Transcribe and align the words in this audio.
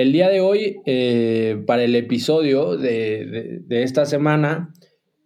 El 0.00 0.12
día 0.12 0.30
de 0.30 0.40
hoy, 0.40 0.80
eh, 0.86 1.62
para 1.66 1.84
el 1.84 1.94
episodio 1.94 2.78
de, 2.78 3.60
esta 3.68 4.06
semana, 4.06 4.72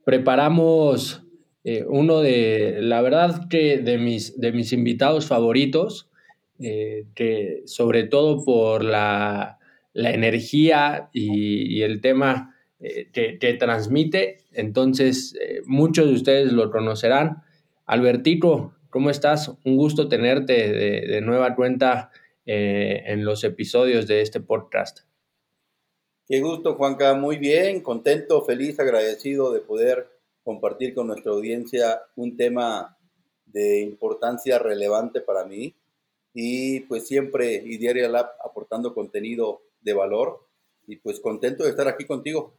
preparamos 0.04 1.22
eh, 1.62 1.84
uno 1.86 2.18
de, 2.22 2.78
la 2.80 3.00
verdad 3.00 3.46
que 3.48 3.78
de 3.78 3.98
mis, 3.98 4.40
de 4.40 4.50
mis 4.50 4.72
invitados 4.72 5.26
favoritos, 5.28 6.10
eh, 6.58 7.04
que 7.14 7.62
sobre 7.66 8.02
todo 8.02 8.44
por 8.44 8.82
la, 8.82 9.60
energía 9.94 11.08
y, 11.12 11.82
el 11.82 12.00
tema 12.00 12.56
que, 12.80 13.38
que, 13.38 13.54
transmite, 13.54 14.40
entonces 14.52 15.38
muchos 15.66 16.08
de 16.08 16.14
ustedes 16.14 16.52
lo 16.52 16.72
conocerán. 16.72 17.44
Albertico, 17.86 18.74
¿cómo 18.90 19.08
estás? 19.08 19.54
Un 19.64 19.76
gusto 19.76 20.08
tenerte 20.08 20.72
de, 20.72 21.06
de 21.06 21.20
nueva 21.20 21.54
cuenta 21.54 22.10
eh, 22.46 23.02
en 23.06 23.24
los 23.24 23.44
episodios 23.44 24.06
de 24.06 24.20
este 24.20 24.40
podcast. 24.40 25.00
Qué 26.26 26.40
gusto, 26.40 26.74
Juanca. 26.74 27.14
Muy 27.14 27.36
bien, 27.38 27.82
contento, 27.82 28.42
feliz, 28.44 28.80
agradecido 28.80 29.52
de 29.52 29.60
poder 29.60 30.08
compartir 30.42 30.94
con 30.94 31.06
nuestra 31.06 31.32
audiencia 31.32 32.02
un 32.16 32.36
tema 32.36 32.96
de 33.46 33.80
importancia 33.80 34.58
relevante 34.58 35.20
para 35.20 35.44
mí 35.44 35.74
y 36.34 36.80
pues 36.80 37.06
siempre 37.06 37.60
Diaria 37.60 38.08
Lab 38.08 38.30
aportando 38.44 38.94
contenido 38.94 39.62
de 39.80 39.94
valor 39.94 40.46
y 40.86 40.96
pues 40.96 41.20
contento 41.20 41.64
de 41.64 41.70
estar 41.70 41.88
aquí 41.88 42.04
contigo. 42.04 42.54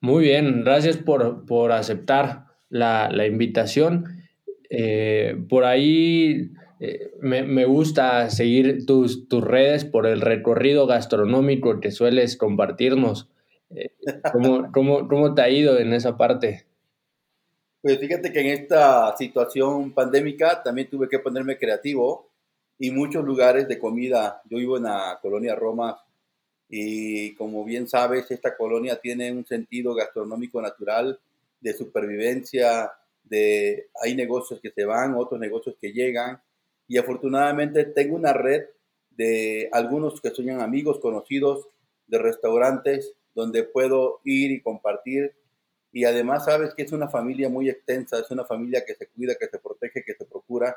Muy 0.00 0.24
bien, 0.24 0.62
gracias 0.62 0.96
por, 0.96 1.44
por 1.44 1.72
aceptar 1.72 2.46
la, 2.68 3.10
la 3.10 3.26
invitación. 3.26 4.04
Eh, 4.70 5.36
por 5.48 5.64
ahí 5.64 6.52
eh, 6.80 7.12
me, 7.20 7.64
gusta 7.64 8.30
seguir 8.30 8.86
tus, 8.86 9.28
tus, 9.28 9.42
redes 9.42 9.84
por 9.84 10.06
el 10.06 10.20
recorrido 10.20 10.86
gastronómico 10.86 11.80
que 11.80 11.90
sueles 11.90 12.36
compartirnos. 12.36 13.28
Eh, 13.70 13.90
¿cómo, 14.32 14.70
cómo, 14.72 15.08
cómo, 15.08 15.34
te 15.34 15.42
ha 15.42 15.50
ido 15.50 15.78
en 15.78 15.92
esa 15.92 16.16
parte? 16.16 16.66
Pues 17.82 17.98
fíjate 17.98 18.32
que 18.32 18.40
en 18.40 18.46
esta 18.46 19.16
situación 19.16 19.92
pandémica 19.92 20.62
también 20.62 20.88
tuve 20.88 21.08
que 21.08 21.18
ponerme 21.18 21.58
creativo 21.58 22.30
y 22.78 22.92
muchos 22.92 23.24
lugares 23.24 23.66
de 23.66 23.78
comida. 23.78 24.40
Yo 24.48 24.58
vivo 24.58 24.76
en 24.76 24.84
la 24.84 25.18
colonia 25.20 25.56
Roma 25.56 25.98
y 26.68 27.34
como 27.34 27.64
bien 27.64 27.88
sabes, 27.88 28.30
esta 28.30 28.56
colonia 28.56 29.00
tiene 29.00 29.32
un 29.32 29.46
sentido 29.46 29.94
gastronómico 29.94 30.62
natural 30.62 31.18
de 31.60 31.72
supervivencia, 31.72 32.92
de 33.24 33.88
hay 34.00 34.14
negocios 34.14 34.60
que 34.60 34.70
se 34.70 34.84
van, 34.84 35.14
otros 35.14 35.40
negocios 35.40 35.76
que 35.80 35.92
llegan 35.92 36.40
y 36.88 36.96
afortunadamente 36.96 37.84
tengo 37.84 38.16
una 38.16 38.32
red 38.32 38.64
de 39.10 39.68
algunos 39.72 40.20
que 40.20 40.30
son 40.30 40.48
amigos, 40.60 41.00
conocidos 41.00 41.68
de 42.06 42.18
restaurantes 42.18 43.14
donde 43.34 43.62
puedo 43.62 44.20
ir 44.24 44.50
y 44.50 44.62
compartir. 44.62 45.34
Y 45.92 46.04
además 46.04 46.46
sabes 46.46 46.74
que 46.74 46.82
es 46.82 46.92
una 46.92 47.08
familia 47.08 47.48
muy 47.48 47.68
extensa, 47.68 48.18
es 48.18 48.30
una 48.30 48.44
familia 48.44 48.84
que 48.86 48.94
se 48.94 49.06
cuida, 49.08 49.36
que 49.36 49.46
se 49.46 49.58
protege, 49.58 50.02
que 50.04 50.14
se 50.14 50.24
procura. 50.24 50.76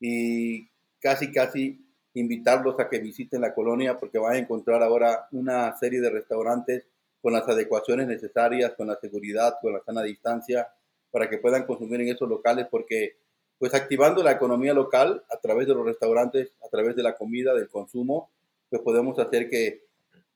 Y 0.00 0.68
casi, 0.98 1.32
casi 1.32 1.80
invitarlos 2.14 2.78
a 2.78 2.88
que 2.88 2.98
visiten 2.98 3.40
la 3.40 3.54
colonia 3.54 3.98
porque 3.98 4.18
van 4.18 4.34
a 4.34 4.38
encontrar 4.38 4.82
ahora 4.82 5.28
una 5.32 5.76
serie 5.76 6.00
de 6.00 6.10
restaurantes 6.10 6.86
con 7.20 7.32
las 7.32 7.48
adecuaciones 7.48 8.06
necesarias, 8.06 8.74
con 8.76 8.88
la 8.88 8.98
seguridad, 9.00 9.54
con 9.62 9.72
la 9.72 9.82
sana 9.84 10.02
distancia, 10.02 10.68
para 11.10 11.28
que 11.30 11.38
puedan 11.38 11.64
consumir 11.64 12.00
en 12.00 12.08
esos 12.08 12.28
locales 12.28 12.66
porque 12.70 13.16
pues 13.58 13.74
activando 13.74 14.22
la 14.22 14.32
economía 14.32 14.74
local 14.74 15.24
a 15.30 15.38
través 15.38 15.66
de 15.66 15.74
los 15.74 15.86
restaurantes, 15.86 16.52
a 16.64 16.68
través 16.68 16.96
de 16.96 17.02
la 17.02 17.16
comida, 17.16 17.54
del 17.54 17.68
consumo, 17.68 18.30
pues 18.68 18.82
podemos 18.82 19.18
hacer 19.18 19.48
que, 19.48 19.84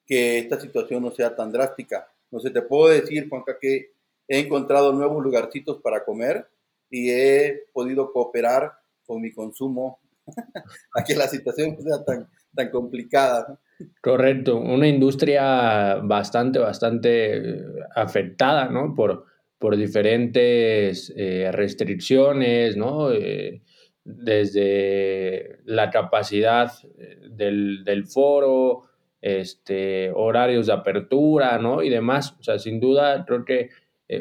que 0.07 0.39
esta 0.39 0.61
situación 0.61 1.03
no 1.03 1.11
sea 1.11 1.35
tan 1.35 1.53
drástica. 1.53 2.09
No 2.31 2.41
sé, 2.41 2.51
te 2.51 2.63
puedo 2.63 2.89
decir, 2.89 3.29
Juanca, 3.29 3.59
que 3.61 3.93
he 4.29 4.39
encontrado 4.39 4.93
nuevos 4.93 5.23
lugarcitos 5.23 5.81
para 5.83 6.05
comer 6.05 6.47
y 6.91 7.11
he 7.11 7.65
podido 7.73 8.13
cooperar 8.13 8.73
con 9.07 9.21
mi 9.21 9.33
consumo 9.33 9.99
a 10.95 11.03
que 11.05 11.15
la 11.15 11.27
situación 11.27 11.75
no 11.77 11.83
sea 11.83 12.05
tan, 12.05 12.29
tan 12.55 12.71
complicada. 12.71 13.59
Correcto, 14.03 14.57
una 14.57 14.89
industria 14.89 15.97
bastante, 15.97 16.59
bastante 16.59 17.65
afectada, 17.95 18.69
¿no? 18.69 18.95
Por, 18.95 19.25
por 19.59 19.77
diferentes 19.77 21.13
eh, 21.17 21.51
restricciones, 21.53 22.77
¿no? 22.77 23.13
Eh, 23.13 23.63
desde 24.05 25.59
la 25.65 25.91
capacidad 25.91 26.73
eh, 26.99 27.19
del, 27.31 28.07
foro, 28.07 28.85
este, 29.21 30.11
horarios 30.15 30.69
de 30.69 30.73
apertura, 30.73 31.59
¿no? 31.59 31.83
Y 31.83 31.91
demás. 31.91 32.37
O 32.39 32.43
sea, 32.43 32.59
sin 32.59 32.81
duda, 32.81 33.25
creo 33.27 33.45
que 33.45 33.71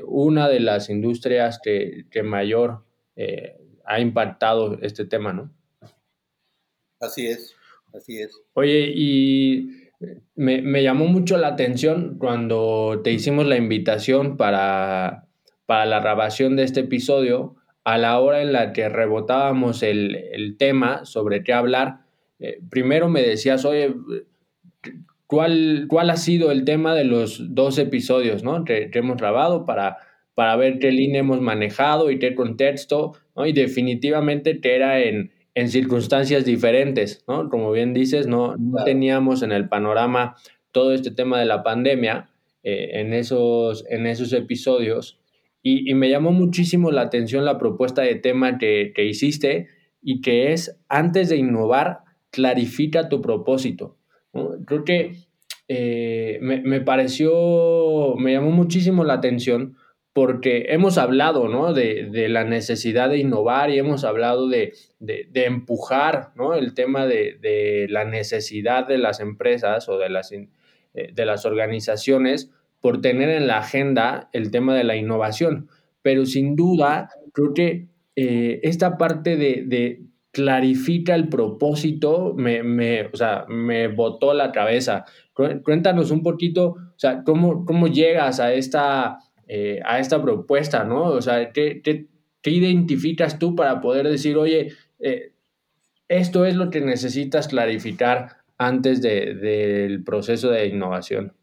una 0.05 0.49
de 0.49 0.59
las 0.59 0.89
industrias 0.89 1.61
que, 1.63 2.05
mayor 2.23 2.83
ha 3.85 4.01
impactado 4.01 4.77
este 4.81 5.05
tema, 5.05 5.31
¿no? 5.31 5.49
Así 6.99 7.27
es, 7.27 7.55
así 7.93 8.19
es. 8.19 8.37
Oye, 8.53 8.91
y 8.93 9.87
me, 10.35 10.61
me, 10.61 10.83
llamó 10.83 11.05
mucho 11.05 11.37
la 11.37 11.47
atención 11.47 12.17
cuando 12.17 12.99
te 13.01 13.13
hicimos 13.13 13.45
la 13.47 13.55
invitación 13.55 14.35
para, 14.35 15.26
para 15.67 15.85
la 15.85 15.99
grabación 15.99 16.55
de 16.55 16.63
este 16.63 16.79
episodio, 16.79 17.55
a 17.83 17.99
la 17.99 18.19
hora 18.19 18.41
en 18.41 18.51
la 18.51 18.73
que 18.73 18.89
rebotábamos 18.89 19.83
el, 19.83 20.55
tema 20.57 21.05
sobre 21.05 21.43
qué 21.43 21.53
hablar, 21.53 21.99
eh, 22.39 22.59
primero 22.69 23.09
me 23.09 23.21
decías, 23.21 23.63
oye, 23.65 23.93
¿cuál, 25.27 25.85
¿cuál 25.87 26.09
ha 26.09 26.17
sido 26.17 26.51
el 26.51 26.65
tema 26.65 26.95
de 26.95 27.03
los 27.03 27.53
dos 27.53 27.77
episodios 27.77 28.43
¿no? 28.43 28.65
que, 28.65 28.89
hemos 28.91 29.17
grabado 29.17 29.65
para, 29.65 29.97
para 30.33 30.55
ver 30.55 30.79
qué 30.79 30.91
línea 30.91 31.19
hemos 31.19 31.41
manejado 31.41 32.09
y 32.09 32.17
qué 32.17 32.33
contexto? 32.33 33.13
¿no? 33.35 33.45
Y 33.45 33.53
definitivamente 33.53 34.59
que 34.59 34.75
era 34.75 35.01
en, 35.01 35.31
en 35.53 35.69
circunstancias 35.69 36.45
diferentes, 36.45 37.23
¿no? 37.27 37.49
Como 37.49 37.71
bien 37.71 37.93
dices, 37.93 38.27
no, 38.27 38.55
teníamos 38.85 39.41
en 39.41 39.51
el 39.51 39.67
panorama 39.67 40.35
todo 40.71 40.93
este 40.93 41.09
tema 41.09 41.39
de 41.39 41.45
la 41.45 41.63
pandemia 41.63 42.29
eh, 42.63 42.91
en, 42.99 43.11
esos, 43.11 43.83
en 43.89 44.05
esos 44.05 44.33
episodios 44.33 45.19
y, 45.69 45.93
me 45.95 46.09
llamó 46.09 46.31
muchísimo 46.31 46.91
la 46.91 47.01
atención 47.01 47.43
la 47.43 47.57
propuesta 47.57 48.01
de 48.01 48.15
tema 48.15 48.57
que, 48.57 48.93
hiciste 48.97 49.67
y 50.01 50.21
que 50.21 50.53
es, 50.53 50.79
antes 50.87 51.27
de 51.27 51.35
innovar, 51.35 51.99
clarifica 52.29 53.09
tu 53.09 53.21
propósito. 53.21 53.97
Creo 54.65 54.85
que 54.85 55.15
eh, 55.67 56.39
me, 56.41 56.79
pareció, 56.81 58.15
me 58.15 58.33
llamó 58.33 58.51
muchísimo 58.51 59.03
la 59.03 59.15
atención 59.15 59.75
porque 60.13 60.67
hemos 60.69 60.97
hablado 60.97 61.49
¿no? 61.49 61.73
de, 61.73 62.27
la 62.29 62.45
necesidad 62.45 63.09
de 63.09 63.17
innovar 63.17 63.69
y 63.69 63.77
hemos 63.77 64.05
hablado 64.05 64.47
de, 64.47 64.73
empujar 65.33 66.31
¿no? 66.35 66.53
el 66.53 66.75
tema 66.75 67.05
de, 67.05 67.87
la 67.89 68.05
necesidad 68.05 68.87
de 68.87 68.99
las 68.99 69.19
empresas 69.19 69.89
o 69.89 69.97
de 69.97 70.09
las, 70.09 70.31
eh, 70.31 70.47
de 70.93 71.25
las 71.25 71.45
organizaciones 71.45 72.51
por 72.81 73.01
tener 73.01 73.29
en 73.29 73.47
la 73.47 73.59
agenda 73.59 74.29
el 74.33 74.51
tema 74.51 74.75
de 74.75 74.83
la 74.83 74.95
innovación. 74.95 75.69
Pero 76.01 76.25
sin 76.25 76.55
duda, 76.55 77.09
creo 77.33 77.53
que 77.53 77.87
eh, 78.15 78.59
esta 78.63 78.97
parte 78.97 79.37
de, 79.37 80.01
clarifica 80.31 81.15
el 81.15 81.29
propósito 81.29 82.33
me, 82.35 82.63
me, 82.63 83.05
o 83.07 83.15
sea, 83.15 83.45
me 83.47 83.87
botó 83.87 84.33
la 84.33 84.51
cabeza. 84.51 85.05
Cuéntanos 85.33 86.11
un 86.11 86.23
poquito, 86.23 86.69
o 86.69 86.99
sea, 86.99 87.23
cómo, 87.23 87.65
cómo 87.65 87.87
llegas 87.87 88.39
a 88.39 88.53
esta, 88.53 89.19
eh, 89.47 89.79
a 89.85 89.99
esta 89.99 90.21
propuesta, 90.21 90.83
¿no? 90.83 91.03
O 91.03 91.21
sea, 91.21 91.51
¿qué, 91.51 92.07
identificas 92.43 93.39
tú 93.39 93.55
para 93.55 93.81
poder 93.81 94.07
decir, 94.07 94.37
oye, 94.37 94.71
eh, 94.99 95.33
esto 96.07 96.45
es 96.45 96.55
lo 96.55 96.69
que 96.69 96.81
necesitas 96.81 97.49
clarificar 97.49 98.37
antes 98.57 99.01
del 99.01 100.03
proceso 100.03 100.49
de 100.49 100.67
innovación? 100.67 101.33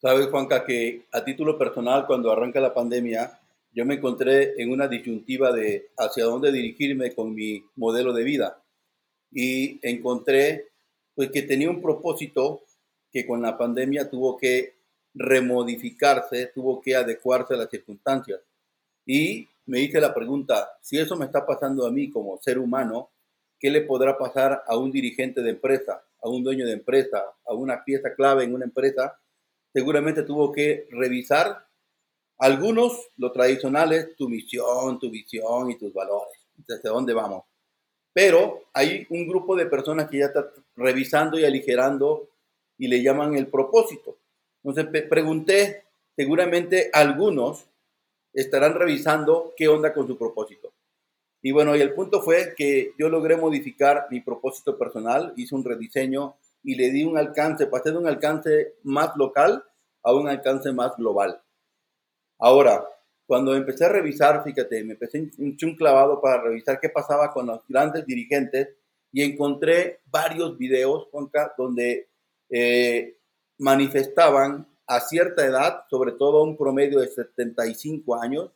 Sabes, 0.00 0.28
Juanca, 0.28 0.64
que 0.64 1.06
a 1.10 1.24
título 1.24 1.58
personal, 1.58 2.06
cuando 2.06 2.30
arranca 2.30 2.60
la 2.60 2.72
pandemia, 2.72 3.40
yo 3.72 3.84
me 3.84 3.94
encontré 3.94 4.54
en 4.62 4.70
una 4.70 4.86
disyuntiva 4.86 5.50
de 5.50 5.90
hacia 5.96 6.24
dónde 6.24 6.52
dirigirme 6.52 7.16
con 7.16 7.34
mi 7.34 7.64
modelo 7.74 8.12
de 8.12 8.22
vida. 8.22 8.62
Y 9.32 9.80
encontré 9.82 10.68
pues 11.16 11.32
que 11.32 11.42
tenía 11.42 11.68
un 11.68 11.82
propósito 11.82 12.62
que 13.10 13.26
con 13.26 13.42
la 13.42 13.58
pandemia 13.58 14.08
tuvo 14.08 14.36
que 14.36 14.76
remodificarse, 15.14 16.46
tuvo 16.54 16.80
que 16.80 16.94
adecuarse 16.94 17.54
a 17.54 17.56
las 17.56 17.68
circunstancias. 17.68 18.40
Y 19.04 19.48
me 19.66 19.80
hice 19.80 20.00
la 20.00 20.14
pregunta, 20.14 20.78
si 20.80 20.96
eso 20.96 21.16
me 21.16 21.24
está 21.24 21.44
pasando 21.44 21.84
a 21.84 21.90
mí 21.90 22.08
como 22.08 22.38
ser 22.38 22.60
humano, 22.60 23.10
¿qué 23.58 23.68
le 23.68 23.80
podrá 23.80 24.16
pasar 24.16 24.62
a 24.64 24.76
un 24.76 24.92
dirigente 24.92 25.42
de 25.42 25.50
empresa, 25.50 26.04
a 26.22 26.28
un 26.28 26.44
dueño 26.44 26.66
de 26.66 26.74
empresa, 26.74 27.24
a 27.44 27.52
una 27.52 27.82
pieza 27.82 28.14
clave 28.14 28.44
en 28.44 28.54
una 28.54 28.64
empresa? 28.64 29.18
Seguramente 29.78 30.24
tuvo 30.24 30.50
que 30.50 30.88
revisar 30.90 31.64
algunos, 32.36 33.10
lo 33.16 33.30
tradicional 33.30 33.92
es 33.92 34.16
tu 34.16 34.28
misión, 34.28 34.98
tu 34.98 35.08
visión 35.08 35.70
y 35.70 35.78
tus 35.78 35.94
valores, 35.94 36.36
desde 36.56 36.88
dónde 36.88 37.14
vamos. 37.14 37.44
Pero 38.12 38.64
hay 38.72 39.06
un 39.08 39.28
grupo 39.28 39.54
de 39.54 39.66
personas 39.66 40.10
que 40.10 40.18
ya 40.18 40.24
está 40.24 40.52
revisando 40.74 41.38
y 41.38 41.44
aligerando 41.44 42.28
y 42.76 42.88
le 42.88 43.04
llaman 43.04 43.36
el 43.36 43.46
propósito. 43.46 44.18
Entonces 44.64 45.04
pregunté, 45.08 45.84
seguramente 46.16 46.90
algunos 46.92 47.64
estarán 48.32 48.74
revisando 48.74 49.54
qué 49.56 49.68
onda 49.68 49.94
con 49.94 50.08
su 50.08 50.18
propósito. 50.18 50.72
Y 51.40 51.52
bueno, 51.52 51.76
y 51.76 51.80
el 51.80 51.94
punto 51.94 52.20
fue 52.20 52.52
que 52.56 52.94
yo 52.98 53.08
logré 53.08 53.36
modificar 53.36 54.08
mi 54.10 54.22
propósito 54.22 54.76
personal, 54.76 55.34
hice 55.36 55.54
un 55.54 55.62
rediseño 55.62 56.34
y 56.64 56.74
le 56.74 56.90
di 56.90 57.04
un 57.04 57.16
alcance, 57.16 57.68
pasé 57.68 57.92
de 57.92 57.98
un 57.98 58.08
alcance 58.08 58.74
más 58.82 59.16
local 59.16 59.62
a 60.08 60.14
un 60.14 60.26
alcance 60.26 60.72
más 60.72 60.96
global. 60.96 61.40
Ahora, 62.38 62.86
cuando 63.26 63.54
empecé 63.54 63.84
a 63.84 63.90
revisar, 63.90 64.42
fíjate, 64.42 64.82
me 64.84 64.94
empecé 64.94 65.30
un 65.38 65.76
clavado 65.76 66.20
para 66.20 66.42
revisar 66.42 66.80
qué 66.80 66.88
pasaba 66.88 67.30
con 67.30 67.46
los 67.46 67.60
grandes 67.68 68.06
dirigentes 68.06 68.68
y 69.12 69.22
encontré 69.22 70.00
varios 70.06 70.56
videos, 70.56 71.08
donde 71.58 72.08
eh, 72.48 73.18
manifestaban 73.58 74.66
a 74.86 75.00
cierta 75.00 75.44
edad, 75.44 75.84
sobre 75.90 76.12
todo 76.12 76.42
un 76.42 76.56
promedio 76.56 77.00
de 77.00 77.08
75 77.08 78.20
años, 78.20 78.50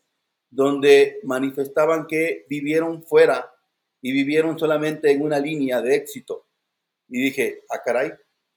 donde 0.49 1.21
manifestaban 1.25 2.07
que 2.07 2.47
vivieron 2.49 3.03
fuera 3.03 3.53
y 4.01 4.13
vivieron 4.13 4.59
solamente 4.59 5.11
en 5.11 5.21
una 5.21 5.39
línea 5.39 5.83
de 5.83 5.97
éxito. 5.97 6.47
Y 7.09 7.21
dije, 7.25 7.65
ah, 7.69 7.83
caray, 7.85 8.13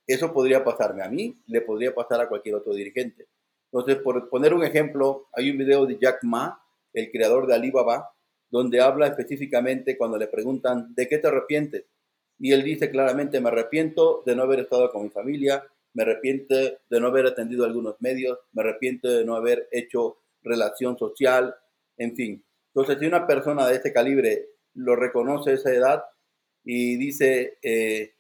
eso 0.08 0.34
podría 0.34 0.64
pasarme 0.64 1.04
a 1.04 1.10
mí, 1.10 1.38
le 1.48 1.62
podría 1.62 1.94
pasar 1.94 2.22
a 2.22 2.28
cualquier 2.28 2.56
otro 2.56 2.74
dirigente. 2.74 3.28
Entonces, 3.72 3.98
por 3.98 4.30
poner 4.30 4.54
un 4.54 4.64
ejemplo, 4.64 5.28
hay 5.34 5.52
un 5.52 5.58
video 5.58 5.86
de 5.86 5.98
Jack 6.00 6.24
Ma, 6.24 6.62
el 6.94 7.12
creador 7.12 7.48
de 7.48 7.56
Alibaba, 7.56 8.12
donde 8.50 8.80
habla 8.80 9.08
específicamente 9.08 9.98
cuando 9.98 10.18
le 10.18 10.28
preguntan, 10.28 10.94
¿de 10.96 11.08
qué 11.08 11.18
te 11.18 11.28
arrepientes? 11.28 11.86
Y 12.40 12.54
él 12.54 12.64
dice 12.64 12.90
claramente, 12.90 13.42
me 13.42 13.50
arrepiento 13.50 14.24
de 14.26 14.36
no 14.36 14.44
haber 14.44 14.62
estado 14.62 14.92
con 14.92 15.04
mi 15.04 15.10
familia, 15.10 15.64
me 15.94 16.04
arrepiento 16.04 16.56
de 16.56 17.00
no 17.00 17.08
haber 17.08 17.26
atendido 17.26 17.66
algunos 17.66 17.96
medios, 18.00 18.40
me 18.54 18.62
arrepiento 18.62 19.10
de 19.10 19.26
no 19.26 19.36
haber 19.36 19.68
hecho 19.72 20.18
relación 20.42 20.98
social, 20.98 21.56
en 21.98 22.16
fin. 22.16 22.46
Entonces, 22.74 23.00
si 23.00 23.06
una 23.06 23.26
persona 23.26 23.68
de 23.68 23.78
ese 23.78 23.94
calibre 23.94 24.50
lo 24.74 24.96
reconoce 24.96 25.52
a 25.52 25.54
esa 25.54 25.74
edad 25.74 26.04
y 26.64 26.98
dice, 26.98 27.58
eh, 27.62 28.15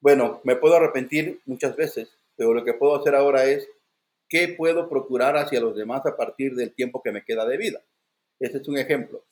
bueno, 0.00 0.40
me 0.44 0.56
puedo 0.56 0.76
arrepentir 0.76 1.40
muchas 1.46 1.76
veces, 1.76 2.16
pero 2.36 2.54
lo 2.54 2.64
que 2.64 2.74
puedo 2.74 2.96
hacer 2.96 3.14
ahora 3.14 3.44
es 3.44 3.68
¿Qué 4.30 4.46
puedo 4.46 4.88
procurar 4.88 5.36
hacia 5.36 5.60
los 5.60 5.74
demás 5.74 6.06
a 6.06 6.16
partir 6.16 6.54
del 6.54 6.72
tiempo 6.72 7.02
que 7.02 7.10
me 7.10 7.24
queda 7.24 7.44
de 7.44 7.56
vida? 7.56 7.82
Ese 8.38 8.58
es 8.58 8.68
un 8.68 8.78
ejemplo. 8.78 9.24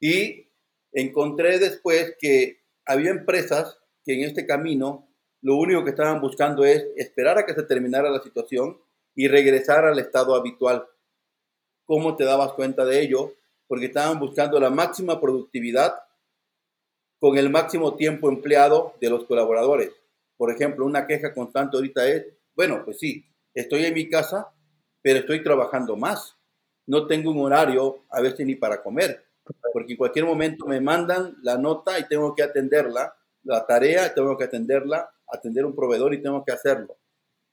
Y 0.00 0.48
encontré 0.92 1.60
después 1.60 2.16
que 2.18 2.60
había 2.84 3.12
empresas 3.12 3.78
que 4.04 4.14
en 4.14 4.28
este 4.28 4.44
camino 4.44 5.08
lo 5.42 5.54
único 5.54 5.84
que 5.84 5.90
estaban 5.90 6.20
buscando 6.20 6.64
es 6.64 6.84
esperar 6.96 7.38
a 7.38 7.46
que 7.46 7.54
se 7.54 7.62
terminara 7.62 8.10
la 8.10 8.20
situación 8.20 8.80
y 9.14 9.28
regresar 9.28 9.84
al 9.84 10.00
estado 10.00 10.34
habitual. 10.34 10.88
¿Cómo 11.84 12.16
te 12.16 12.24
dabas 12.24 12.54
cuenta 12.54 12.84
de 12.84 13.00
ello? 13.00 13.34
Porque 13.68 13.86
estaban 13.86 14.18
buscando 14.18 14.58
la 14.58 14.70
máxima 14.70 15.20
productividad 15.20 15.94
con 17.20 17.38
el 17.38 17.48
máximo 17.48 17.94
tiempo 17.94 18.28
empleado 18.28 18.96
de 19.00 19.08
los 19.08 19.24
colaboradores. 19.24 19.92
Por 20.42 20.50
ejemplo, 20.50 20.84
una 20.84 21.06
queja 21.06 21.32
constante 21.32 21.76
ahorita 21.76 22.04
es, 22.08 22.26
bueno, 22.56 22.82
pues 22.84 22.98
sí, 22.98 23.24
estoy 23.54 23.84
en 23.84 23.94
mi 23.94 24.08
casa, 24.08 24.52
pero 25.00 25.20
estoy 25.20 25.40
trabajando 25.40 25.94
más. 25.94 26.36
No 26.84 27.06
tengo 27.06 27.30
un 27.30 27.38
horario 27.38 28.02
a 28.10 28.20
veces 28.20 28.44
ni 28.44 28.56
para 28.56 28.82
comer, 28.82 29.24
porque 29.72 29.92
en 29.92 29.98
cualquier 29.98 30.24
momento 30.24 30.66
me 30.66 30.80
mandan 30.80 31.36
la 31.44 31.56
nota 31.56 31.96
y 31.96 32.08
tengo 32.08 32.34
que 32.34 32.42
atenderla, 32.42 33.14
la 33.44 33.64
tarea 33.64 34.12
tengo 34.12 34.36
que 34.36 34.42
atenderla, 34.42 35.14
atender 35.28 35.64
un 35.64 35.76
proveedor 35.76 36.12
y 36.12 36.20
tengo 36.20 36.44
que 36.44 36.50
hacerlo. 36.50 36.96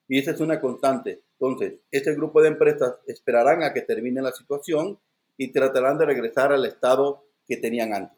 Y 0.07 0.17
esa 0.17 0.31
es 0.31 0.39
una 0.39 0.59
constante. 0.59 1.21
Entonces, 1.39 1.75
este 1.91 2.15
grupo 2.15 2.41
de 2.41 2.47
empresas 2.47 2.95
esperarán 3.05 3.61
a 3.61 3.71
que 3.71 3.81
termine 3.81 4.19
la 4.19 4.31
situación 4.31 4.97
y 5.37 5.49
tratarán 5.51 5.99
de 5.99 6.07
regresar 6.07 6.51
al 6.51 6.65
estado 6.65 7.23
que 7.47 7.57
tenían 7.57 7.93
antes. 7.93 8.17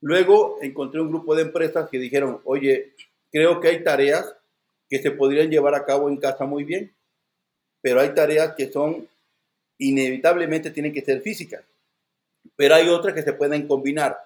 Luego 0.00 0.58
encontré 0.60 1.00
un 1.00 1.10
grupo 1.10 1.36
de 1.36 1.42
empresas 1.42 1.88
que 1.88 2.00
dijeron, 2.00 2.40
oye, 2.42 2.94
creo 3.30 3.60
que 3.60 3.68
hay 3.68 3.84
tareas 3.84 4.34
que 4.88 5.00
se 5.00 5.10
podrían 5.10 5.50
llevar 5.50 5.74
a 5.74 5.84
cabo 5.84 6.08
en 6.08 6.16
casa 6.16 6.44
muy 6.44 6.64
bien, 6.64 6.94
pero 7.80 8.00
hay 8.00 8.14
tareas 8.14 8.54
que 8.56 8.70
son 8.70 9.08
inevitablemente 9.78 10.70
tienen 10.70 10.92
que 10.92 11.04
ser 11.04 11.22
físicas, 11.22 11.64
pero 12.56 12.74
hay 12.74 12.88
otras 12.88 13.14
que 13.14 13.22
se 13.22 13.32
pueden 13.32 13.66
combinar. 13.66 14.18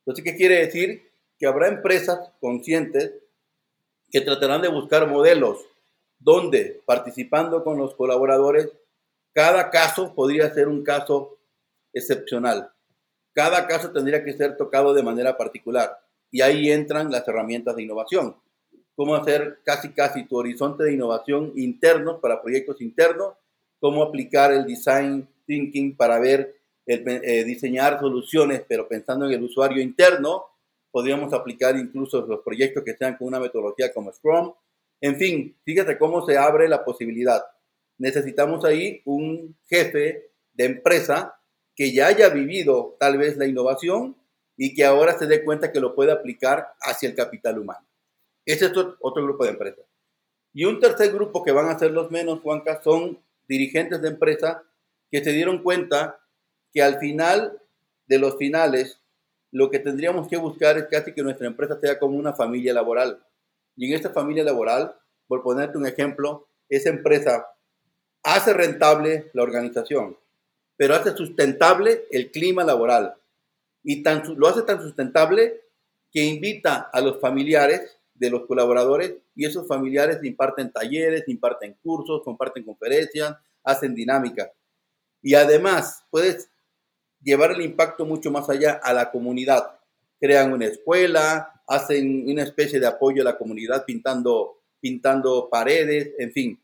Entonces, 0.00 0.24
¿qué 0.24 0.36
quiere 0.36 0.66
decir? 0.66 1.10
Que 1.38 1.46
habrá 1.46 1.68
empresas 1.68 2.30
conscientes 2.40 3.12
que 4.10 4.20
tratarán 4.20 4.62
de 4.62 4.68
buscar 4.68 5.06
modelos 5.06 5.64
donde 6.18 6.80
participando 6.84 7.64
con 7.64 7.78
los 7.78 7.94
colaboradores, 7.94 8.68
cada 9.32 9.70
caso 9.70 10.14
podría 10.14 10.52
ser 10.52 10.68
un 10.68 10.84
caso 10.84 11.38
excepcional. 11.92 12.70
Cada 13.32 13.66
caso 13.66 13.90
tendría 13.92 14.24
que 14.24 14.34
ser 14.34 14.56
tocado 14.56 14.92
de 14.94 15.02
manera 15.02 15.36
particular. 15.36 16.01
Y 16.32 16.40
ahí 16.40 16.72
entran 16.72 17.12
las 17.12 17.28
herramientas 17.28 17.76
de 17.76 17.84
innovación 17.84 18.34
cómo 18.94 19.14
hacer 19.14 19.58
casi 19.64 19.90
casi 19.90 20.24
tu 20.24 20.36
horizonte 20.36 20.84
de 20.84 20.92
innovación 20.92 21.52
interno 21.56 22.20
para 22.20 22.42
proyectos 22.42 22.80
internos, 22.80 23.34
cómo 23.80 24.02
aplicar 24.02 24.52
el 24.52 24.66
design 24.66 25.28
thinking 25.46 25.96
para 25.96 26.18
ver, 26.18 26.56
eh, 26.86 27.44
diseñar 27.44 28.00
soluciones, 28.00 28.62
pero 28.68 28.88
pensando 28.88 29.26
en 29.26 29.32
el 29.32 29.42
usuario 29.42 29.82
interno. 29.82 30.44
Podríamos 30.90 31.32
aplicar 31.32 31.76
incluso 31.76 32.24
los 32.26 32.40
proyectos 32.40 32.84
que 32.84 32.94
sean 32.94 33.16
con 33.16 33.28
una 33.28 33.40
metodología 33.40 33.92
como 33.92 34.12
Scrum. 34.12 34.52
En 35.00 35.16
fin, 35.16 35.56
fíjate 35.64 35.98
cómo 35.98 36.24
se 36.26 36.36
abre 36.36 36.68
la 36.68 36.84
posibilidad. 36.84 37.42
Necesitamos 37.98 38.64
ahí 38.64 39.00
un 39.04 39.56
jefe 39.68 40.30
de 40.52 40.64
empresa 40.64 41.40
que 41.74 41.92
ya 41.92 42.08
haya 42.08 42.28
vivido 42.28 42.96
tal 43.00 43.16
vez 43.16 43.36
la 43.36 43.46
innovación 43.46 44.16
y 44.56 44.74
que 44.74 44.84
ahora 44.84 45.18
se 45.18 45.26
dé 45.26 45.44
cuenta 45.44 45.72
que 45.72 45.80
lo 45.80 45.94
puede 45.94 46.12
aplicar 46.12 46.74
hacia 46.80 47.08
el 47.08 47.14
capital 47.14 47.58
humano. 47.58 47.86
Ese 48.44 48.66
es 48.66 48.72
otro 49.00 49.22
grupo 49.22 49.44
de 49.44 49.50
empresas. 49.50 49.84
Y 50.52 50.64
un 50.64 50.80
tercer 50.80 51.12
grupo 51.12 51.42
que 51.42 51.52
van 51.52 51.68
a 51.68 51.78
ser 51.78 51.92
los 51.92 52.10
menos, 52.10 52.40
Juanca, 52.40 52.82
son 52.82 53.18
dirigentes 53.48 54.02
de 54.02 54.08
empresa 54.08 54.62
que 55.10 55.22
se 55.22 55.32
dieron 55.32 55.62
cuenta 55.62 56.20
que 56.72 56.82
al 56.82 56.98
final 56.98 57.60
de 58.06 58.18
los 58.18 58.36
finales, 58.36 59.00
lo 59.50 59.70
que 59.70 59.78
tendríamos 59.78 60.28
que 60.28 60.36
buscar 60.36 60.78
es 60.78 60.86
casi 60.90 61.12
que 61.12 61.22
nuestra 61.22 61.46
empresa 61.46 61.78
sea 61.80 61.98
como 61.98 62.16
una 62.16 62.32
familia 62.32 62.74
laboral. 62.74 63.24
Y 63.76 63.86
en 63.88 63.94
esta 63.94 64.10
familia 64.10 64.44
laboral, 64.44 64.94
por 65.26 65.42
ponerte 65.42 65.78
un 65.78 65.86
ejemplo, 65.86 66.48
esa 66.68 66.90
empresa 66.90 67.46
hace 68.22 68.52
rentable 68.52 69.30
la 69.32 69.42
organización, 69.42 70.16
pero 70.76 70.94
hace 70.94 71.14
sustentable 71.16 72.06
el 72.10 72.30
clima 72.30 72.64
laboral. 72.64 73.14
Y 73.82 74.02
tan, 74.02 74.22
lo 74.36 74.48
hace 74.48 74.62
tan 74.62 74.80
sustentable 74.80 75.60
que 76.10 76.22
invita 76.22 76.90
a 76.92 77.00
los 77.00 77.20
familiares 77.20 77.98
de 78.14 78.30
los 78.30 78.46
colaboradores 78.46 79.16
y 79.34 79.46
esos 79.46 79.66
familiares 79.66 80.22
imparten 80.22 80.70
talleres, 80.70 81.24
imparten 81.26 81.76
cursos, 81.82 82.22
comparten 82.22 82.64
conferencias, 82.64 83.36
hacen 83.64 83.94
dinámicas. 83.94 84.50
Y 85.22 85.34
además 85.34 86.04
puedes 86.10 86.50
llevar 87.22 87.52
el 87.52 87.62
impacto 87.62 88.04
mucho 88.04 88.30
más 88.30 88.48
allá 88.50 88.80
a 88.82 88.92
la 88.92 89.10
comunidad. 89.10 89.78
Crean 90.20 90.52
una 90.52 90.66
escuela, 90.66 91.62
hacen 91.66 92.28
una 92.28 92.42
especie 92.42 92.78
de 92.78 92.86
apoyo 92.86 93.22
a 93.22 93.24
la 93.24 93.38
comunidad 93.38 93.84
pintando, 93.84 94.62
pintando 94.80 95.48
paredes, 95.50 96.12
en 96.18 96.32
fin. 96.32 96.62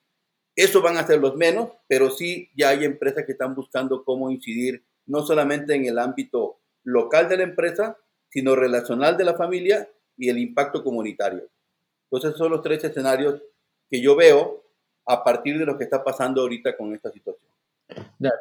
Eso 0.55 0.83
van 0.83 0.97
a 0.97 1.07
ser 1.07 1.21
los 1.21 1.37
menos, 1.37 1.71
pero 1.87 2.11
sí 2.11 2.51
ya 2.57 2.71
hay 2.71 2.85
empresas 2.85 3.25
que 3.25 3.33
están 3.33 3.55
buscando 3.55 4.05
cómo 4.05 4.31
incidir 4.31 4.85
no 5.07 5.25
solamente 5.25 5.75
en 5.75 5.87
el 5.87 5.99
ámbito 5.99 6.59
local 6.93 7.29
de 7.29 7.37
la 7.39 7.43
empresa, 7.45 7.97
sino 8.29 8.57
relacional 8.57 9.17
de 9.17 9.25
la 9.25 9.35
familia 9.35 9.89
y 10.17 10.29
el 10.29 10.39
impacto 10.39 10.83
comunitario. 10.83 11.49
Entonces, 12.11 12.37
son 12.37 12.51
los 12.51 12.63
tres 12.63 12.83
escenarios 12.85 13.43
que 13.91 14.01
yo 14.01 14.17
veo 14.17 14.65
a 15.07 15.25
partir 15.25 15.59
de 15.59 15.67
lo 15.67 15.79
que 15.79 15.85
está 15.85 16.05
pasando 16.05 16.43
ahorita 16.43 16.77
con 16.77 16.95
esta 16.95 17.11
situación. 17.11 17.51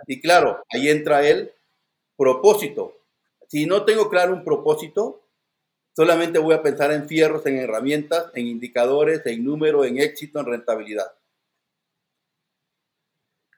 Y 0.08 0.20
claro, 0.20 0.64
ahí 0.70 0.90
entra 0.90 1.26
el 1.28 1.52
propósito. 2.18 2.98
Si 3.48 3.66
no 3.66 3.86
tengo 3.86 4.10
claro 4.10 4.34
un 4.34 4.44
propósito, 4.44 5.22
Solamente 5.98 6.38
voy 6.38 6.54
a 6.54 6.62
pensar 6.62 6.92
en 6.92 7.08
fierros, 7.08 7.44
en 7.48 7.58
herramientas, 7.58 8.30
en 8.36 8.46
indicadores, 8.46 9.26
en 9.26 9.44
número, 9.44 9.84
en 9.84 9.98
éxito, 9.98 10.40
en 10.40 10.46
rentabilidad. 10.46 11.08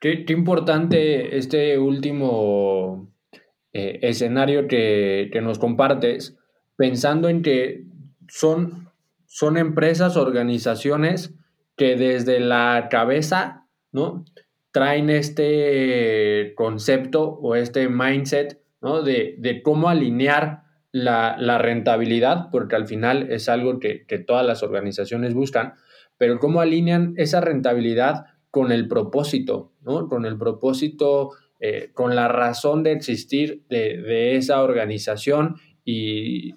Qué, 0.00 0.24
importante 0.28 1.36
este 1.36 1.78
último 1.78 3.09
eh, 3.72 3.98
escenario 4.02 4.68
que, 4.68 5.30
que, 5.32 5.40
nos 5.40 5.58
compartes, 5.58 6.36
pensando 6.76 7.28
en 7.28 7.42
que 7.42 7.84
son, 8.28 8.88
son 9.26 9.56
empresas, 9.56 10.16
organizaciones 10.16 11.34
que 11.76 11.96
desde 11.96 12.40
la 12.40 12.88
cabeza, 12.90 13.66
¿no? 13.92 14.24
Traen 14.72 15.10
este 15.10 16.52
concepto 16.56 17.38
o 17.42 17.54
este 17.54 17.88
mindset, 17.88 18.60
¿no? 18.80 19.02
De, 19.02 19.34
de 19.38 19.62
cómo 19.62 19.88
alinear 19.88 20.62
la, 20.92 21.58
rentabilidad, 21.58 22.50
porque 22.50 22.76
al 22.76 22.86
final 22.86 23.30
es 23.30 23.48
algo 23.48 23.78
que, 23.78 24.04
todas 24.26 24.46
las 24.46 24.62
organizaciones 24.62 25.34
buscan, 25.34 25.74
pero 26.18 26.38
cómo 26.38 26.60
alinean 26.60 27.14
esa 27.16 27.40
rentabilidad 27.40 28.26
con 28.50 28.72
el 28.72 28.88
propósito, 28.88 29.72
¿no? 29.82 30.08
Con 30.08 30.26
el 30.26 30.36
propósito, 30.36 31.30
eh, 31.60 31.90
con 31.94 32.16
la 32.16 32.28
razón 32.28 32.82
de 32.82 32.92
existir 32.92 33.64
de, 33.68 34.36
esa 34.36 34.62
organización 34.62 35.56
y, 35.84 36.54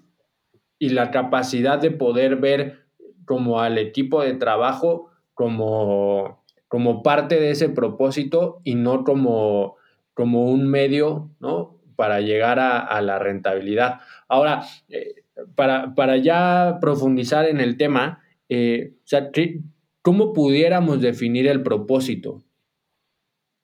la 0.79 1.12
capacidad 1.12 1.79
de 1.79 1.91
poder 1.91 2.36
ver 2.36 2.83
como 3.24 3.62
al 3.62 3.77
equipo 3.77 4.22
de 4.22 4.33
trabajo 4.33 5.10
como, 5.33 6.43
como 6.67 7.01
parte 7.03 7.39
de 7.39 7.51
ese 7.51 7.69
propósito 7.69 8.60
y 8.65 8.75
no 8.75 9.05
como, 9.05 9.77
como 10.13 10.48
un 10.48 10.67
medio, 10.67 11.31
¿no? 11.39 11.79
Para 11.95 12.19
llegar 12.19 12.60
a 12.60 13.01
la 13.01 13.17
rentabilidad. 13.17 14.01
Ahora, 14.27 14.65
eh, 14.89 15.24
para, 15.55 16.17
ya 16.17 16.77
profundizar 16.81 17.45
en 17.45 17.60
el 17.60 17.77
tema, 17.77 18.22
eh, 18.50 18.93
¿cómo 20.01 20.33
pudiéramos 20.33 21.01
definir 21.01 21.48
el 21.48 21.63
propósito? 21.63 22.43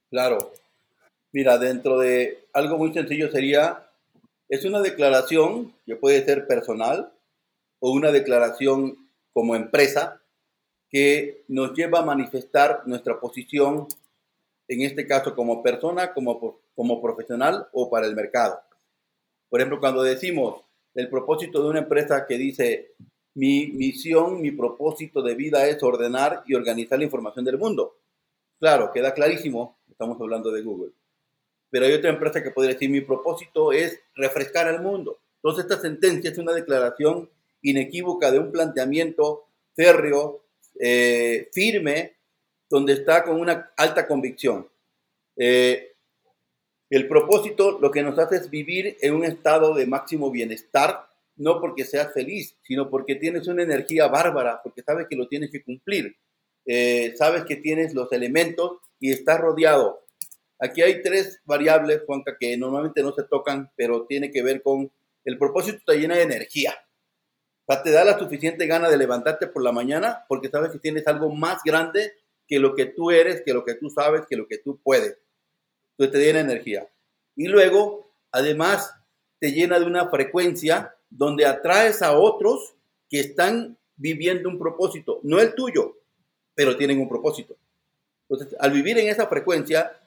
Claro. 0.10 0.38
Mira, 1.32 1.58
dentro 1.58 2.00
de 2.00 2.48
algo 2.54 2.78
muy 2.78 2.92
sencillo 2.94 3.30
sería, 3.32 3.88
es 4.48 4.66
una 4.66 4.82
declaración 4.82 5.74
que 5.86 5.96
puede 5.96 6.26
ser 6.26 6.48
personal 6.48 7.14
o 7.80 7.92
una 7.92 8.12
declaración 8.12 9.10
como 9.32 9.56
empresa 9.56 10.22
que 10.90 11.44
nos 11.48 11.74
lleva 11.74 12.00
a 12.00 12.06
manifestar 12.06 12.82
nuestra 12.88 13.20
posición, 13.20 13.88
en 14.68 14.82
este 14.82 15.06
caso 15.06 15.36
como 15.36 15.62
persona, 15.62 16.14
como, 16.14 16.62
como 16.76 17.02
profesional 17.02 17.68
o 17.74 17.90
para 17.92 18.08
el 18.08 18.16
mercado. 18.16 18.60
Por 19.50 19.60
ejemplo, 19.60 19.80
cuando 19.80 20.02
decimos 20.02 20.64
el 20.96 21.10
propósito 21.10 21.62
de 21.62 21.70
una 21.70 21.80
empresa 21.80 22.26
que 22.28 22.38
dice, 22.38 22.94
mi 23.36 23.68
misión, 23.68 24.42
mi 24.42 24.52
propósito 24.52 25.22
de 25.22 25.36
vida 25.36 25.68
es 25.68 25.82
ordenar 25.84 26.44
y 26.48 26.56
organizar 26.56 26.98
la 26.98 27.06
información 27.06 27.46
del 27.46 27.60
mundo. 27.60 27.98
Claro, 28.60 28.92
queda 28.92 29.14
clarísimo, 29.14 29.78
estamos 29.88 30.20
hablando 30.20 30.52
de 30.52 30.64
Google. 30.64 30.92
Pero 31.70 31.86
hay 31.86 31.94
otra 31.94 32.10
empresa 32.10 32.42
que 32.42 32.52
podría 32.52 32.74
decir, 32.74 32.90
mi 32.90 33.02
propósito 33.02 33.72
es 33.72 34.00
refrescar 34.16 34.68
el 34.68 34.82
mundo. 34.82 35.20
Entonces, 35.36 35.66
esta 35.66 35.80
sentencia 35.82 36.32
es 36.32 36.38
una 36.38 36.54
declaración 36.54 37.30
inequívoca 37.62 38.32
de 38.32 38.40
un 38.40 38.52
planteamiento 38.52 39.46
férreo, 39.76 40.46
eh, 40.80 41.50
firme, 41.54 42.18
donde 42.70 42.94
está 42.94 43.24
con 43.24 43.40
una 43.40 43.72
alta 43.78 44.08
convicción. 44.08 44.68
Eh, 45.36 45.94
el 46.90 47.08
propósito 47.08 47.80
lo 47.80 47.92
que 47.92 48.04
nos 48.04 48.18
hace 48.18 48.38
es 48.38 48.50
vivir 48.50 48.98
en 49.02 49.14
un 49.14 49.24
estado 49.24 49.74
de 49.74 49.86
máximo 49.86 50.32
bienestar, 50.32 51.08
no 51.36 51.62
porque 51.62 51.86
seas 51.86 52.14
feliz, 52.14 52.58
sino 52.64 52.90
porque 52.90 53.16
tienes 53.16 53.48
una 53.48 53.64
energía 53.64 54.08
bárbara, 54.08 54.60
porque 54.64 54.82
sabes 54.82 55.08
que 55.08 55.16
lo 55.16 55.28
tienes 55.28 55.52
que 55.52 55.64
cumplir, 55.64 56.18
eh, 56.66 57.14
sabes 57.16 57.46
que 57.46 57.56
tienes 57.56 57.94
los 57.94 58.12
elementos 58.12 58.80
y 59.00 59.12
estás 59.12 59.40
rodeado. 59.40 60.06
Aquí 60.60 60.82
hay 60.82 61.02
tres 61.02 61.42
variables, 61.46 62.04
Juanca, 62.06 62.36
que 62.38 62.58
normalmente 62.58 63.02
no 63.02 63.14
se 63.14 63.24
tocan, 63.24 63.72
pero 63.76 64.06
tiene 64.06 64.32
que 64.32 64.44
ver 64.44 64.62
con 64.62 64.92
el 65.26 65.38
propósito 65.38 65.80
te 65.86 65.98
llena 65.98 66.16
de 66.16 66.24
energía. 66.24 66.74
O 67.66 67.82
te 67.82 67.92
da 67.92 68.04
la 68.04 68.18
suficiente 68.18 68.66
gana 68.66 68.90
de 68.90 68.98
levantarte 68.98 69.48
por 69.48 69.64
la 69.64 69.72
mañana 69.72 70.26
porque 70.28 70.50
sabes 70.50 70.72
que 70.72 70.80
tienes 70.80 71.08
algo 71.08 71.30
más 71.34 71.62
grande 71.64 72.14
que 72.48 72.60
lo 72.60 72.74
que 72.74 72.88
tú 72.88 73.12
eres, 73.12 73.44
que 73.46 73.54
lo 73.54 73.64
que 73.64 73.76
tú 73.76 73.90
sabes, 73.90 74.24
que 74.28 74.36
lo 74.36 74.48
que 74.48 74.58
tú 74.58 74.82
puedes. 74.84 75.20
Entonces 75.92 76.20
te 76.20 76.26
llena 76.26 76.40
energía. 76.40 76.90
Y 77.36 77.48
luego, 77.48 78.12
además, 78.32 78.92
te 79.40 79.52
llena 79.52 79.80
de 79.80 79.86
una 79.86 80.10
frecuencia 80.10 80.96
donde 81.10 81.46
atraes 81.46 82.02
a 82.02 82.18
otros 82.18 82.76
que 83.08 83.20
están 83.20 83.78
viviendo 83.96 84.50
un 84.50 84.58
propósito, 84.58 85.20
no 85.24 85.40
el 85.40 85.54
tuyo, 85.54 85.98
pero 86.56 86.76
tienen 86.78 87.00
un 87.00 87.10
propósito. 87.10 87.58
Entonces, 88.28 88.58
al 88.60 88.72
vivir 88.72 88.98
en 88.98 89.10
esa 89.10 89.28
frecuencia, 89.28 89.99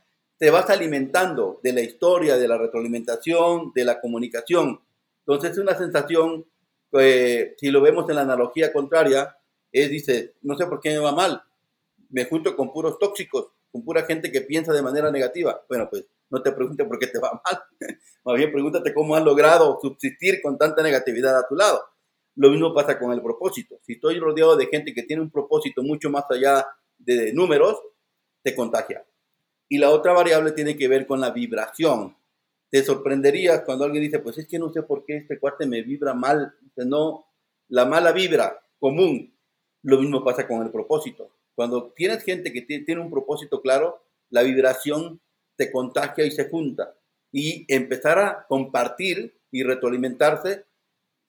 te 0.42 0.50
vas 0.50 0.68
alimentando 0.70 1.60
de 1.62 1.72
la 1.72 1.82
historia, 1.82 2.36
de 2.36 2.48
la 2.48 2.58
retroalimentación, 2.58 3.70
de 3.72 3.84
la 3.84 4.00
comunicación. 4.00 4.80
Entonces, 5.20 5.52
es 5.52 5.58
una 5.58 5.78
sensación, 5.78 6.44
eh, 6.94 7.54
si 7.58 7.70
lo 7.70 7.80
vemos 7.80 8.10
en 8.10 8.16
la 8.16 8.22
analogía 8.22 8.72
contraria, 8.72 9.36
es, 9.70 9.88
dice, 9.88 10.34
no 10.42 10.56
sé 10.56 10.66
por 10.66 10.80
qué 10.80 10.90
me 10.90 10.98
va 10.98 11.12
mal, 11.12 11.44
me 12.10 12.24
junto 12.24 12.56
con 12.56 12.72
puros 12.72 12.98
tóxicos, 12.98 13.52
con 13.70 13.84
pura 13.84 14.02
gente 14.02 14.32
que 14.32 14.40
piensa 14.40 14.72
de 14.72 14.82
manera 14.82 15.12
negativa. 15.12 15.62
Bueno, 15.68 15.86
pues 15.88 16.06
no 16.28 16.42
te 16.42 16.50
preguntes 16.50 16.88
por 16.88 16.98
qué 16.98 17.06
te 17.06 17.20
va 17.20 17.40
mal. 17.44 17.62
Más 18.24 18.36
bien 18.36 18.50
pregúntate 18.50 18.92
cómo 18.92 19.14
has 19.14 19.22
logrado 19.22 19.78
subsistir 19.80 20.42
con 20.42 20.58
tanta 20.58 20.82
negatividad 20.82 21.38
a 21.38 21.46
tu 21.46 21.54
lado. 21.54 21.84
Lo 22.34 22.50
mismo 22.50 22.74
pasa 22.74 22.98
con 22.98 23.12
el 23.12 23.22
propósito. 23.22 23.78
Si 23.86 23.92
estoy 23.92 24.18
rodeado 24.18 24.56
de 24.56 24.66
gente 24.66 24.92
que 24.92 25.04
tiene 25.04 25.22
un 25.22 25.30
propósito 25.30 25.84
mucho 25.84 26.10
más 26.10 26.24
allá 26.30 26.66
de 26.98 27.32
números, 27.32 27.80
te 28.42 28.56
contagia. 28.56 29.04
Y 29.72 29.78
la 29.78 29.88
otra 29.88 30.12
variable 30.12 30.52
tiene 30.52 30.76
que 30.76 30.86
ver 30.86 31.06
con 31.06 31.18
la 31.18 31.30
vibración. 31.30 32.14
Te 32.68 32.84
sorprenderías 32.84 33.62
cuando 33.62 33.86
alguien 33.86 34.02
dice, 34.02 34.18
pues 34.18 34.36
es 34.36 34.46
que 34.46 34.58
no 34.58 34.70
sé 34.70 34.82
por 34.82 35.06
qué 35.06 35.16
este 35.16 35.38
cuate 35.38 35.64
me 35.64 35.80
vibra 35.80 36.12
mal. 36.12 36.54
No, 36.76 37.24
la 37.68 37.86
mala 37.86 38.12
vibra 38.12 38.62
común. 38.78 39.34
Lo 39.82 39.98
mismo 39.98 40.22
pasa 40.22 40.46
con 40.46 40.60
el 40.60 40.70
propósito. 40.70 41.30
Cuando 41.54 41.90
tienes 41.96 42.22
gente 42.22 42.52
que 42.52 42.60
tiene 42.60 43.00
un 43.00 43.10
propósito 43.10 43.62
claro, 43.62 44.02
la 44.28 44.42
vibración 44.42 45.22
te 45.56 45.72
contagia 45.72 46.26
y 46.26 46.32
se 46.32 46.50
junta. 46.50 46.94
Y 47.32 47.64
empezar 47.74 48.18
a 48.18 48.46
compartir 48.46 49.40
y 49.50 49.62
retroalimentarse 49.62 50.66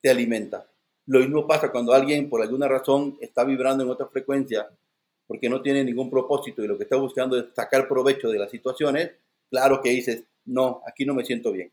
te 0.02 0.10
alimenta. 0.10 0.70
Lo 1.06 1.20
mismo 1.20 1.46
pasa 1.46 1.72
cuando 1.72 1.94
alguien 1.94 2.28
por 2.28 2.42
alguna 2.42 2.68
razón 2.68 3.16
está 3.22 3.42
vibrando 3.42 3.84
en 3.84 3.88
otra 3.88 4.08
frecuencia 4.08 4.68
porque 5.26 5.48
no 5.48 5.62
tiene 5.62 5.84
ningún 5.84 6.10
propósito 6.10 6.62
y 6.62 6.66
lo 6.66 6.76
que 6.76 6.84
está 6.84 6.96
buscando 6.96 7.38
es 7.38 7.46
sacar 7.54 7.88
provecho 7.88 8.28
de 8.28 8.38
las 8.38 8.50
situaciones, 8.50 9.12
claro 9.50 9.80
que 9.82 9.90
dices, 9.90 10.24
no, 10.44 10.82
aquí 10.86 11.04
no 11.04 11.14
me 11.14 11.24
siento 11.24 11.52
bien. 11.52 11.72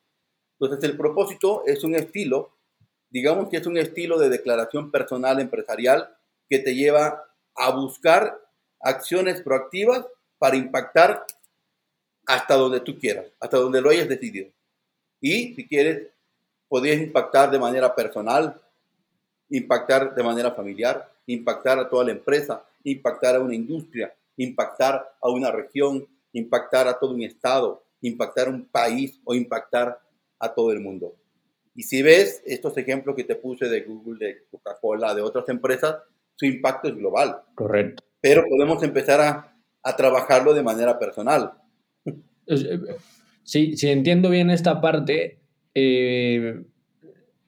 Entonces 0.59 0.89
el 0.89 0.95
propósito 0.95 1.63
es 1.65 1.83
un 1.83 1.95
estilo, 1.95 2.57
digamos 3.09 3.49
que 3.49 3.57
es 3.57 3.65
un 3.65 3.77
estilo 3.77 4.17
de 4.19 4.29
declaración 4.29 4.91
personal 4.91 5.39
empresarial 5.39 6.15
que 6.49 6.59
te 6.59 6.75
lleva 6.75 7.23
a 7.55 7.71
buscar 7.71 8.39
acciones 8.79 9.41
proactivas 9.41 10.05
para 10.37 10.55
impactar 10.55 11.25
hasta 12.27 12.55
donde 12.55 12.79
tú 12.79 12.97
quieras, 12.97 13.27
hasta 13.39 13.57
donde 13.57 13.81
lo 13.81 13.89
hayas 13.89 14.07
decidido. 14.07 14.51
Y 15.19 15.53
si 15.53 15.67
quieres, 15.67 16.07
podrías 16.67 17.01
impactar 17.01 17.51
de 17.51 17.59
manera 17.59 17.93
personal, 17.93 18.59
impactar 19.49 20.15
de 20.15 20.23
manera 20.23 20.51
familiar, 20.51 21.10
impactar 21.27 21.79
a 21.79 21.89
toda 21.89 22.05
la 22.05 22.11
empresa, 22.11 22.65
impactar 22.83 23.35
a 23.35 23.39
una 23.39 23.55
industria, 23.55 24.13
impactar 24.37 25.15
a 25.21 25.29
una 25.29 25.51
región, 25.51 26.07
impactar 26.33 26.87
a 26.87 26.97
todo 26.97 27.13
un 27.13 27.23
estado, 27.23 27.83
impactar 28.01 28.47
a 28.47 28.51
un 28.51 28.65
país 28.65 29.19
o 29.23 29.33
impactar 29.33 29.99
a 30.39 30.53
todo 30.53 30.71
el 30.71 30.79
mundo. 30.79 31.15
Y 31.75 31.83
si 31.83 32.01
ves 32.01 32.41
estos 32.45 32.77
ejemplos 32.77 33.15
que 33.15 33.23
te 33.23 33.35
puse 33.35 33.69
de 33.69 33.81
Google, 33.81 34.25
de 34.25 34.45
Coca-Cola, 34.49 35.15
de 35.15 35.21
otras 35.21 35.47
empresas, 35.49 35.97
su 36.35 36.45
impacto 36.45 36.89
es 36.89 36.95
global. 36.95 37.43
Correcto. 37.55 38.03
Pero 38.19 38.43
podemos 38.49 38.83
empezar 38.83 39.21
a, 39.21 39.57
a 39.83 39.95
trabajarlo 39.95 40.53
de 40.53 40.63
manera 40.63 40.99
personal. 40.99 41.53
Eh, 42.47 42.79
sí, 43.43 43.77
si 43.77 43.89
entiendo 43.89 44.29
bien 44.29 44.49
esta 44.49 44.81
parte, 44.81 45.39
eh, 45.73 46.63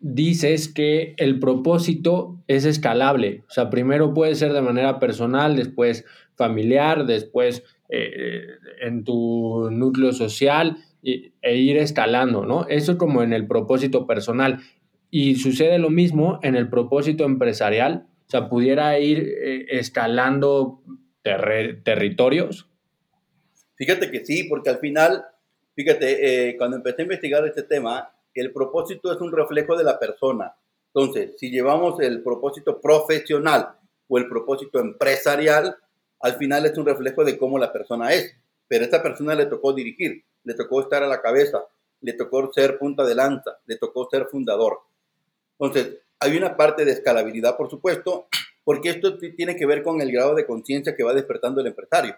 dices 0.04 0.68
que 0.68 1.16
el 1.18 1.40
propósito 1.40 2.44
es 2.48 2.66
escalable. 2.66 3.44
O 3.48 3.52
sea, 3.52 3.70
primero 3.70 4.14
puede 4.14 4.36
ser 4.36 4.52
de 4.52 4.62
manera 4.62 5.00
personal, 5.00 5.56
después 5.56 6.06
familiar, 6.36 7.06
después 7.06 7.64
eh, 7.88 8.42
en 8.82 9.06
tu 9.06 9.70
núcleo 9.72 10.12
social 10.12 10.78
e 11.02 11.56
ir 11.56 11.78
escalando, 11.78 12.46
¿no? 12.46 12.68
Eso 12.68 12.98
como 12.98 13.24
en 13.24 13.34
el 13.34 13.48
propósito 13.48 14.06
personal. 14.06 14.60
Y 15.10 15.36
sucede 15.36 15.80
lo 15.80 15.90
mismo 15.90 16.40
en 16.44 16.56
el 16.56 16.70
propósito 16.70 17.24
empresarial. 17.24 18.06
O 18.28 18.30
sea, 18.30 18.50
pudiera 18.50 19.00
ir 19.00 19.20
eh, 19.20 19.66
escalando 19.70 20.82
territorios. 21.22 22.70
Fíjate 23.76 24.12
que 24.12 24.26
sí, 24.26 24.46
porque 24.50 24.70
al 24.70 24.80
final, 24.80 25.24
fíjate, 25.76 26.50
eh, 26.50 26.58
cuando 26.58 26.78
empecé 26.78 27.04
a 27.04 27.06
investigar 27.06 27.46
este 27.46 27.64
tema, 27.64 28.14
el 28.42 28.52
propósito 28.52 29.12
es 29.12 29.20
un 29.22 29.32
reflejo 29.32 29.78
de 29.78 29.84
la 29.84 30.00
persona. 30.00 30.56
Entonces, 30.94 31.36
si 31.38 31.50
llevamos 31.50 32.00
el 32.00 32.22
propósito 32.22 32.80
profesional 32.80 33.76
o 34.08 34.18
el 34.18 34.28
propósito 34.28 34.80
empresarial, 34.80 35.76
al 36.20 36.36
final 36.36 36.66
es 36.66 36.78
un 36.78 36.86
reflejo 36.86 37.24
de 37.24 37.38
cómo 37.38 37.58
la 37.58 37.72
persona 37.72 38.14
es. 38.14 38.36
Pero 38.68 38.84
a 38.84 38.86
esta 38.86 39.04
persona 39.04 39.36
le 39.36 39.48
tocó 39.48 39.74
dirigir, 39.74 40.24
le 40.44 40.54
tocó 40.54 40.82
estar 40.82 41.04
a 41.04 41.08
la 41.08 41.22
cabeza, 41.22 41.64
le 42.02 42.14
tocó 42.14 42.52
ser 42.54 42.78
punta 42.78 43.06
de 43.06 43.16
lanza, 43.16 43.60
le 43.66 43.78
tocó 43.78 44.08
ser 44.10 44.28
fundador. 44.28 44.80
Entonces, 45.60 46.00
hay 46.20 46.38
una 46.38 46.56
parte 46.56 46.86
de 46.86 46.92
escalabilidad, 46.92 47.58
por 47.58 47.70
supuesto, 47.70 48.28
porque 48.64 48.90
esto 48.90 49.18
tiene 49.18 49.56
que 49.56 49.66
ver 49.66 49.84
con 49.84 50.02
el 50.02 50.12
grado 50.12 50.36
de 50.36 50.46
conciencia 50.46 50.96
que 50.96 51.04
va 51.04 51.14
despertando 51.14 51.62
el 51.62 51.68
empresario. 51.68 52.16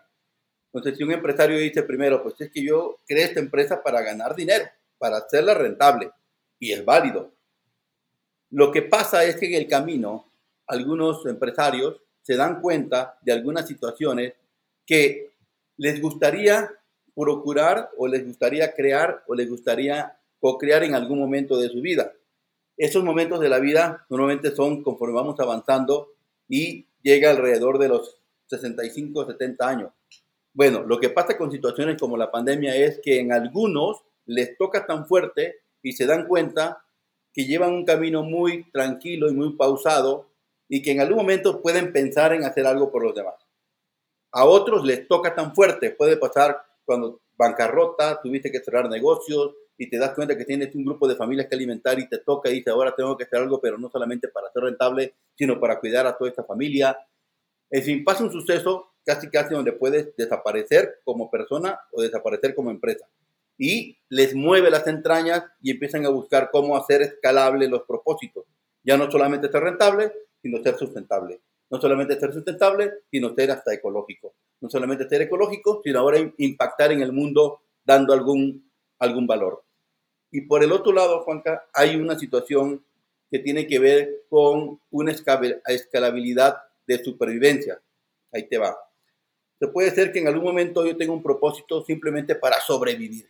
Entonces, 0.72 0.98
si 0.98 1.04
un 1.04 1.12
empresario 1.12 1.58
dice 1.58 1.84
primero, 1.84 2.22
pues 2.22 2.36
es 2.40 2.52
que 2.52 2.64
yo 2.64 3.00
creé 3.08 3.24
esta 3.24 3.40
empresa 3.40 3.82
para 3.82 4.02
ganar 4.02 4.36
dinero, 4.36 4.66
para 5.06 5.18
hacerla 5.18 5.54
rentable, 5.54 6.10
y 6.58 6.72
es 6.72 6.84
válido. 6.84 7.32
Lo 8.50 8.72
que 8.72 8.82
pasa 8.82 9.24
es 9.24 9.36
que 9.36 9.46
en 9.46 9.54
el 9.54 9.68
camino, 9.68 10.32
algunos 10.66 11.24
empresarios 11.28 12.02
se 12.24 12.36
dan 12.36 12.60
cuenta 12.60 13.20
de 13.22 13.32
algunas 13.32 13.68
situaciones 13.68 14.34
que 14.84 15.36
les 15.78 16.02
gustaría 16.02 16.72
procurar 17.14 17.92
o 17.98 18.08
les 18.08 18.26
gustaría 18.26 18.74
crear 18.74 19.24
o 19.28 19.36
les 19.36 19.48
gustaría 19.48 20.18
co-crear 20.40 20.84
en 20.84 20.96
algún 20.96 21.20
momento 21.20 21.60
de 21.60 21.70
su 21.70 21.82
vida. 21.82 22.12
Esos 22.76 23.04
momentos 23.04 23.40
de 23.40 23.50
la 23.50 23.60
vida 23.60 24.08
normalmente 24.10 24.56
son 24.56 24.82
conforme 24.82 25.14
vamos 25.14 25.40
avanzando 25.40 26.14
y 26.50 26.88
llega 27.04 27.30
alrededor 27.30 27.78
de 27.78 27.90
los 27.90 28.20
65 28.48 29.20
o 29.20 29.28
70 29.28 29.70
años. 29.70 29.92
Bueno, 30.52 30.82
lo 30.82 31.00
que 31.00 31.10
pasa 31.10 31.38
con 31.38 31.52
situaciones 31.52 31.96
como 32.00 32.18
la 32.18 32.32
pandemia 32.32 32.76
es 32.76 33.00
que 33.04 33.20
en 33.20 33.32
algunos 33.32 34.02
les 34.26 34.58
toca 34.58 34.86
tan 34.86 35.06
fuerte 35.08 35.62
y 35.82 35.94
se 35.94 36.06
dan 36.06 36.28
cuenta 36.28 36.84
que 37.34 37.46
llevan 37.46 37.74
un 37.74 37.86
camino 37.86 38.24
muy 38.24 38.70
tranquilo 38.72 39.30
y 39.30 39.34
muy 39.34 39.54
pausado 39.54 40.30
y 40.68 40.82
que 40.82 40.92
en 40.92 41.02
algún 41.02 41.18
momento 41.18 41.62
pueden 41.62 41.92
pensar 41.92 42.34
en 42.34 42.44
hacer 42.44 42.66
algo 42.66 42.92
por 42.92 43.04
los 43.04 43.14
demás. 43.14 43.36
A 44.32 44.46
otros 44.46 44.86
les 44.86 45.08
toca 45.08 45.36
tan 45.36 45.54
fuerte, 45.54 45.92
puede 45.92 46.18
pasar 46.18 46.62
cuando 46.86 47.22
bancarrota, 47.38 48.22
tuviste 48.22 48.52
que 48.52 48.60
cerrar 48.60 48.90
negocios 48.90 49.54
y 49.78 49.90
te 49.90 49.98
das 49.98 50.14
cuenta 50.14 50.38
que 50.38 50.46
tienes 50.46 50.74
un 50.76 50.86
grupo 50.86 51.08
de 51.08 51.16
familias 51.16 51.48
que 51.48 51.56
alimentar 51.56 52.00
y 52.00 52.08
te 52.08 52.20
toca 52.20 52.50
y 52.50 52.56
dices, 52.56 52.74
ahora 52.74 52.96
tengo 52.96 53.18
que 53.18 53.26
hacer 53.26 53.40
algo, 53.40 53.60
pero 53.60 53.78
no 53.78 53.90
solamente 53.90 54.30
para 54.30 54.52
ser 54.52 54.64
rentable, 54.64 55.14
sino 55.36 55.60
para 55.60 55.80
cuidar 55.80 56.08
a 56.08 56.18
toda 56.18 56.30
esta 56.30 56.44
familia. 56.44 56.98
En 57.70 57.84
fin, 57.84 58.04
pasa 58.04 58.24
un 58.24 58.32
suceso 58.32 58.94
casi 59.06 59.30
casi 59.30 59.54
donde 59.54 59.74
puedes 59.74 60.16
desaparecer 60.16 61.02
como 61.04 61.30
persona 61.30 61.80
o 61.92 62.02
desaparecer 62.02 62.56
como 62.56 62.72
empresa. 62.72 63.08
Y 63.58 63.98
les 64.10 64.36
mueve 64.36 64.70
las 64.70 64.88
entrañas 64.88 65.44
y 65.62 65.72
empiezan 65.72 66.06
a 66.06 66.10
buscar 66.10 66.50
cómo 66.52 66.76
hacer 66.76 67.02
escalable 67.02 67.68
los 67.68 67.84
propósitos. 67.84 68.46
Ya 68.84 68.98
no 68.98 69.10
solamente 69.10 69.50
ser 69.50 69.64
rentable, 69.64 70.12
sino 70.42 70.62
ser 70.62 70.78
sustentable. 70.78 71.42
No 71.70 71.82
solamente 71.82 72.20
ser 72.20 72.34
sustentable, 72.34 72.92
sino 73.10 73.34
ser 73.34 73.52
hasta 73.52 73.74
ecológico. 73.74 74.36
No 74.62 74.70
solamente 74.70 75.08
ser 75.10 75.22
ecológico, 75.24 75.82
sino 75.84 76.00
ahora 76.00 76.20
impactar 76.38 76.92
en 76.92 77.02
el 77.02 77.12
mundo 77.12 77.62
dando 77.84 78.14
algún, 78.14 78.70
algún 79.00 79.26
valor. 79.26 79.64
Y 80.32 80.42
por 80.42 80.64
el 80.64 80.72
otro 80.72 80.92
lado, 80.92 81.22
Juanca, 81.24 81.66
hay 81.74 81.96
una 81.96 82.20
situación 82.20 82.84
que 83.32 83.40
tiene 83.40 83.68
que 83.68 83.80
ver 83.80 84.24
con 84.30 84.80
una 84.92 85.12
escalabilidad 85.12 86.58
de 86.86 87.04
supervivencia. 87.04 87.82
Ahí 88.32 88.48
te 88.48 88.58
va. 88.58 88.78
Se 89.60 89.68
puede 89.68 89.92
ser 89.92 90.12
que 90.12 90.20
en 90.20 90.28
algún 90.28 90.44
momento 90.44 90.86
yo 90.86 90.98
tenga 90.98 91.14
un 91.14 91.24
propósito 91.24 91.84
simplemente 91.84 92.36
para 92.36 92.60
sobrevivir. 92.60 93.30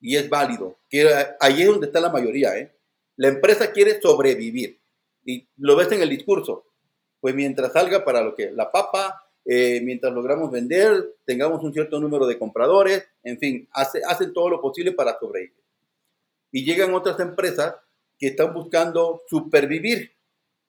Y 0.00 0.16
es 0.16 0.28
válido. 0.28 0.78
Que 0.88 1.08
ahí 1.40 1.62
es 1.62 1.66
donde 1.66 1.86
está 1.86 2.00
la 2.00 2.10
mayoría. 2.10 2.56
¿eh? 2.56 2.74
La 3.16 3.28
empresa 3.28 3.72
quiere 3.72 4.00
sobrevivir. 4.00 4.80
Y 5.24 5.48
lo 5.56 5.76
ves 5.76 5.90
en 5.92 6.02
el 6.02 6.08
discurso. 6.08 6.64
Pues 7.20 7.34
mientras 7.34 7.72
salga 7.72 8.04
para 8.04 8.22
lo 8.22 8.34
que 8.34 8.50
la 8.52 8.70
papa, 8.70 9.22
eh, 9.44 9.80
mientras 9.82 10.12
logramos 10.12 10.50
vender, 10.50 11.16
tengamos 11.24 11.62
un 11.64 11.72
cierto 11.72 11.98
número 11.98 12.26
de 12.26 12.38
compradores, 12.38 13.04
en 13.22 13.38
fin, 13.38 13.68
hace, 13.72 14.00
hacen 14.06 14.32
todo 14.32 14.48
lo 14.48 14.60
posible 14.60 14.92
para 14.92 15.18
sobrevivir. 15.18 15.62
Y 16.52 16.64
llegan 16.64 16.94
otras 16.94 17.18
empresas 17.20 17.74
que 18.18 18.28
están 18.28 18.52
buscando 18.54 19.22
supervivir. 19.26 20.12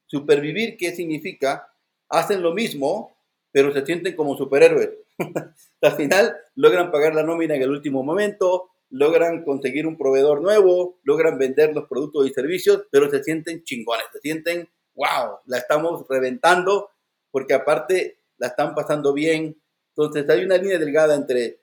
Supervivir, 0.06 0.78
¿qué 0.78 0.96
significa? 0.96 1.72
Hacen 2.10 2.42
lo 2.42 2.54
mismo, 2.54 3.16
pero 3.52 3.74
se 3.74 3.86
sienten 3.86 4.16
como 4.16 4.38
superhéroes. 4.38 4.90
Al 5.82 5.92
final 5.96 6.36
logran 6.56 6.92
pagar 6.92 7.16
la 7.16 7.24
nómina 7.24 7.56
en 7.56 7.62
el 7.62 7.72
último 7.72 8.04
momento, 8.04 8.70
logran 8.90 9.44
conseguir 9.44 9.86
un 9.86 9.98
proveedor 9.98 10.42
nuevo, 10.42 11.00
logran 11.04 11.38
vender 11.38 11.74
los 11.74 11.88
productos 11.88 12.28
y 12.28 12.34
servicios, 12.34 12.88
pero 12.92 13.10
se 13.10 13.24
sienten 13.24 13.64
chingones, 13.64 14.06
se 14.12 14.20
sienten, 14.20 14.70
wow, 14.96 15.40
la 15.46 15.58
estamos 15.58 16.06
reventando, 16.10 16.90
porque 17.32 17.54
aparte 17.54 18.22
la 18.38 18.48
están 18.48 18.74
pasando 18.74 19.14
bien. 19.14 19.62
Entonces 19.96 20.30
hay 20.30 20.44
una 20.44 20.58
línea 20.58 20.80
delgada 20.80 21.16
entre 21.16 21.62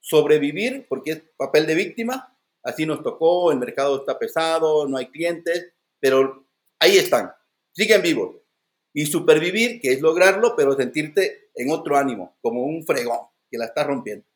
sobrevivir, 0.00 0.86
porque 0.88 1.10
es 1.10 1.22
papel 1.36 1.66
de 1.66 1.74
víctima, 1.74 2.36
así 2.62 2.86
nos 2.86 3.02
tocó, 3.02 3.50
el 3.50 3.58
mercado 3.58 3.98
está 3.98 4.18
pesado, 4.18 4.86
no 4.88 4.96
hay 4.96 5.06
clientes, 5.06 5.72
pero 6.00 6.46
ahí 6.78 6.96
están, 6.96 7.32
siguen 7.72 8.02
vivos 8.02 8.36
y 8.92 9.06
supervivir, 9.06 9.80
que 9.80 9.92
es 9.92 10.00
lograrlo, 10.00 10.54
pero 10.56 10.76
sentirte 10.76 11.50
en 11.54 11.70
otro 11.70 11.96
ánimo, 11.96 12.36
como 12.40 12.64
un 12.64 12.84
fregón 12.84 13.28
que 13.50 13.58
la 13.58 13.66
está 13.66 13.84
rompiendo. 13.84 14.27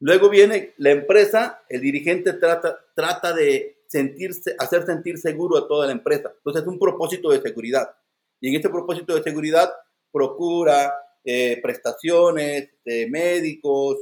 Luego 0.00 0.28
viene 0.28 0.74
la 0.78 0.90
empresa, 0.90 1.62
el 1.68 1.80
dirigente 1.80 2.34
trata, 2.34 3.32
de 3.34 3.82
sentirse, 3.88 4.54
hacer 4.58 4.84
sentir 4.86 5.18
seguro 5.18 5.58
a 5.58 5.66
toda 5.66 5.86
la 5.86 5.92
empresa. 5.92 6.32
Entonces 6.36 6.62
es 6.62 6.68
un 6.68 6.78
propósito 6.78 7.30
de 7.30 7.40
seguridad. 7.40 7.96
Y 8.40 8.50
en 8.50 8.56
este 8.56 8.68
propósito 8.68 9.14
de 9.14 9.22
seguridad 9.22 9.70
procura 10.12 10.94
eh, 11.24 11.58
prestaciones 11.60 12.70
de 12.84 13.08
médicos, 13.10 13.96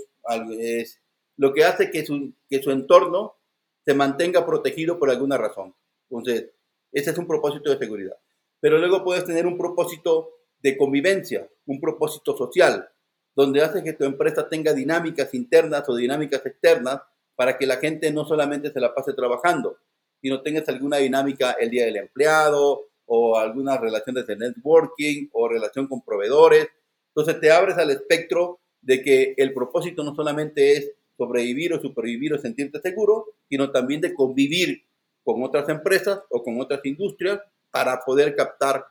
es 0.59 1.01
lo 1.37 1.53
que 1.53 1.65
hace 1.65 1.91
que 1.91 2.05
su, 2.05 2.33
que 2.49 2.63
su 2.63 2.71
entorno 2.71 3.37
se 3.85 3.95
mantenga 3.95 4.45
protegido 4.45 4.99
por 4.99 5.11
alguna 5.11 5.39
razón. 5.39 5.75
Entonces, 6.11 6.51
ese 6.93 7.11
es 7.11 7.19
un 7.19 7.27
propósito 7.27 7.71
de 7.71 7.79
seguridad 7.79 8.17
pero 8.61 8.79
luego 8.79 9.05
puedes 9.05 9.25
tener 9.25 9.47
un 9.47 9.59
propósito 9.59 10.39
de 10.61 10.77
convivencia, 10.77 11.49
un 11.67 11.81
propósito 11.81 12.37
social, 12.37 12.89
donde 13.37 13.63
hace 13.63 13.85
que 13.85 13.93
tu 13.93 14.05
empresa 14.05 14.49
tenga 14.49 14.73
dinámicas 14.73 15.35
internas 15.35 15.87
o 15.89 15.95
dinámicas 15.95 16.45
externas 16.45 17.03
para 17.37 17.59
que 17.59 17.67
la 17.67 17.77
gente 17.77 18.11
no 18.11 18.25
solamente 18.25 18.73
se 18.73 18.81
la 18.81 18.95
pase 18.95 19.13
trabajando, 19.13 19.79
sino 20.23 20.41
tengas 20.41 20.67
alguna 20.71 20.97
dinámica 20.97 21.53
el 21.53 21.69
día 21.71 21.85
del 21.85 21.99
empleado 21.99 22.87
o 23.05 23.39
algunas 23.39 23.79
relaciones 23.79 24.27
de 24.27 24.37
networking 24.37 25.29
o 25.33 25.49
relación 25.49 25.87
con 25.87 26.03
proveedores. 26.03 26.67
Entonces 27.15 27.39
te 27.39 27.53
abres 27.53 27.77
al 27.77 27.91
espectro 27.91 28.59
de 28.81 29.03
que 29.03 29.35
el 29.37 29.53
propósito 29.53 30.03
no 30.03 30.15
solamente 30.15 30.73
es 30.73 30.93
sobrevivir 31.19 31.75
o 31.75 31.81
supervivir 31.81 32.33
o 32.33 32.39
sentirte 32.39 32.81
seguro, 32.81 33.27
sino 33.51 33.71
también 33.71 34.01
de 34.01 34.15
convivir 34.15 34.83
con 35.23 35.43
otras 35.43 35.69
empresas 35.69 36.23
o 36.31 36.43
con 36.43 36.59
otras 36.61 36.81
industrias 36.85 37.41
para 37.71 38.01
poder 38.01 38.35
captar 38.35 38.87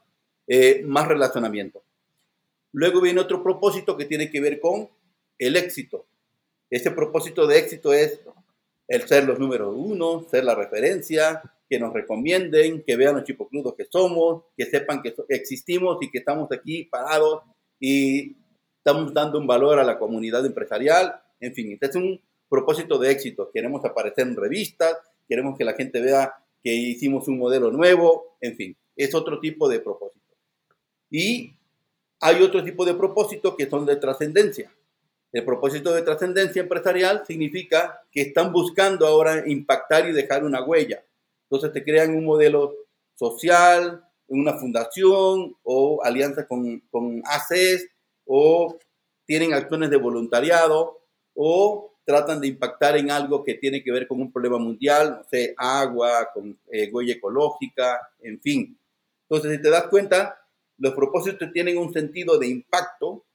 eh, 0.48 0.84
más 0.86 1.08
relacionamiento. 1.08 1.84
Luego 2.76 3.00
viene 3.00 3.22
otro 3.22 3.42
propósito 3.42 3.96
que 3.96 4.04
tiene 4.04 4.30
que 4.30 4.42
ver 4.42 4.60
con 4.60 4.90
el 5.40 5.56
éxito. 5.56 6.08
Ese 6.70 6.92
propósito 6.92 7.48
de 7.48 7.58
éxito 7.58 7.94
es 7.94 8.20
el 8.90 9.08
ser 9.08 9.24
los 9.24 9.40
números 9.40 9.74
uno, 9.78 10.28
ser 10.30 10.44
la 10.44 10.56
referencia, 10.56 11.42
que 11.70 11.80
nos 11.80 11.94
recomienden, 11.94 12.84
que 12.86 12.98
vean 12.98 13.16
los 13.16 13.24
chipocludos 13.24 13.76
que 13.76 13.86
somos, 13.86 14.44
que 14.58 14.66
sepan 14.66 15.02
que 15.02 15.16
existimos 15.30 16.00
y 16.02 16.12
que 16.12 16.18
estamos 16.18 16.52
aquí 16.52 16.84
parados 16.84 17.44
y 17.80 18.36
estamos 18.80 19.14
dando 19.14 19.40
un 19.40 19.48
valor 19.48 19.80
a 19.80 19.86
la 19.86 19.98
comunidad 19.98 20.46
empresarial. 20.46 21.22
En 21.40 21.54
fin, 21.54 21.72
este 21.72 21.86
es 21.86 21.96
un 21.96 22.20
propósito 22.50 22.98
de 22.98 23.10
éxito. 23.10 23.52
Queremos 23.54 23.86
aparecer 23.86 24.28
en 24.28 24.36
revistas, 24.36 24.98
queremos 25.30 25.58
que 25.58 25.64
la 25.64 25.76
gente 25.76 26.02
vea 26.02 26.34
que 26.62 26.74
hicimos 26.74 27.30
un 27.30 27.38
modelo 27.38 27.72
nuevo, 27.72 28.38
en 28.42 28.58
fin, 28.58 28.78
es 28.98 29.16
otro 29.16 29.40
tipo 29.40 29.70
de 29.70 29.80
propósito. 29.80 30.36
Y 31.10 31.55
hay 32.26 32.42
otro 32.42 32.64
tipo 32.64 32.84
de 32.86 32.96
propósito 32.96 33.56
que 33.56 33.70
son 33.70 33.86
de 33.86 33.98
trascendencia. 33.98 34.74
El 35.32 35.46
propósito 35.46 35.94
de 35.94 36.02
trascendencia 36.02 36.64
empresarial 36.64 37.24
significa 37.28 38.02
que 38.12 38.22
están 38.22 38.52
buscando 38.52 39.06
ahora 39.06 39.44
impactar 39.48 40.10
y 40.10 40.12
dejar 40.12 40.44
una 40.44 40.64
huella. 40.64 41.06
Entonces 41.44 41.72
te 41.72 41.84
crean 41.84 42.16
un 42.16 42.26
modelo 42.26 42.74
social, 43.14 44.04
una 44.28 44.54
fundación 44.54 45.56
o 45.62 46.02
alianza 46.04 46.48
con, 46.48 46.80
con 46.90 47.22
ACES 47.26 47.90
o 48.26 48.76
tienen 49.28 49.54
acciones 49.54 49.92
de 49.92 49.98
voluntariado 49.98 51.02
o 51.36 51.94
tratan 52.06 52.42
de 52.42 52.48
impactar 52.48 52.98
en 52.98 53.12
algo 53.12 53.44
que 53.44 53.54
tiene 53.54 53.84
que 53.84 53.92
ver 53.92 54.08
con 54.08 54.20
un 54.20 54.32
problema 54.32 54.58
mundial, 54.58 55.18
no 55.20 55.24
sé, 55.30 55.54
agua, 55.58 56.32
con 56.34 56.58
eh, 56.72 56.90
huella 56.92 57.14
ecológica, 57.14 58.00
en 58.20 58.42
fin. 58.42 58.80
Entonces, 59.30 59.58
si 59.58 59.62
te 59.62 59.70
das 59.70 59.88
cuenta, 59.90 60.40
los 60.78 60.94
propósitos 60.94 61.52
tienen 61.54 61.78
un 61.78 61.94
sentido 61.94 62.38
de 62.38 62.48
impacto 62.48 63.26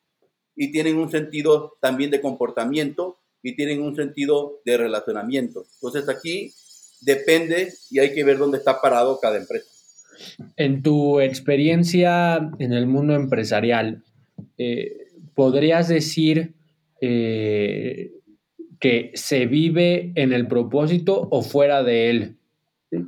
y 0.56 0.72
tienen 0.72 0.96
un 0.96 1.10
sentido 1.10 1.78
también 1.80 2.10
de 2.10 2.20
comportamiento 2.20 3.18
y 3.42 3.56
tienen 3.56 3.82
un 3.82 3.96
sentido 3.96 4.60
de 4.64 4.76
relacionamiento. 4.76 5.64
Entonces, 5.74 6.08
aquí 6.08 6.52
depende 7.00 7.72
y 7.90 7.98
hay 7.98 8.12
que 8.12 8.24
ver 8.24 8.38
dónde 8.38 8.58
está 8.58 8.80
parado 8.80 9.18
cada 9.20 9.38
empresa. 9.38 9.70
En 10.56 10.82
tu 10.82 11.20
experiencia 11.20 12.50
en 12.58 12.72
el 12.72 12.86
mundo 12.86 13.14
empresarial, 13.14 14.02
eh, 14.58 15.08
¿podrías 15.34 15.88
decir 15.88 16.52
eh, 17.00 18.12
que 18.78 19.12
se 19.14 19.46
vive 19.46 20.12
en 20.14 20.32
el 20.32 20.46
propósito 20.46 21.28
o 21.30 21.42
fuera 21.42 21.82
de 21.82 22.10
él? 22.10 22.36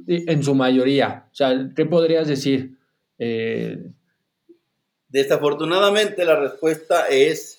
En 0.07 0.43
su 0.43 0.55
mayoría. 0.55 1.27
O 1.33 1.35
sea, 1.35 1.71
¿qué 1.75 1.85
podrías 1.85 2.29
decir? 2.29 2.79
Eh, 3.19 3.91
Desafortunadamente 5.13 6.25
la 6.25 6.41
respuesta 6.41 7.07
es 7.09 7.59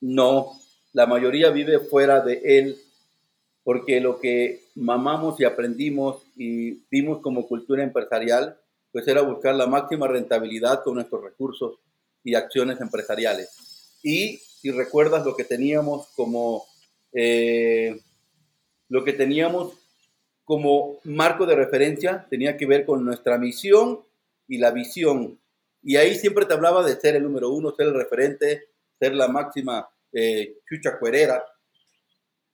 no. 0.00 0.52
La 0.92 1.06
mayoría 1.06 1.50
vive 1.50 1.78
fuera 1.78 2.20
de 2.20 2.40
él 2.44 2.76
porque 3.62 4.00
lo 4.00 4.18
que 4.18 4.64
mamamos 4.74 5.38
y 5.38 5.44
aprendimos 5.44 6.22
y 6.36 6.82
vimos 6.90 7.20
como 7.20 7.46
cultura 7.46 7.84
empresarial, 7.84 8.58
pues 8.90 9.06
era 9.06 9.22
buscar 9.22 9.54
la 9.54 9.66
máxima 9.66 10.08
rentabilidad 10.08 10.82
con 10.82 10.94
nuestros 10.94 11.22
recursos 11.22 11.78
y 12.24 12.34
acciones 12.34 12.80
empresariales. 12.80 13.98
Y 14.02 14.38
si 14.38 14.70
recuerdas 14.70 15.24
lo 15.24 15.36
que 15.36 15.44
teníamos 15.44 16.08
como 16.16 16.66
eh, 17.12 18.00
lo 18.88 19.04
que 19.04 19.12
teníamos 19.12 19.74
como 20.44 20.98
marco 21.04 21.46
de 21.46 21.54
referencia 21.54 22.26
tenía 22.28 22.56
que 22.56 22.66
ver 22.66 22.84
con 22.84 23.04
nuestra 23.04 23.38
misión 23.38 24.00
y 24.48 24.58
la 24.58 24.70
visión. 24.72 25.38
Y 25.82 25.96
ahí 25.96 26.14
siempre 26.14 26.46
te 26.46 26.54
hablaba 26.54 26.84
de 26.84 26.96
ser 26.96 27.16
el 27.16 27.22
número 27.22 27.50
uno, 27.50 27.74
ser 27.74 27.88
el 27.88 27.94
referente, 27.94 28.68
ser 28.98 29.14
la 29.14 29.28
máxima 29.28 29.88
eh, 30.12 30.58
chucha 30.68 30.98
cuerera. 30.98 31.44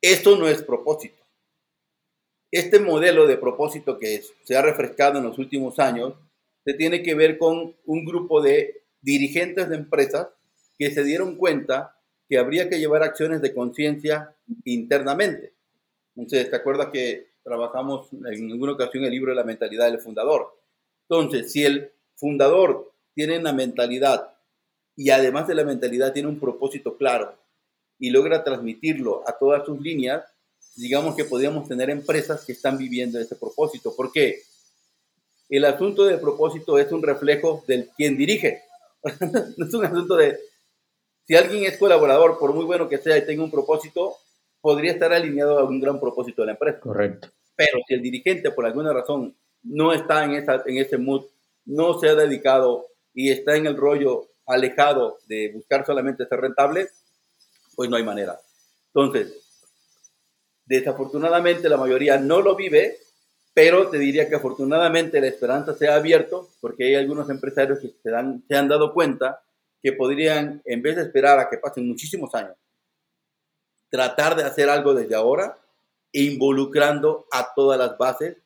Esto 0.01 0.37
no 0.37 0.49
es 0.49 0.63
propósito. 0.63 1.25
Este 2.51 2.79
modelo 2.79 3.27
de 3.27 3.37
propósito 3.37 3.99
que 3.99 4.23
se 4.45 4.57
ha 4.57 4.63
refrescado 4.63 5.19
en 5.19 5.25
los 5.25 5.39
últimos 5.39 5.79
años 5.79 6.15
se 6.65 6.75
tiene 6.75 7.03
que 7.03 7.15
ver 7.15 7.39
con 7.39 7.77
un 7.85 8.05
grupo 8.05 8.41
de 8.41 8.85
dirigentes 9.01 9.69
de 9.69 9.77
empresas 9.77 10.29
que 10.79 10.91
se 10.91 11.05
dieron 11.05 11.37
cuenta 11.37 11.97
que 12.29 12.39
habría 12.39 12.69
que 12.69 12.79
llevar 12.79 13.03
acciones 13.03 13.41
de 13.41 13.55
conciencia 13.55 14.35
internamente. 14.65 15.55
Entonces, 16.15 16.51
¿te 16.51 16.57
acuerdas 16.57 16.89
que 16.93 17.29
trabajamos 17.43 18.09
en 18.13 18.51
alguna 18.51 18.73
ocasión 18.73 19.05
el 19.05 19.11
libro 19.11 19.31
de 19.31 19.37
la 19.37 19.45
mentalidad 19.45 19.91
del 19.91 20.01
fundador? 20.01 20.59
Entonces, 21.09 21.53
si 21.53 21.65
el 21.65 21.93
fundador 22.15 22.93
tiene 23.17 23.39
una 23.39 23.55
mentalidad 23.55 24.35
y 24.95 25.09
además 25.09 25.49
de 25.49 25.55
la 25.55 25.65
mentalidad 25.65 26.13
tiene 26.13 26.29
un 26.29 26.39
propósito 26.39 26.99
claro 26.99 27.35
y 27.99 28.11
logra 28.11 28.45
transmitirlo 28.45 29.27
a 29.27 29.33
todas 29.33 29.65
sus 29.65 29.81
líneas, 29.81 30.23
digamos 30.77 31.17
que 31.17 31.25
podríamos 31.25 31.67
tener 31.67 31.89
empresas 31.89 32.45
que 32.45 32.53
están 32.53 32.77
viviendo 32.77 33.19
ese 33.19 33.35
propósito. 33.37 33.97
¿Por 33.97 34.13
qué? 34.13 34.43
El 35.49 35.65
asunto 35.65 36.05
del 36.05 36.21
propósito 36.21 36.79
es 36.79 36.93
un 36.93 37.03
reflejo 37.03 37.65
del 37.67 37.89
quien 37.97 38.19
dirige. 38.19 38.63
no 39.57 39.67
es 39.67 39.73
un 39.73 39.85
asunto 39.87 40.15
de 40.17 40.39
si 41.27 41.35
alguien 41.35 41.65
es 41.65 41.79
colaborador, 41.79 42.39
por 42.39 42.53
muy 42.53 42.67
bueno 42.67 42.87
que 42.87 42.99
sea 42.99 43.17
y 43.17 43.25
tenga 43.25 43.43
un 43.43 43.51
propósito, 43.51 44.15
podría 44.61 44.93
estar 44.93 45.13
alineado 45.15 45.59
a 45.59 45.65
un 45.65 45.81
gran 45.81 45.99
propósito 45.99 46.43
de 46.43 46.47
la 46.47 46.53
empresa. 46.53 46.81
Correcto. 46.81 47.31
Pero 47.57 47.79
si 47.89 47.95
el 47.95 48.03
dirigente 48.03 48.51
por 48.51 48.67
alguna 48.67 48.93
razón 48.93 49.35
no 49.63 49.95
está 49.95 50.23
en, 50.25 50.33
esa, 50.33 50.63
en 50.67 50.77
ese 50.77 50.99
mood, 50.99 51.25
no 51.65 51.99
se 51.99 52.11
ha 52.11 52.15
dedicado 52.15 52.89
y 53.17 53.31
está 53.31 53.57
en 53.57 53.67
el 53.67 53.77
rollo 53.77 54.29
alejado 54.47 55.19
de 55.27 55.51
buscar 55.53 55.87
solamente 55.87 56.27
ser 56.27 56.39
rentable, 56.39 56.91
pues 57.75 57.89
no 57.89 57.97
hay 57.97 58.05
manera. 58.05 58.39
Entonces, 58.89 59.33
desafortunadamente 60.67 61.69
la 61.71 61.79
mayoría 61.79 62.19
no 62.19 62.43
lo 62.43 62.55
vive, 62.55 62.99
pero 63.55 63.89
te 63.89 63.99
diría 63.99 64.29
que 64.29 64.37
afortunadamente 64.37 65.19
la 65.21 65.29
esperanza 65.29 65.75
se 65.75 65.89
ha 65.89 65.95
abierto 65.95 66.51
porque 66.61 66.85
hay 66.85 66.95
algunos 66.97 67.31
empresarios 67.31 67.79
que 67.81 67.89
se, 67.89 68.11
se 68.49 68.55
han 68.55 68.69
dado 68.69 68.93
cuenta 68.93 69.43
que 69.83 69.93
podrían, 69.93 70.61
en 70.67 70.83
vez 70.83 70.97
de 70.97 71.03
esperar 71.03 71.41
a 71.41 71.49
que 71.49 71.57
pasen 71.57 71.89
muchísimos 71.89 72.35
años, 72.35 72.57
tratar 73.89 74.37
de 74.37 74.45
hacer 74.45 74.69
algo 74.69 74.93
desde 74.93 75.15
ahora, 75.15 75.59
involucrando 76.13 77.27
a 77.33 77.55
todas 77.55 77.79
las 77.79 77.97
bases. 77.97 78.37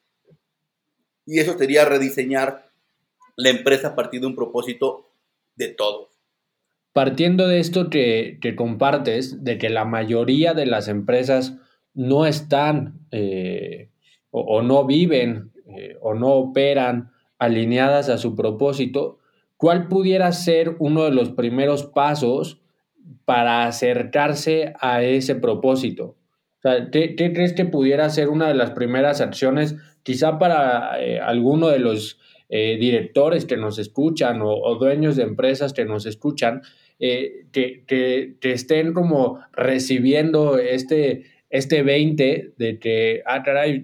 Y 1.26 1.40
eso 1.40 1.58
sería 1.58 1.84
rediseñar 1.84 2.69
la 3.36 3.50
empresa 3.50 3.88
a 3.88 3.94
partir 3.94 4.20
de 4.20 4.26
un 4.26 4.34
propósito 4.34 5.10
de 5.56 5.68
todos. 5.68 6.08
Partiendo 6.92 7.46
de 7.46 7.60
esto 7.60 7.88
que, 7.88 8.38
compartes, 8.56 9.44
de 9.44 9.58
que 9.58 9.68
la 9.70 9.84
mayoría 9.84 10.54
de 10.54 10.66
las 10.66 10.88
empresas 10.88 11.56
no 11.94 12.26
están 12.26 13.06
eh, 13.10 13.90
o, 14.30 14.62
no 14.62 14.84
viven 14.86 15.52
eh, 15.66 15.96
o 16.00 16.14
no 16.14 16.32
operan 16.34 17.12
alineadas 17.38 18.08
a 18.08 18.18
su 18.18 18.34
propósito, 18.34 19.18
¿cuál 19.56 19.88
pudiera 19.88 20.32
ser 20.32 20.76
uno 20.78 21.04
de 21.04 21.12
los 21.12 21.30
primeros 21.30 21.84
pasos 21.84 22.60
para 23.24 23.66
acercarse 23.66 24.72
a 24.80 25.02
ese 25.02 25.36
propósito? 25.36 26.16
¿qué, 26.62 27.14
crees 27.16 27.52
que 27.52 27.64
pudiera 27.64 28.08
ser 28.10 28.28
una 28.28 28.48
de 28.48 28.54
las 28.54 28.70
primeras 28.70 29.20
acciones, 29.20 29.76
quizá 30.02 30.38
para 30.38 31.00
eh, 31.00 31.20
alguno 31.20 31.68
de 31.68 31.78
los 31.78 32.18
directores 32.50 33.44
que 33.44 33.56
nos 33.56 33.78
escuchan 33.78 34.40
o, 34.42 34.74
dueños 34.74 35.16
de 35.16 35.22
empresas 35.22 35.72
que 35.72 35.84
nos 35.84 36.04
escuchan, 36.04 36.62
eh, 36.98 37.46
que, 37.52 37.84
que, 37.86 38.36
estén 38.52 38.92
como 38.92 39.38
recibiendo 39.52 40.58
este, 40.58 41.24
este 41.48 41.82
20 41.82 42.54
de 42.58 42.78
que, 42.78 43.22
ah, 43.24 43.42
caray, 43.42 43.82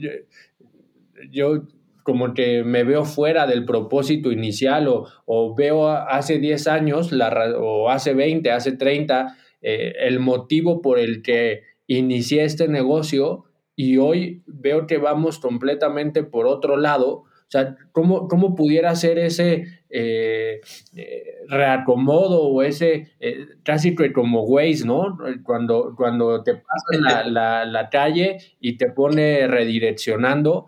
yo, 1.31 1.63
como 2.03 2.35
que 2.35 2.63
me 2.63 2.85
veo 2.85 3.05
fuera 3.05 3.47
del 3.47 3.65
propósito 3.65 4.31
inicial 4.31 4.89
o, 4.89 5.07
o 5.25 5.55
veo 5.55 5.89
hace 5.89 6.39
10 6.39 6.67
años 6.67 7.11
la, 7.11 7.55
o 7.59 7.89
hace 7.89 8.15
20, 8.15 8.51
hace 8.51 8.73
30, 8.73 9.37
eh, 9.63 9.95
el 10.01 10.21
motivo 10.21 10.83
por 10.83 10.99
el 10.99 11.23
que 11.23 11.63
inicié 11.87 12.45
este 12.45 12.69
negocio 12.69 13.45
y 13.75 13.97
hoy 13.97 14.43
veo 14.47 14.87
que 14.87 14.99
vamos 14.99 15.39
completamente 15.39 16.23
por 16.23 16.47
otro 16.47 16.77
lado. 16.77 17.25
O 17.47 17.51
sea, 17.51 17.77
¿cómo, 17.93 18.27
cómo 18.27 18.57
pudiera 18.57 18.95
ser 18.97 19.19
ese 19.19 19.85
eh, 19.89 20.61
eh, 20.97 21.45
reacomodo 21.49 22.43
o 22.43 22.63
ese 22.63 23.13
eh, 23.21 23.47
casi 23.63 23.95
como 23.95 24.43
Waze, 24.43 24.85
¿no? 24.85 25.17
Cuando, 25.45 25.95
cuando 25.97 26.43
te 26.43 26.55
pasa 26.57 27.25
la, 27.25 27.65
la, 27.65 27.89
calle 27.89 28.39
y 28.59 28.77
te 28.77 28.91
pone 28.91 29.47
redireccionando, 29.47 30.67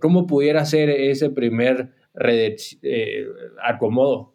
¿cómo 0.00 0.26
pudiera 0.26 0.66
ser 0.66 0.90
ese 0.90 1.30
primer 1.30 1.94
acomodo? 3.62 4.34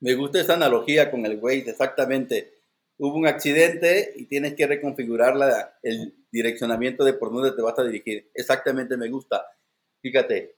Me 0.00 0.14
gusta 0.14 0.40
esa 0.40 0.54
analogía 0.54 1.10
con 1.10 1.26
el 1.26 1.38
Waze, 1.42 1.70
exactamente. 1.70 2.54
Hubo 2.96 3.18
un 3.18 3.26
accidente 3.26 4.12
y 4.16 4.26
tienes 4.26 4.54
que 4.54 4.66
reconfigurar 4.66 5.36
la, 5.36 5.78
el 5.82 6.14
direccionamiento 6.32 7.04
de 7.04 7.12
por 7.12 7.32
dónde 7.32 7.52
te 7.52 7.60
vas 7.60 7.78
a 7.78 7.84
dirigir. 7.84 8.30
Exactamente 8.34 8.96
me 8.96 9.10
gusta. 9.10 9.44
Fíjate, 10.04 10.54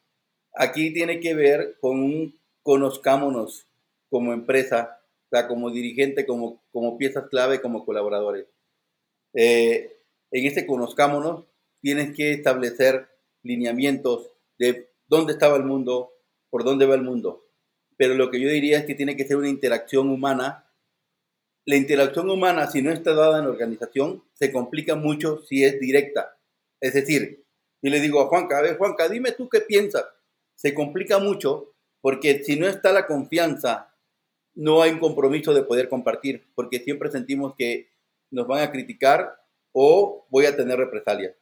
aquí 0.56 0.92
tiene 0.92 1.20
que 1.20 1.32
ver 1.32 1.76
con 1.80 2.02
un 2.02 2.36
conozcámonos 2.62 3.68
como 4.10 4.32
empresa, 4.32 5.00
o 5.26 5.28
sea, 5.30 5.46
como 5.46 5.70
dirigente, 5.70 6.26
como, 6.26 6.64
como 6.72 6.98
piezas 6.98 7.28
clave, 7.30 7.60
como 7.60 7.84
colaboradores. 7.84 8.48
Eh, 9.34 10.00
en 10.32 10.46
este 10.46 10.66
conozcámonos, 10.66 11.44
tienes 11.80 12.12
que 12.16 12.32
establecer 12.32 13.08
lineamientos 13.44 14.32
de 14.58 14.90
dónde 15.06 15.34
estaba 15.34 15.56
el 15.56 15.62
mundo, 15.62 16.10
por 16.50 16.64
dónde 16.64 16.86
va 16.86 16.96
el 16.96 17.02
mundo. 17.02 17.46
Pero 17.96 18.14
lo 18.14 18.32
que 18.32 18.40
yo 18.40 18.48
diría 18.48 18.78
es 18.78 18.84
que 18.84 18.96
tiene 18.96 19.16
que 19.16 19.28
ser 19.28 19.36
una 19.36 19.48
interacción 19.48 20.10
humana. 20.10 20.68
La 21.64 21.76
interacción 21.76 22.28
humana, 22.30 22.68
si 22.68 22.82
no 22.82 22.90
está 22.90 23.14
dada 23.14 23.38
en 23.38 23.44
la 23.44 23.52
organización, 23.52 24.24
se 24.32 24.50
complica 24.50 24.96
mucho 24.96 25.44
si 25.44 25.62
es 25.62 25.78
directa. 25.78 26.36
Es 26.80 26.94
decir, 26.94 27.45
yo 27.86 27.92
le 27.92 28.00
digo 28.00 28.20
a 28.20 28.26
Juanca, 28.26 28.58
a 28.58 28.62
ver, 28.62 28.76
Juanca, 28.78 29.08
dime 29.08 29.30
tú 29.30 29.48
qué 29.48 29.60
piensas 29.60 30.04
se 30.56 30.74
complica 30.74 31.20
mucho 31.20 31.72
porque 32.00 32.42
si 32.42 32.58
no 32.58 32.66
está 32.66 32.92
la 32.92 33.06
confianza, 33.06 33.94
no 34.54 34.82
hay 34.82 34.90
un 34.90 34.98
compromiso 34.98 35.54
de 35.54 35.62
poder 35.62 35.88
compartir, 35.88 36.48
porque 36.56 36.80
siempre 36.80 37.12
sentimos 37.12 37.54
que 37.56 37.92
nos 38.32 38.48
van 38.48 38.62
a 38.62 38.72
criticar 38.72 39.40
o 39.70 40.26
voy 40.30 40.46
a 40.46 40.56
tener 40.56 40.78
represalias. 40.78 41.36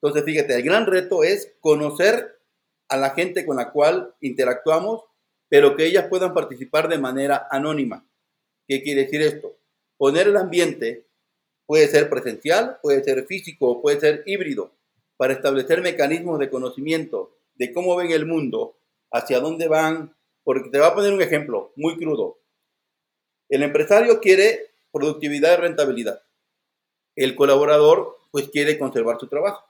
Entonces, 0.00 0.24
fíjate, 0.24 0.56
el 0.56 0.62
gran 0.64 0.86
reto 0.86 1.22
es 1.22 1.54
conocer 1.60 2.40
a 2.88 2.96
la 2.96 3.10
gente 3.10 3.46
con 3.46 3.56
la 3.56 3.70
cual 3.70 4.16
interactuamos, 4.20 5.04
pero 5.48 5.76
que 5.76 5.86
ellas 5.86 6.08
puedan 6.08 6.34
participar 6.34 6.88
de 6.88 6.98
manera 6.98 7.46
anónima. 7.52 8.04
¿Qué 8.66 8.82
quiere 8.82 9.04
decir 9.04 9.22
esto? 9.22 9.56
Poner 9.96 10.26
el 10.26 10.36
ambiente 10.36 11.06
puede 11.66 11.86
ser 11.86 12.08
presencial, 12.10 12.78
puede 12.82 13.04
ser 13.04 13.26
físico, 13.26 13.80
puede 13.80 14.00
ser 14.00 14.24
híbrido, 14.26 14.74
para 15.16 15.32
establecer 15.32 15.80
mecanismos 15.82 16.38
de 16.38 16.50
conocimiento 16.50 17.36
de 17.54 17.72
cómo 17.72 17.96
ven 17.96 18.10
el 18.10 18.26
mundo, 18.26 18.76
hacia 19.10 19.40
dónde 19.40 19.68
van, 19.68 20.16
porque 20.42 20.70
te 20.70 20.78
voy 20.78 20.88
a 20.88 20.94
poner 20.94 21.12
un 21.12 21.22
ejemplo 21.22 21.72
muy 21.76 21.96
crudo. 21.96 22.38
El 23.48 23.62
empresario 23.62 24.20
quiere 24.20 24.70
productividad 24.92 25.54
y 25.54 25.60
rentabilidad. 25.60 26.22
El 27.14 27.36
colaborador 27.36 28.18
pues 28.32 28.48
quiere 28.48 28.78
conservar 28.78 29.20
su 29.20 29.28
trabajo. 29.28 29.64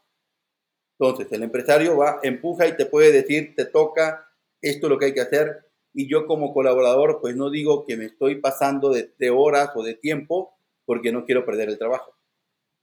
Entonces, 0.99 1.31
el 1.33 1.43
empresario 1.43 1.97
va, 1.97 2.21
empuja 2.23 2.67
y 2.67 2.77
te 2.77 2.87
puede 2.87 3.13
decir, 3.13 3.55
te 3.57 3.67
toca, 3.67 4.31
esto 4.63 4.87
es 4.87 4.91
lo 4.91 4.99
que 4.99 5.07
hay 5.07 5.15
que 5.15 5.21
hacer. 5.21 5.71
Y 5.93 6.09
yo 6.09 6.27
como 6.27 6.55
colaborador, 6.55 7.21
pues 7.21 7.37
no 7.37 7.51
digo 7.51 7.85
que 7.85 7.97
me 7.97 8.07
estoy 8.07 8.37
pasando 8.37 8.91
de, 8.91 9.13
de 9.19 9.31
horas 9.31 9.71
o 9.75 9.83
de 9.83 9.95
tiempo 9.95 10.57
porque 10.87 11.13
no 11.13 11.25
quiero 11.25 11.45
perder 11.45 11.69
el 11.69 11.79
trabajo. 11.79 12.17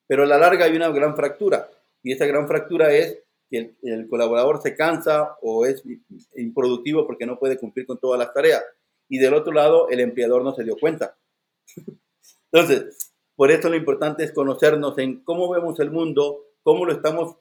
Pero 0.07 0.23
a 0.23 0.27
la 0.27 0.37
larga 0.37 0.65
hay 0.65 0.75
una 0.75 0.89
gran 0.89 1.15
fractura. 1.15 1.69
Y 2.03 2.11
esa 2.11 2.25
gran 2.25 2.47
fractura 2.47 2.93
es 2.93 3.19
que 3.49 3.75
el, 3.83 4.07
colaborador 4.07 4.61
se 4.61 4.75
cansa 4.75 5.37
o 5.41 5.65
es 5.65 5.83
improductivo 6.35 7.05
porque 7.05 7.25
no 7.25 7.37
puede 7.37 7.57
cumplir 7.57 7.85
con 7.85 7.99
todas 7.99 8.19
las 8.19 8.33
tareas. 8.33 8.63
Y 9.09 9.17
del 9.19 9.33
otro 9.33 9.51
lado, 9.51 9.89
el 9.89 9.99
empleador 9.99 10.43
no 10.43 10.53
se 10.53 10.63
dio 10.63 10.77
cuenta. 10.77 11.17
Entonces, 12.51 13.13
por 13.35 13.51
eso 13.51 13.69
lo 13.69 13.75
importante 13.75 14.23
es 14.23 14.31
conocernos 14.31 14.97
en 14.97 15.23
cómo 15.23 15.49
vemos 15.49 15.79
el 15.79 15.91
mundo, 15.91 16.45
cómo 16.63 16.85
lo 16.85 16.93
estamos 16.93 17.37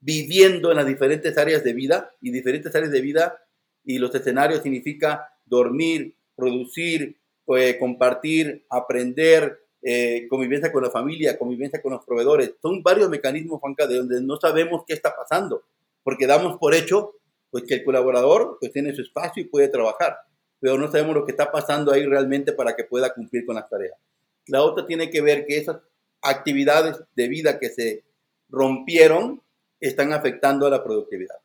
viviendo 0.00 0.70
en 0.70 0.76
las 0.76 0.86
diferentes 0.86 1.36
áreas 1.38 1.62
de 1.64 1.72
vida 1.72 2.14
y 2.20 2.30
diferentes 2.30 2.74
áreas 2.74 2.92
de 2.92 3.00
vida 3.00 3.40
y 3.84 3.98
los 3.98 4.14
escenarios 4.14 4.62
significa 4.62 5.32
dormir, 5.44 6.16
producir, 6.34 7.20
eh, 7.56 7.78
compartir, 7.78 8.66
aprender, 8.68 9.61
eh, 9.82 10.28
convivencia 10.28 10.70
con 10.70 10.84
la 10.84 10.90
familia, 10.90 11.36
convivencia 11.36 11.82
con 11.82 11.92
los 11.92 12.04
proveedores. 12.04 12.54
Son 12.62 12.82
varios 12.82 13.10
mecanismos, 13.10 13.60
Juanca, 13.60 13.86
de 13.86 13.96
donde 13.96 14.22
no 14.22 14.38
sabemos 14.38 14.84
qué 14.86 14.94
está 14.94 15.14
pasando, 15.16 15.64
porque 16.04 16.26
damos 16.26 16.56
por 16.58 16.74
hecho 16.74 17.16
pues, 17.50 17.64
que 17.64 17.74
el 17.74 17.84
colaborador 17.84 18.58
pues, 18.60 18.72
tiene 18.72 18.94
su 18.94 19.02
espacio 19.02 19.42
y 19.42 19.46
puede 19.46 19.68
trabajar, 19.68 20.18
pero 20.60 20.78
no 20.78 20.90
sabemos 20.90 21.14
lo 21.16 21.26
que 21.26 21.32
está 21.32 21.50
pasando 21.50 21.92
ahí 21.92 22.06
realmente 22.06 22.52
para 22.52 22.76
que 22.76 22.84
pueda 22.84 23.12
cumplir 23.12 23.44
con 23.44 23.56
las 23.56 23.68
tareas. 23.68 23.98
La 24.46 24.62
otra 24.62 24.86
tiene 24.86 25.10
que 25.10 25.20
ver 25.20 25.46
que 25.46 25.58
esas 25.58 25.78
actividades 26.20 27.00
de 27.16 27.28
vida 27.28 27.58
que 27.58 27.68
se 27.68 28.04
rompieron 28.48 29.42
están 29.80 30.12
afectando 30.12 30.66
a 30.66 30.70
la 30.70 30.84
productividad. 30.84 31.36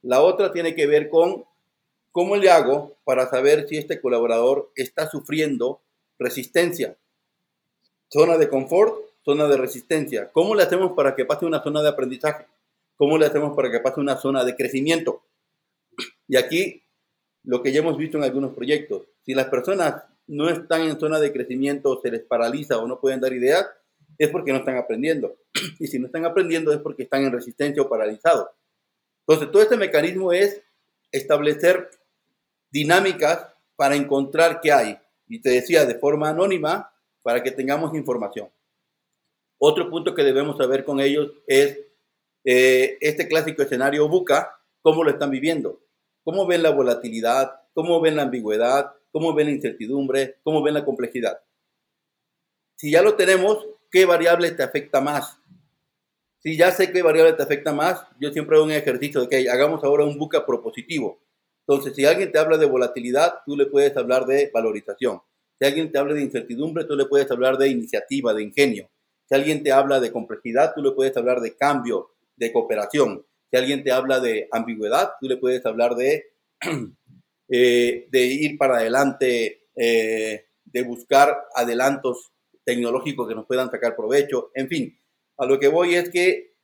La 0.00 0.22
otra 0.22 0.52
tiene 0.52 0.74
que 0.74 0.86
ver 0.86 1.10
con 1.10 1.44
cómo 2.12 2.36
le 2.36 2.50
hago 2.50 2.96
para 3.04 3.28
saber 3.28 3.68
si 3.68 3.76
este 3.76 4.00
colaborador 4.00 4.70
está 4.74 5.10
sufriendo 5.10 5.82
resistencia 6.18 6.96
Zona 8.08 8.36
de 8.38 8.48
confort, 8.48 8.96
zona 9.24 9.46
de 9.48 9.56
resistencia. 9.56 10.30
¿Cómo 10.32 10.54
le 10.54 10.62
hacemos 10.62 10.92
para 10.92 11.14
que 11.14 11.24
pase 11.24 11.46
una 11.46 11.62
zona 11.62 11.82
de 11.82 11.88
aprendizaje? 11.88 12.46
¿Cómo 12.96 13.18
le 13.18 13.26
hacemos 13.26 13.56
para 13.56 13.70
que 13.70 13.80
pase 13.80 14.00
una 14.00 14.16
zona 14.16 14.44
de 14.44 14.54
crecimiento? 14.56 15.22
Y 16.28 16.36
aquí 16.36 16.82
lo 17.42 17.62
que 17.62 17.72
ya 17.72 17.80
hemos 17.80 17.98
visto 17.98 18.16
en 18.16 18.24
algunos 18.24 18.54
proyectos, 18.54 19.02
si 19.22 19.34
las 19.34 19.46
personas 19.46 20.04
no 20.26 20.48
están 20.48 20.82
en 20.82 20.98
zona 20.98 21.20
de 21.20 21.32
crecimiento, 21.32 22.00
se 22.00 22.10
les 22.10 22.22
paraliza 22.22 22.78
o 22.78 22.88
no 22.88 22.98
pueden 22.98 23.20
dar 23.20 23.32
ideas, 23.32 23.66
es 24.16 24.30
porque 24.30 24.52
no 24.52 24.58
están 24.58 24.76
aprendiendo. 24.76 25.36
Y 25.78 25.86
si 25.86 25.98
no 25.98 26.06
están 26.06 26.24
aprendiendo 26.24 26.72
es 26.72 26.78
porque 26.78 27.04
están 27.04 27.24
en 27.24 27.32
resistencia 27.32 27.82
o 27.82 27.88
paralizados. 27.88 28.48
Entonces, 29.26 29.50
todo 29.50 29.62
este 29.62 29.76
mecanismo 29.76 30.32
es 30.32 30.62
establecer 31.10 31.90
dinámicas 32.70 33.48
para 33.76 33.96
encontrar 33.96 34.60
qué 34.60 34.72
hay. 34.72 34.98
Y 35.28 35.40
te 35.40 35.50
decía, 35.50 35.86
de 35.86 35.94
forma 35.94 36.28
anónima, 36.28 36.92
para 37.24 37.42
que 37.42 37.50
tengamos 37.50 37.94
información. 37.94 38.50
Otro 39.58 39.90
punto 39.90 40.14
que 40.14 40.22
debemos 40.22 40.58
saber 40.58 40.84
con 40.84 41.00
ellos 41.00 41.32
es 41.46 41.80
eh, 42.44 42.98
este 43.00 43.26
clásico 43.26 43.62
escenario 43.62 44.06
buca, 44.08 44.60
cómo 44.82 45.02
lo 45.02 45.10
están 45.10 45.30
viviendo, 45.30 45.80
cómo 46.22 46.46
ven 46.46 46.62
la 46.62 46.70
volatilidad, 46.70 47.62
cómo 47.72 48.00
ven 48.02 48.16
la 48.16 48.22
ambigüedad, 48.24 48.92
cómo 49.10 49.32
ven 49.32 49.46
la 49.46 49.52
incertidumbre, 49.54 50.36
cómo 50.44 50.62
ven 50.62 50.74
la 50.74 50.84
complejidad. 50.84 51.40
Si 52.76 52.90
ya 52.90 53.00
lo 53.00 53.14
tenemos, 53.14 53.66
¿qué 53.90 54.04
variable 54.04 54.50
te 54.50 54.62
afecta 54.62 55.00
más? 55.00 55.38
Si 56.40 56.58
ya 56.58 56.70
sé 56.72 56.92
qué 56.92 57.02
variable 57.02 57.32
te 57.32 57.42
afecta 57.42 57.72
más, 57.72 58.06
yo 58.20 58.30
siempre 58.32 58.56
hago 58.56 58.66
un 58.66 58.72
ejercicio 58.72 59.22
de 59.22 59.28
que 59.28 59.48
hagamos 59.48 59.82
ahora 59.82 60.04
un 60.04 60.18
buca 60.18 60.44
propositivo. 60.44 61.22
Entonces, 61.66 61.96
si 61.96 62.04
alguien 62.04 62.30
te 62.30 62.38
habla 62.38 62.58
de 62.58 62.66
volatilidad, 62.66 63.36
tú 63.46 63.56
le 63.56 63.64
puedes 63.64 63.96
hablar 63.96 64.26
de 64.26 64.50
valorización. 64.52 65.22
Si 65.58 65.64
alguien 65.64 65.92
te 65.92 65.98
habla 65.98 66.14
de 66.14 66.22
incertidumbre, 66.22 66.84
tú 66.84 66.96
le 66.96 67.06
puedes 67.06 67.30
hablar 67.30 67.58
de 67.58 67.68
iniciativa, 67.68 68.34
de 68.34 68.42
ingenio. 68.42 68.90
Si 69.28 69.34
alguien 69.34 69.62
te 69.62 69.72
habla 69.72 70.00
de 70.00 70.12
complejidad, 70.12 70.72
tú 70.74 70.82
le 70.82 70.92
puedes 70.92 71.16
hablar 71.16 71.40
de 71.40 71.56
cambio, 71.56 72.10
de 72.36 72.52
cooperación. 72.52 73.24
Si 73.50 73.56
alguien 73.56 73.84
te 73.84 73.92
habla 73.92 74.20
de 74.20 74.48
ambigüedad, 74.50 75.12
tú 75.20 75.28
le 75.28 75.36
puedes 75.36 75.64
hablar 75.64 75.94
de, 75.94 76.24
eh, 77.48 78.08
de 78.10 78.24
ir 78.24 78.58
para 78.58 78.78
adelante, 78.78 79.68
eh, 79.76 80.46
de 80.64 80.82
buscar 80.82 81.46
adelantos 81.54 82.32
tecnológicos 82.64 83.28
que 83.28 83.34
nos 83.34 83.46
puedan 83.46 83.70
sacar 83.70 83.94
provecho. 83.94 84.50
En 84.54 84.68
fin, 84.68 84.98
a 85.36 85.46
lo 85.46 85.58
que 85.58 85.68
voy 85.68 85.94
es 85.94 86.10
que 86.10 86.54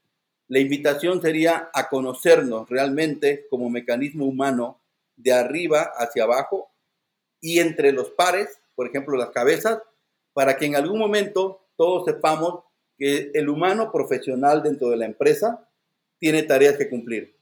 la 0.48 0.58
invitación 0.58 1.22
sería 1.22 1.70
a 1.72 1.88
conocernos 1.88 2.68
realmente 2.68 3.46
como 3.48 3.70
mecanismo 3.70 4.26
humano 4.26 4.82
de 5.16 5.32
arriba 5.32 5.92
hacia 5.96 6.24
abajo 6.24 6.72
y 7.40 7.60
entre 7.60 7.92
los 7.92 8.10
pares 8.10 8.59
por 8.80 8.86
ejemplo, 8.86 9.14
las 9.18 9.28
cabezas, 9.28 9.82
para 10.32 10.56
que 10.56 10.64
en 10.64 10.74
algún 10.74 10.98
momento 10.98 11.66
todos 11.76 12.06
sepamos 12.06 12.64
que 12.96 13.30
el 13.34 13.50
humano 13.50 13.92
profesional 13.92 14.62
dentro 14.62 14.88
de 14.88 14.96
la 14.96 15.04
empresa 15.04 15.68
tiene 16.18 16.44
tareas 16.44 16.78
que 16.78 16.88
cumplir. 16.88 17.36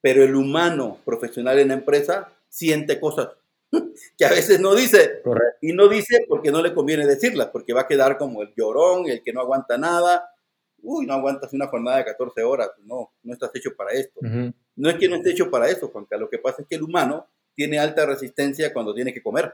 Pero 0.00 0.24
el 0.24 0.34
humano 0.34 1.00
profesional 1.04 1.58
en 1.58 1.68
la 1.68 1.74
empresa 1.74 2.32
siente 2.48 2.98
cosas 2.98 3.28
que 4.16 4.24
a 4.24 4.30
veces 4.30 4.58
no 4.58 4.74
dice. 4.74 5.20
Y 5.60 5.74
no 5.74 5.86
dice 5.86 6.24
porque 6.26 6.50
no 6.50 6.62
le 6.62 6.72
conviene 6.72 7.06
decirlas, 7.06 7.48
porque 7.48 7.74
va 7.74 7.82
a 7.82 7.86
quedar 7.86 8.16
como 8.16 8.40
el 8.40 8.54
llorón, 8.56 9.06
el 9.06 9.22
que 9.22 9.34
no 9.34 9.42
aguanta 9.42 9.76
nada. 9.76 10.30
Uy, 10.80 11.04
no 11.04 11.12
aguantas 11.12 11.52
una 11.52 11.66
jornada 11.66 11.98
de 11.98 12.06
14 12.06 12.42
horas. 12.42 12.70
No, 12.84 13.12
no 13.22 13.34
estás 13.34 13.50
hecho 13.54 13.76
para 13.76 13.92
esto. 13.92 14.18
No 14.76 14.88
es 14.88 14.96
que 14.96 15.10
no 15.10 15.16
esté 15.16 15.32
hecho 15.32 15.50
para 15.50 15.68
eso, 15.68 15.88
Juanca. 15.88 16.16
Lo 16.16 16.30
que 16.30 16.38
pasa 16.38 16.62
es 16.62 16.68
que 16.68 16.76
el 16.76 16.84
humano 16.84 17.26
tiene 17.54 17.78
alta 17.78 18.06
resistencia 18.06 18.72
cuando 18.72 18.94
tiene 18.94 19.12
que 19.12 19.22
comer. 19.22 19.52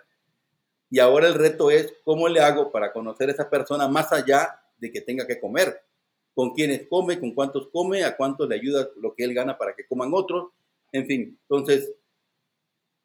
Y 0.95 1.01
ahora 1.01 1.27
el 1.27 1.35
reto 1.35 1.73
es 1.73 1.93
cómo 2.05 2.29
le 2.29 2.39
hago 2.39 2.71
para 2.71 2.93
conocer 2.93 3.29
a 3.29 3.33
esa 3.33 3.51
persona 3.51 3.89
más 3.89 4.13
allá 4.13 4.61
de 4.79 4.93
que 4.93 5.01
tenga 5.01 5.27
que 5.27 5.41
comer. 5.41 5.83
Con 6.37 6.55
quiénes 6.55 6.87
come, 6.89 7.19
con 7.19 7.35
cuántos 7.35 7.67
come, 7.73 8.05
a 8.05 8.17
cuántos 8.17 8.49
le 8.49 8.55
ayuda 8.55 8.89
lo 8.99 9.13
que 9.13 9.25
él 9.25 9.35
gana 9.35 9.59
para 9.59 9.75
que 9.75 9.89
coman 9.89 10.13
otros. 10.15 10.53
En 10.93 11.05
fin, 11.07 11.37
entonces, 11.43 11.93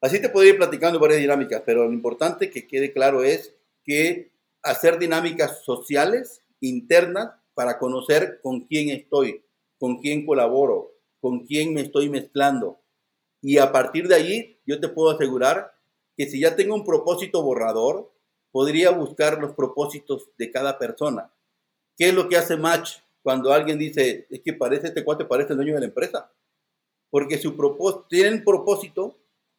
así 0.00 0.22
te 0.22 0.28
podría 0.28 0.52
ir 0.52 0.58
platicando 0.58 1.00
varias 1.00 1.18
dinámicas, 1.18 1.64
pero 1.66 1.84
lo 1.84 1.92
importante 1.92 2.48
que 2.48 2.68
quede 2.68 2.92
claro 2.92 3.24
es 3.24 3.56
que 3.82 4.30
hacer 4.62 5.00
dinámicas 5.00 5.64
sociales 5.64 6.44
internas 6.60 7.32
para 7.54 7.76
conocer 7.76 8.38
con 8.40 8.60
quién 8.66 8.90
estoy, 8.90 9.42
con 9.80 9.98
quién 9.98 10.26
colaboro, 10.26 10.92
con 11.20 11.44
quién 11.44 11.74
me 11.74 11.80
estoy 11.80 12.08
mezclando. 12.08 12.80
Y 13.42 13.58
a 13.58 13.72
partir 13.72 14.06
de 14.06 14.14
ahí, 14.14 14.60
yo 14.64 14.78
te 14.78 14.86
puedo 14.86 15.10
asegurar 15.10 15.72
que 16.20 16.28
si 16.28 16.38
ya 16.38 16.54
tengo 16.54 16.74
un 16.74 16.84
propósito 16.84 17.42
borrador, 17.42 18.12
podría 18.52 18.90
buscar 18.90 19.40
los 19.40 19.54
propósitos 19.54 20.28
de 20.36 20.50
cada 20.50 20.78
persona. 20.78 21.32
¿Qué 21.96 22.10
es 22.10 22.14
lo 22.14 22.28
que 22.28 22.36
hace 22.36 22.58
match 22.58 22.98
cuando 23.22 23.54
alguien 23.54 23.78
dice, 23.78 24.26
es 24.28 24.42
que 24.42 24.52
parece 24.52 24.88
este 24.88 25.02
cuate, 25.02 25.24
parece 25.24 25.54
el 25.54 25.56
dueño 25.56 25.72
de 25.76 25.80
la 25.80 25.86
empresa? 25.86 26.30
Porque 27.08 27.38
su 27.38 27.56
propósito, 27.56 28.04
tienen 28.10 28.44
propósito 28.44 29.16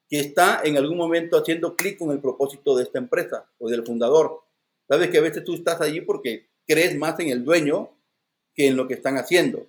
que 0.07 0.19
está 0.19 0.61
en 0.63 0.77
algún 0.77 0.99
momento 0.99 1.35
haciendo 1.35 1.75
clic 1.75 1.97
con 1.97 2.11
el 2.11 2.19
propósito 2.19 2.75
de 2.75 2.83
esta 2.83 2.99
empresa 2.99 3.49
o 3.57 3.67
del 3.67 3.83
fundador. 3.83 4.43
Sabes 4.87 5.09
que 5.09 5.17
a 5.17 5.21
veces 5.21 5.43
tú 5.43 5.55
estás 5.55 5.81
allí 5.81 6.01
porque 6.01 6.51
crees 6.67 6.95
más 6.95 7.19
en 7.21 7.29
el 7.29 7.43
dueño 7.43 7.89
que 8.53 8.67
en 8.67 8.77
lo 8.77 8.87
que 8.87 8.93
están 8.93 9.17
haciendo. 9.17 9.65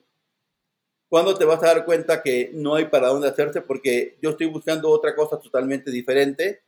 ¿Cuándo 1.08 1.38
te 1.38 1.46
vas 1.46 1.62
a 1.62 1.68
dar 1.68 1.86
cuenta 1.86 2.22
que 2.22 2.50
no 2.52 2.74
hay 2.74 2.84
para 2.90 3.08
dónde 3.08 3.28
hacerse? 3.28 3.62
Porque 3.62 4.18
yo 4.20 4.28
estoy 4.28 4.48
buscando 4.48 4.90
otra 4.90 5.16
cosa 5.16 5.40
totalmente 5.40 5.90
diferente 5.90 6.60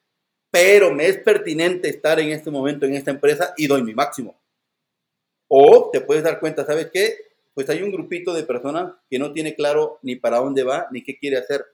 pero 0.54 0.94
me 0.94 1.08
es 1.08 1.18
pertinente 1.18 1.88
estar 1.88 2.20
en 2.20 2.28
este 2.28 2.48
momento 2.48 2.86
en 2.86 2.94
esta 2.94 3.10
empresa 3.10 3.52
y 3.56 3.66
doy 3.66 3.82
mi 3.82 3.92
máximo. 3.92 4.40
O 5.48 5.90
te 5.92 6.00
puedes 6.00 6.22
dar 6.22 6.38
cuenta, 6.38 6.64
¿sabes 6.64 6.90
qué? 6.92 7.16
Pues 7.54 7.68
hay 7.70 7.82
un 7.82 7.90
grupito 7.90 8.32
de 8.32 8.44
personas 8.44 8.92
que 9.10 9.18
no 9.18 9.32
tiene 9.32 9.56
claro 9.56 9.98
ni 10.02 10.14
para 10.14 10.36
dónde 10.38 10.62
va 10.62 10.86
ni 10.92 11.02
qué 11.02 11.18
quiere 11.18 11.38
hacer. 11.38 11.64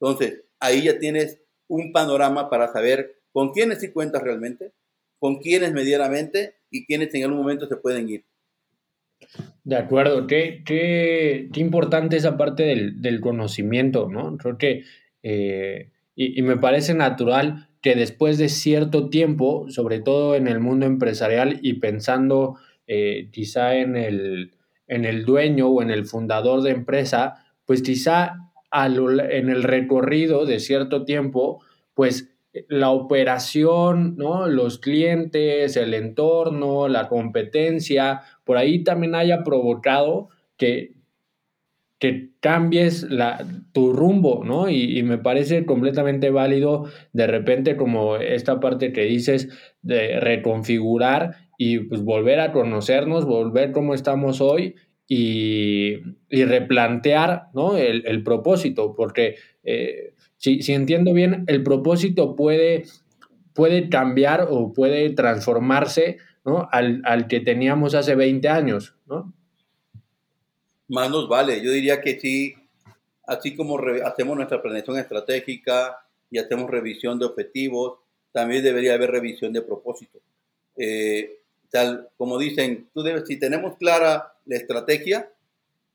Entonces, 0.00 0.44
ahí 0.60 0.84
ya 0.84 0.98
tienes 0.98 1.42
un 1.68 1.92
panorama 1.92 2.48
para 2.48 2.72
saber 2.72 3.20
con 3.32 3.52
quiénes 3.52 3.80
sí 3.80 3.90
cuentas 3.90 4.22
realmente, 4.22 4.72
con 5.18 5.36
quiénes 5.36 5.74
medianamente 5.74 6.54
y 6.70 6.86
quiénes 6.86 7.12
en 7.12 7.24
algún 7.24 7.40
momento 7.40 7.66
se 7.66 7.76
pueden 7.76 8.08
ir. 8.08 8.24
De 9.62 9.76
acuerdo, 9.76 10.26
qué, 10.26 10.62
qué, 10.64 11.50
qué 11.52 11.60
importante 11.60 12.16
esa 12.16 12.38
parte 12.38 12.62
del, 12.62 13.02
del, 13.02 13.20
conocimiento, 13.20 14.08
¿no? 14.08 14.38
Creo 14.38 14.56
que, 14.56 14.84
eh, 15.22 15.90
y, 16.14 16.38
y, 16.38 16.42
me 16.42 16.56
parece 16.56 16.94
natural 16.94 17.65
que 17.86 17.94
después 17.94 18.36
de 18.36 18.48
cierto 18.48 19.10
tiempo, 19.10 19.66
sobre 19.70 20.00
todo 20.00 20.34
en 20.34 20.48
el 20.48 20.58
mundo 20.58 20.86
empresarial 20.86 21.60
y 21.62 21.74
pensando 21.74 22.56
eh, 22.88 23.28
quizá 23.30 23.76
en 23.76 23.94
el, 23.94 24.54
en 24.88 25.04
el 25.04 25.24
dueño 25.24 25.68
o 25.68 25.82
en 25.82 25.92
el 25.92 26.04
fundador 26.04 26.62
de 26.62 26.72
empresa, 26.72 27.46
pues 27.64 27.82
quizá 27.82 28.38
en 28.72 29.50
el 29.50 29.62
recorrido 29.62 30.46
de 30.46 30.58
cierto 30.58 31.04
tiempo, 31.04 31.62
pues 31.94 32.34
la 32.66 32.90
operación, 32.90 34.16
¿no? 34.16 34.48
los 34.48 34.80
clientes, 34.80 35.76
el 35.76 35.94
entorno, 35.94 36.88
la 36.88 37.06
competencia, 37.06 38.22
por 38.42 38.56
ahí 38.56 38.82
también 38.82 39.14
haya 39.14 39.44
provocado 39.44 40.30
que 40.56 40.95
que 41.98 42.30
cambies 42.40 43.04
la, 43.04 43.46
tu 43.72 43.92
rumbo, 43.92 44.44
¿no? 44.44 44.68
Y, 44.68 45.02
me 45.02 45.18
parece 45.18 45.64
completamente 45.64 46.30
válido 46.30 46.84
de 47.12 47.26
repente 47.26 47.76
como 47.76 48.16
esta 48.16 48.60
parte 48.60 48.92
que 48.92 49.04
dices 49.04 49.48
de 49.82 50.20
reconfigurar 50.20 51.36
y 51.56 51.78
pues 51.80 52.02
volver 52.02 52.40
a 52.40 52.52
conocernos, 52.52 53.24
volver 53.24 53.72
cómo 53.72 53.94
estamos 53.94 54.40
hoy 54.40 54.74
y, 55.08 55.96
replantear, 56.30 57.44
¿no? 57.54 57.76
El, 57.78 58.22
propósito, 58.22 58.94
porque 58.94 59.36
eh, 59.64 60.12
si, 60.36 60.60
si, 60.60 60.74
entiendo 60.74 61.14
bien, 61.14 61.44
el 61.46 61.62
propósito 61.62 62.36
puede, 62.36 62.84
puede 63.54 63.88
cambiar 63.88 64.48
o 64.50 64.74
puede 64.74 65.08
transformarse, 65.10 66.18
¿no? 66.44 66.68
Al, 66.72 67.00
al 67.04 67.26
que 67.26 67.40
teníamos 67.40 67.94
hace 67.94 68.14
20 68.14 68.48
años, 68.50 68.96
¿no? 69.06 69.32
Más 70.88 71.10
nos 71.10 71.28
vale. 71.28 71.62
Yo 71.62 71.70
diría 71.70 72.00
que 72.00 72.18
sí, 72.20 72.54
así 73.26 73.54
como 73.56 73.78
hacemos 74.04 74.36
nuestra 74.36 74.62
planeación 74.62 74.98
estratégica 74.98 75.98
y 76.30 76.38
hacemos 76.38 76.70
revisión 76.70 77.18
de 77.18 77.26
objetivos, 77.26 77.98
también 78.32 78.62
debería 78.62 78.94
haber 78.94 79.10
revisión 79.10 79.52
de 79.52 79.62
propósito. 79.62 80.18
Eh, 80.76 81.40
tal 81.70 82.08
como 82.16 82.38
dicen, 82.38 82.88
tú 82.92 83.02
debes, 83.02 83.26
si 83.26 83.38
tenemos 83.38 83.76
clara 83.76 84.34
la 84.44 84.56
estrategia, 84.56 85.32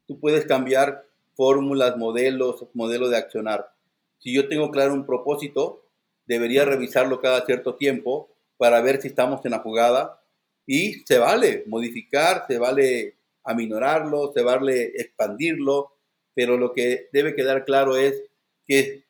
tú 0.07 0.19
puedes 0.19 0.45
cambiar 0.45 1.05
fórmulas, 1.35 1.97
modelos, 1.97 2.65
modelos 2.73 3.09
de 3.11 3.17
accionar. 3.17 3.71
Si 4.19 4.33
yo 4.33 4.47
tengo 4.47 4.71
claro 4.71 4.93
un 4.93 5.05
propósito, 5.05 5.85
debería 6.25 6.65
revisarlo 6.65 7.21
cada 7.21 7.45
cierto 7.45 7.75
tiempo 7.75 8.29
para 8.57 8.81
ver 8.81 9.01
si 9.01 9.07
estamos 9.07 9.43
en 9.45 9.51
la 9.51 9.59
jugada 9.59 10.21
y 10.65 11.03
se 11.05 11.17
vale 11.17 11.63
modificar, 11.67 12.45
se 12.47 12.57
vale 12.57 13.15
aminorarlo, 13.43 14.31
se 14.33 14.41
expandirlo, 15.01 15.93
pero 16.33 16.57
lo 16.57 16.73
que 16.73 17.09
debe 17.11 17.35
quedar 17.35 17.65
claro 17.65 17.97
es 17.97 18.23
que 18.65 19.03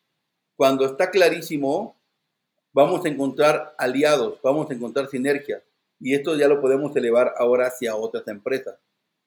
cuando 0.56 0.86
está 0.86 1.12
clarísimo, 1.12 2.00
vamos 2.74 3.06
a 3.06 3.10
encontrar 3.10 3.76
aliados, 3.78 4.40
vamos 4.44 4.70
a 4.70 4.74
encontrar 4.74 5.08
sinergia. 5.10 5.64
Y 6.00 6.16
esto 6.16 6.36
ya 6.36 6.48
lo 6.48 6.62
podemos 6.62 6.96
elevar 6.96 7.34
ahora 7.38 7.68
hacia 7.68 7.96
otras 7.96 8.28
empresas. 8.28 8.80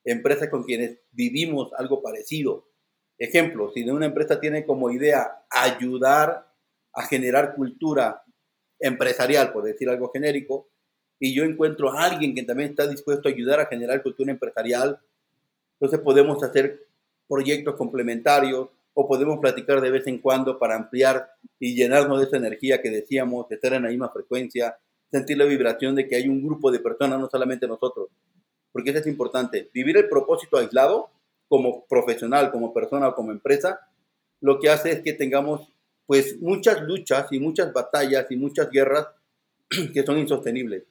Empresas 0.04 0.48
con 0.48 0.64
quienes 0.64 0.98
vivimos 1.12 1.72
algo 1.74 2.02
parecido. 2.02 2.68
Ejemplo, 3.18 3.70
si 3.72 3.88
una 3.88 4.06
empresa 4.06 4.40
tiene 4.40 4.66
como 4.66 4.90
idea 4.90 5.44
ayudar 5.50 6.52
a 6.92 7.06
generar 7.06 7.54
cultura 7.54 8.22
empresarial, 8.80 9.52
por 9.52 9.64
decir 9.64 9.88
algo 9.88 10.10
genérico, 10.10 10.68
y 11.24 11.32
yo 11.32 11.44
encuentro 11.44 11.90
a 11.90 12.04
alguien 12.04 12.34
que 12.34 12.42
también 12.42 12.68
está 12.68 12.86
dispuesto 12.86 13.28
a 13.28 13.32
ayudar 13.32 13.58
a 13.58 13.64
generar 13.64 14.02
cultura 14.02 14.30
empresarial, 14.30 15.00
entonces 15.80 15.98
podemos 16.00 16.42
hacer 16.42 16.86
proyectos 17.26 17.76
complementarios 17.76 18.68
o 18.92 19.08
podemos 19.08 19.38
platicar 19.38 19.80
de 19.80 19.90
vez 19.90 20.06
en 20.06 20.18
cuando 20.18 20.58
para 20.58 20.76
ampliar 20.76 21.30
y 21.58 21.74
llenarnos 21.74 22.18
de 22.18 22.26
esa 22.26 22.36
energía 22.36 22.82
que 22.82 22.90
decíamos, 22.90 23.48
de 23.48 23.54
estar 23.54 23.72
en 23.72 23.84
la 23.84 23.88
misma 23.88 24.10
frecuencia, 24.10 24.76
sentir 25.10 25.38
la 25.38 25.46
vibración 25.46 25.94
de 25.94 26.06
que 26.06 26.16
hay 26.16 26.28
un 26.28 26.44
grupo 26.44 26.70
de 26.70 26.80
personas, 26.80 27.18
no 27.18 27.30
solamente 27.30 27.66
nosotros. 27.66 28.08
Porque 28.70 28.90
eso 28.90 28.98
es 28.98 29.06
importante. 29.06 29.70
Vivir 29.72 29.96
el 29.96 30.10
propósito 30.10 30.58
aislado, 30.58 31.08
como 31.48 31.86
profesional, 31.86 32.52
como 32.52 32.74
persona 32.74 33.08
o 33.08 33.14
como 33.14 33.32
empresa, 33.32 33.80
lo 34.42 34.58
que 34.58 34.68
hace 34.68 34.92
es 34.92 35.00
que 35.00 35.14
tengamos 35.14 35.72
pues 36.04 36.38
muchas 36.38 36.82
luchas 36.82 37.28
y 37.30 37.40
muchas 37.40 37.72
batallas 37.72 38.26
y 38.28 38.36
muchas 38.36 38.70
guerras 38.70 39.08
que 39.94 40.02
son 40.02 40.18
insostenibles. 40.18 40.84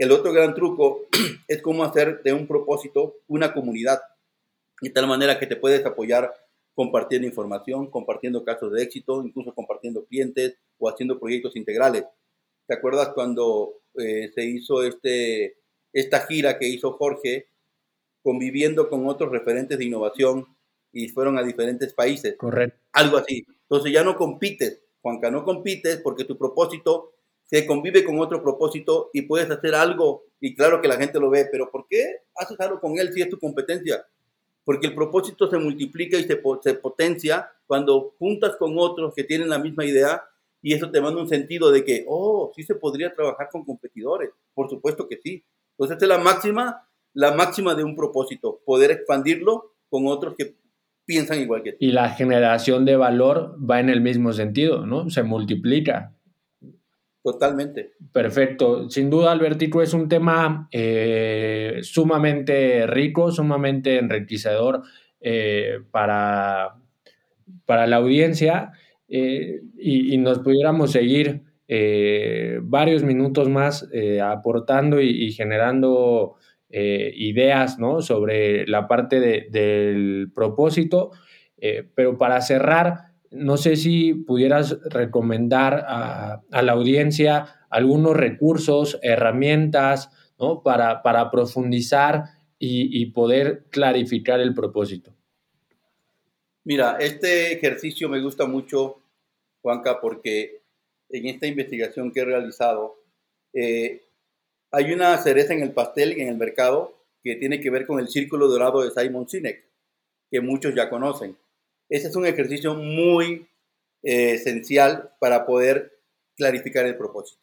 El 0.00 0.12
otro 0.12 0.32
gran 0.32 0.54
truco 0.54 1.08
es 1.46 1.60
cómo 1.60 1.84
hacer 1.84 2.22
de 2.22 2.32
un 2.32 2.46
propósito 2.46 3.16
una 3.26 3.52
comunidad, 3.52 4.00
de 4.80 4.88
tal 4.88 5.06
manera 5.06 5.38
que 5.38 5.46
te 5.46 5.56
puedes 5.56 5.84
apoyar 5.84 6.32
compartiendo 6.74 7.28
información, 7.28 7.90
compartiendo 7.90 8.42
casos 8.42 8.72
de 8.72 8.82
éxito, 8.82 9.22
incluso 9.22 9.54
compartiendo 9.54 10.06
clientes 10.06 10.56
o 10.78 10.88
haciendo 10.88 11.20
proyectos 11.20 11.54
integrales. 11.54 12.06
¿Te 12.66 12.76
acuerdas 12.76 13.10
cuando 13.10 13.82
eh, 13.98 14.30
se 14.34 14.42
hizo 14.42 14.82
este, 14.84 15.58
esta 15.92 16.20
gira 16.20 16.58
que 16.58 16.66
hizo 16.66 16.92
Jorge, 16.92 17.48
conviviendo 18.22 18.88
con 18.88 19.06
otros 19.06 19.30
referentes 19.30 19.76
de 19.76 19.84
innovación 19.84 20.46
y 20.92 21.08
fueron 21.08 21.36
a 21.36 21.42
diferentes 21.42 21.92
países? 21.92 22.38
Correcto. 22.38 22.80
Algo 22.92 23.18
así. 23.18 23.44
Entonces 23.64 23.92
ya 23.92 24.02
no 24.02 24.16
compites, 24.16 24.82
Juanca, 25.02 25.30
no 25.30 25.44
compites 25.44 25.98
porque 25.98 26.24
tu 26.24 26.38
propósito 26.38 27.12
se 27.50 27.66
convive 27.66 28.04
con 28.04 28.20
otro 28.20 28.42
propósito 28.42 29.10
y 29.12 29.22
puedes 29.22 29.50
hacer 29.50 29.74
algo 29.74 30.24
y 30.40 30.54
claro 30.54 30.80
que 30.80 30.86
la 30.86 30.96
gente 30.96 31.18
lo 31.18 31.30
ve, 31.30 31.48
pero 31.50 31.70
¿por 31.70 31.86
qué 31.88 32.18
haces 32.36 32.58
algo 32.60 32.80
con 32.80 32.98
él 32.98 33.12
si 33.12 33.22
es 33.22 33.28
tu 33.28 33.38
competencia? 33.38 34.06
Porque 34.64 34.86
el 34.86 34.94
propósito 34.94 35.50
se 35.50 35.58
multiplica 35.58 36.16
y 36.16 36.24
se, 36.24 36.36
potencia 36.36 37.50
cuando 37.66 38.14
juntas 38.18 38.54
con 38.56 38.74
otros 38.78 39.14
que 39.14 39.24
tienen 39.24 39.48
la 39.48 39.58
misma 39.58 39.84
idea 39.84 40.22
y 40.62 40.74
eso 40.74 40.90
te 40.90 41.00
manda 41.00 41.20
un 41.20 41.28
sentido 41.28 41.72
de 41.72 41.84
que, 41.84 42.04
oh, 42.06 42.52
sí 42.54 42.62
se 42.62 42.76
podría 42.76 43.12
trabajar 43.12 43.48
con 43.50 43.64
competidores. 43.64 44.30
Por 44.54 44.68
supuesto 44.68 45.08
que 45.08 45.18
sí. 45.22 45.42
Entonces, 45.72 45.94
esta 45.94 46.04
es 46.04 46.08
la 46.08 46.18
máxima, 46.18 46.86
la 47.14 47.32
máxima 47.32 47.74
de 47.74 47.82
un 47.82 47.96
propósito, 47.96 48.60
poder 48.64 48.90
expandirlo 48.90 49.72
con 49.88 50.06
otros 50.06 50.34
que 50.36 50.54
piensan 51.04 51.40
igual 51.40 51.62
que 51.62 51.72
tú. 51.72 51.78
Y 51.80 51.92
la 51.92 52.10
generación 52.10 52.84
de 52.84 52.96
valor 52.96 53.56
va 53.58 53.80
en 53.80 53.88
el 53.88 54.02
mismo 54.02 54.32
sentido, 54.32 54.86
¿no? 54.86 55.10
Se 55.10 55.22
multiplica. 55.22 56.14
Totalmente. 57.22 57.92
Perfecto. 58.12 58.88
Sin 58.88 59.10
duda, 59.10 59.32
Albertico, 59.32 59.82
es 59.82 59.92
un 59.92 60.08
tema 60.08 60.68
eh, 60.72 61.80
sumamente 61.82 62.86
rico, 62.86 63.30
sumamente 63.30 63.98
enriquecedor 63.98 64.82
eh, 65.20 65.80
para, 65.90 66.76
para 67.66 67.86
la 67.86 67.96
audiencia 67.96 68.72
eh, 69.06 69.60
y, 69.76 70.16
nos 70.16 70.38
pudiéramos 70.38 70.92
seguir 70.92 71.42
varios 72.62 73.04
minutos 73.04 73.48
más 73.48 73.88
aportando 74.24 75.00
y, 75.00 75.30
generando 75.32 76.34
ideas 76.68 77.78
¿no? 77.78 78.02
sobre 78.02 78.66
la 78.66 78.88
parte 78.88 79.20
del 79.20 80.32
propósito. 80.34 81.12
pero 81.94 82.18
para 82.18 82.40
cerrar, 82.40 83.09
no 83.30 83.56
sé 83.56 83.76
si 83.76 84.14
pudieras 84.14 84.78
recomendar 84.84 85.84
a, 85.86 86.42
la 86.50 86.72
audiencia 86.72 87.66
algunos 87.70 88.16
recursos, 88.16 88.98
herramientas, 89.02 90.10
¿no? 90.38 90.62
Para, 90.62 91.02
para 91.02 91.30
profundizar 91.30 92.24
y, 92.58 93.06
poder 93.06 93.64
clarificar 93.70 94.40
el 94.40 94.54
propósito. 94.54 95.14
Mira, 96.64 96.98
este 97.00 97.52
ejercicio 97.54 98.08
me 98.08 98.20
gusta 98.20 98.46
mucho, 98.46 99.00
Juanca, 99.62 99.98
porque 100.00 100.60
en 101.08 101.26
esta 101.26 101.46
investigación 101.46 102.12
que 102.12 102.20
he 102.20 102.24
realizado, 102.24 103.02
eh, 103.54 104.02
hay 104.70 104.92
una 104.92 105.16
cereza 105.16 105.54
en 105.54 105.62
el 105.62 105.72
pastel 105.72 106.20
en 106.20 106.28
el 106.28 106.36
mercado 106.36 107.02
que 107.24 107.36
tiene 107.36 107.60
que 107.60 107.70
ver 107.70 107.86
con 107.86 107.98
el 107.98 108.08
círculo 108.08 108.46
dorado 108.48 108.82
de 108.82 108.90
Simon 108.90 109.26
Sinek, 109.26 109.64
que 110.30 110.40
muchos 110.40 110.74
ya 110.74 110.90
conocen. 110.90 111.36
Ese 111.90 112.06
es 112.06 112.14
un 112.14 112.24
ejercicio 112.24 112.74
muy 112.74 113.48
eh, 114.02 114.34
esencial 114.34 115.12
para 115.18 115.44
poder 115.44 115.98
clarificar 116.36 116.86
el 116.86 116.96
propósito. 116.96 117.42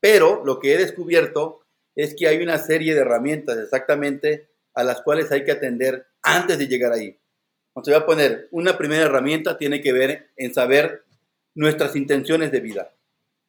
Pero 0.00 0.44
lo 0.44 0.60
que 0.60 0.72
he 0.72 0.78
descubierto 0.78 1.66
es 1.96 2.14
que 2.14 2.28
hay 2.28 2.40
una 2.40 2.58
serie 2.58 2.94
de 2.94 3.00
herramientas 3.00 3.58
exactamente 3.58 4.48
a 4.74 4.84
las 4.84 5.02
cuales 5.02 5.32
hay 5.32 5.44
que 5.44 5.50
atender 5.50 6.06
antes 6.22 6.58
de 6.58 6.68
llegar 6.68 6.92
ahí. 6.92 7.18
Entonces 7.74 7.94
voy 7.94 8.02
a 8.02 8.06
poner, 8.06 8.48
una 8.52 8.78
primera 8.78 9.02
herramienta 9.02 9.58
tiene 9.58 9.80
que 9.80 9.92
ver 9.92 10.30
en 10.36 10.54
saber 10.54 11.02
nuestras 11.56 11.96
intenciones 11.96 12.52
de 12.52 12.60
vida. 12.60 12.94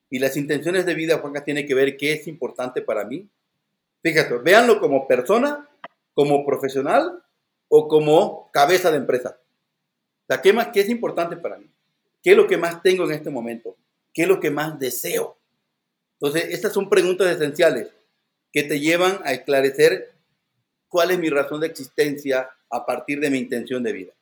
Y 0.09 0.17
las 0.17 0.35
intenciones 0.35 0.87
de 0.87 0.95
vida, 0.95 1.19
Juanca, 1.19 1.45
tiene 1.45 1.67
que 1.67 1.75
ver 1.75 1.95
qué 1.95 2.13
es 2.13 2.27
importante 2.27 2.81
para 2.81 3.05
mí. 3.05 3.29
Fíjate, 4.01 4.35
véanlo 4.39 4.79
como 4.79 5.07
persona, 5.07 5.69
como 6.15 6.43
profesional 6.43 7.23
o 7.67 7.87
como 7.87 8.49
cabeza 8.51 8.89
de 8.89 8.97
empresa 8.97 9.39
sea, 10.29 10.41
¿qué, 10.41 10.53
más, 10.53 10.67
¿qué 10.67 10.81
es 10.81 10.89
importante 10.89 11.37
para 11.37 11.57
mí? 11.57 11.67
¿Qué 12.21 12.31
es 12.31 12.37
lo 12.37 12.47
que 12.47 12.57
más 12.57 12.83
tengo 12.83 13.05
en 13.05 13.11
este 13.11 13.29
momento? 13.29 13.75
¿Qué 14.13 14.23
es 14.23 14.27
lo 14.27 14.39
que 14.39 14.51
más 14.51 14.79
deseo? 14.79 15.37
Entonces, 16.19 16.49
estas 16.51 16.73
son 16.73 16.89
preguntas 16.89 17.35
esenciales 17.35 17.89
que 18.51 18.63
te 18.63 18.79
llevan 18.79 19.19
a 19.23 19.33
esclarecer 19.33 20.13
cuál 20.87 21.11
es 21.11 21.19
mi 21.19 21.29
razón 21.29 21.61
de 21.61 21.67
existencia 21.67 22.49
a 22.69 22.85
partir 22.85 23.19
de 23.19 23.29
mi 23.29 23.39
intención 23.39 23.81
de 23.83 23.93
vida. 23.93 24.13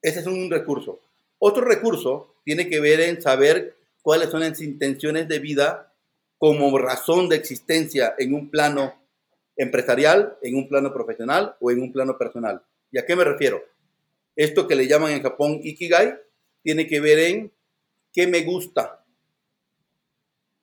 Ese 0.00 0.20
es 0.20 0.26
un 0.26 0.50
recurso. 0.50 1.00
Otro 1.38 1.64
recurso 1.64 2.34
tiene 2.44 2.68
que 2.68 2.80
ver 2.80 3.00
en 3.00 3.20
saber 3.20 3.76
cuáles 4.02 4.30
son 4.30 4.40
las 4.40 4.60
intenciones 4.60 5.28
de 5.28 5.38
vida 5.38 5.92
como 6.38 6.76
razón 6.78 7.28
de 7.28 7.36
existencia 7.36 8.14
en 8.18 8.34
un 8.34 8.50
plano 8.50 8.94
empresarial, 9.56 10.36
en 10.42 10.56
un 10.56 10.68
plano 10.68 10.92
profesional 10.92 11.56
o 11.60 11.70
en 11.70 11.80
un 11.80 11.92
plano 11.92 12.18
personal. 12.18 12.62
¿Y 12.90 12.98
a 12.98 13.06
qué 13.06 13.14
me 13.14 13.24
refiero? 13.24 13.62
Esto 14.36 14.66
que 14.66 14.74
le 14.74 14.86
llaman 14.86 15.12
en 15.12 15.22
Japón 15.22 15.60
Ikigai 15.62 16.18
tiene 16.62 16.86
que 16.86 17.00
ver 17.00 17.18
en 17.18 17.52
qué 18.12 18.26
me 18.26 18.42
gusta, 18.42 19.04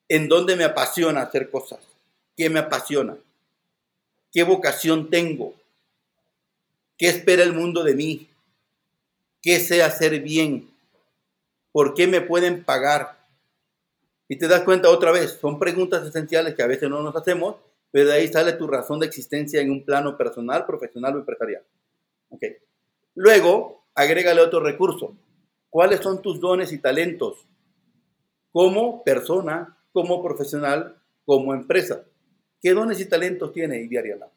en 0.08 0.28
dónde 0.28 0.56
me 0.56 0.64
apasiona 0.64 1.22
hacer 1.22 1.50
cosas, 1.50 1.80
qué 2.36 2.50
me 2.50 2.60
apasiona, 2.60 3.18
qué 4.32 4.44
vocación 4.44 5.10
tengo, 5.10 5.54
qué 6.98 7.10
espera 7.10 7.44
el 7.44 7.54
mundo 7.54 7.84
de 7.84 7.96
mí, 7.96 8.30
¿Qué 9.42 9.60
sé 9.60 9.84
hacer 9.84 10.20
bien? 10.22 10.70
¿Por 11.72 11.94
qué 11.94 12.08
me 12.08 12.20
pueden 12.20 12.64
pagar? 12.64 13.18
Y 14.28 14.38
te 14.38 14.48
das 14.48 14.64
cuenta 14.64 14.90
otra 14.90 15.12
vez, 15.12 15.38
son 15.40 15.58
preguntas 15.58 16.06
esenciales 16.06 16.56
que 16.56 16.62
a 16.62 16.68
veces 16.68 16.90
no 16.90 17.02
nos 17.02 17.16
hacemos, 17.16 17.56
pero 17.90 18.10
de 18.10 18.16
ahí 18.16 18.28
sale 18.28 18.54
tu 18.54 18.68
razón 18.68 19.00
de 19.00 19.06
existencia 19.06 19.62
en 19.62 19.72
un 19.72 19.86
plano 19.86 20.18
personal, 20.18 20.66
profesional 20.66 21.16
o 21.16 21.20
empresarial. 21.20 21.64
Okay. 22.30 22.58
Luego, 23.22 23.84
agrégale 23.96 24.40
otro 24.40 24.62
recurso. 24.62 25.14
¿Cuáles 25.70 26.00
son 26.00 26.22
tus 26.22 26.40
dones 26.40 26.72
y 26.72 26.78
talentos 26.78 27.46
como 28.50 29.04
persona, 29.04 29.78
como 29.92 30.24
profesional, 30.24 30.96
como 31.26 31.54
empresa? 31.54 32.06
¿Qué 32.62 32.74
dones 32.74 32.98
y 33.02 33.10
talentos 33.10 33.52
tiene 33.52 33.80
Diaria 33.90 34.16
Lab? 34.16 34.30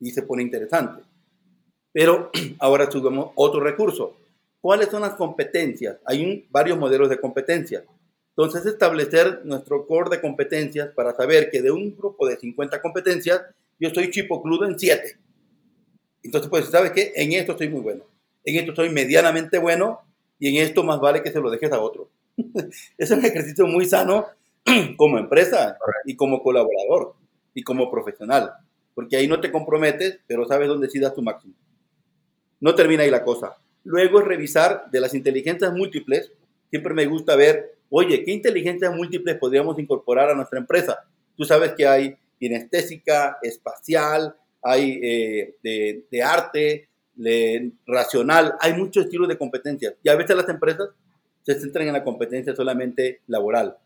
Y 0.00 0.10
se 0.10 0.22
pone 0.22 0.42
interesante. 0.42 1.04
Pero 1.92 2.32
ahora 2.58 2.90
subimos 2.90 3.30
otro 3.36 3.60
recurso. 3.60 4.16
¿Cuáles 4.60 4.88
son 4.88 5.02
las 5.02 5.14
competencias? 5.14 5.98
Hay 6.04 6.48
varios 6.50 6.76
modelos 6.76 7.08
de 7.08 7.20
competencias. 7.20 7.84
Entonces, 8.30 8.66
establecer 8.66 9.42
nuestro 9.44 9.86
core 9.86 10.10
de 10.10 10.20
competencias 10.20 10.88
para 10.88 11.14
saber 11.14 11.52
que 11.52 11.62
de 11.62 11.70
un 11.70 11.96
grupo 11.96 12.26
de 12.26 12.36
50 12.36 12.82
competencias, 12.82 13.42
yo 13.78 13.86
estoy 13.86 14.10
chipocludo 14.10 14.66
en 14.66 14.76
7. 14.76 15.18
Entonces, 16.24 16.50
pues, 16.50 16.64
¿sabes 16.64 16.90
qué? 16.90 17.12
En 17.14 17.32
esto 17.32 17.52
estoy 17.52 17.68
muy 17.68 17.80
bueno. 17.80 18.12
En 18.44 18.56
esto 18.56 18.72
estoy 18.72 18.90
medianamente 18.90 19.58
bueno 19.58 20.00
y 20.38 20.48
en 20.48 20.62
esto 20.62 20.82
más 20.82 21.00
vale 21.00 21.22
que 21.22 21.32
se 21.32 21.40
lo 21.40 21.50
dejes 21.50 21.72
a 21.72 21.80
otro. 21.80 22.10
es 22.98 23.10
un 23.10 23.24
ejercicio 23.24 23.66
muy 23.66 23.86
sano 23.86 24.26
como 24.96 25.18
empresa 25.18 25.76
y 26.04 26.16
como 26.16 26.42
colaborador 26.42 27.14
y 27.54 27.62
como 27.62 27.90
profesional, 27.90 28.52
porque 28.94 29.16
ahí 29.16 29.28
no 29.28 29.40
te 29.40 29.52
comprometes, 29.52 30.18
pero 30.26 30.46
sabes 30.46 30.68
dónde 30.68 30.90
sí 30.90 30.98
das 30.98 31.14
tu 31.14 31.22
máximo. 31.22 31.54
No 32.60 32.74
termina 32.74 33.02
ahí 33.02 33.10
la 33.10 33.24
cosa. 33.24 33.56
Luego 33.84 34.20
es 34.20 34.26
revisar 34.26 34.90
de 34.90 35.00
las 35.00 35.14
inteligencias 35.14 35.72
múltiples. 35.72 36.32
Siempre 36.70 36.94
me 36.94 37.06
gusta 37.06 37.36
ver, 37.36 37.76
oye, 37.90 38.24
¿qué 38.24 38.32
inteligencias 38.32 38.94
múltiples 38.94 39.36
podríamos 39.36 39.78
incorporar 39.78 40.30
a 40.30 40.34
nuestra 40.34 40.58
empresa? 40.58 40.98
Tú 41.36 41.44
sabes 41.44 41.74
que 41.74 41.86
hay 41.86 42.16
kinestésica, 42.38 43.38
espacial, 43.42 44.34
hay 44.62 44.98
eh, 45.02 45.54
de, 45.62 46.04
de, 46.10 46.22
arte, 46.22 46.88
de 47.14 47.72
racional, 47.86 48.54
hay 48.60 48.74
muchos 48.74 49.04
estilos 49.04 49.28
de 49.28 49.38
competencias. 49.38 49.94
Y 50.02 50.08
a 50.08 50.16
veces 50.16 50.36
las 50.36 50.48
empresas 50.48 50.90
se 51.42 51.60
centran 51.60 51.86
en 51.86 51.92
la 51.92 52.04
competencia 52.04 52.54
solamente 52.54 53.20
laboral. 53.26 53.76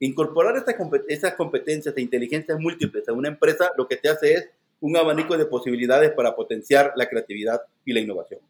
Incorporar 0.00 0.56
estas 0.56 0.74
esas 1.08 1.34
competencias 1.34 1.96
e 1.96 2.00
inteligencias 2.00 2.58
múltiples 2.58 3.08
a 3.08 3.12
una 3.12 3.28
empresa 3.28 3.70
lo 3.76 3.86
que 3.86 3.96
te 3.96 4.08
hace 4.08 4.34
es 4.34 4.48
un 4.80 4.96
abanico 4.96 5.36
de 5.38 5.46
posibilidades 5.46 6.10
para 6.10 6.34
potenciar 6.34 6.92
la 6.96 7.08
creatividad 7.08 7.62
y 7.84 7.92
la 7.92 8.00
innovación. 8.00 8.40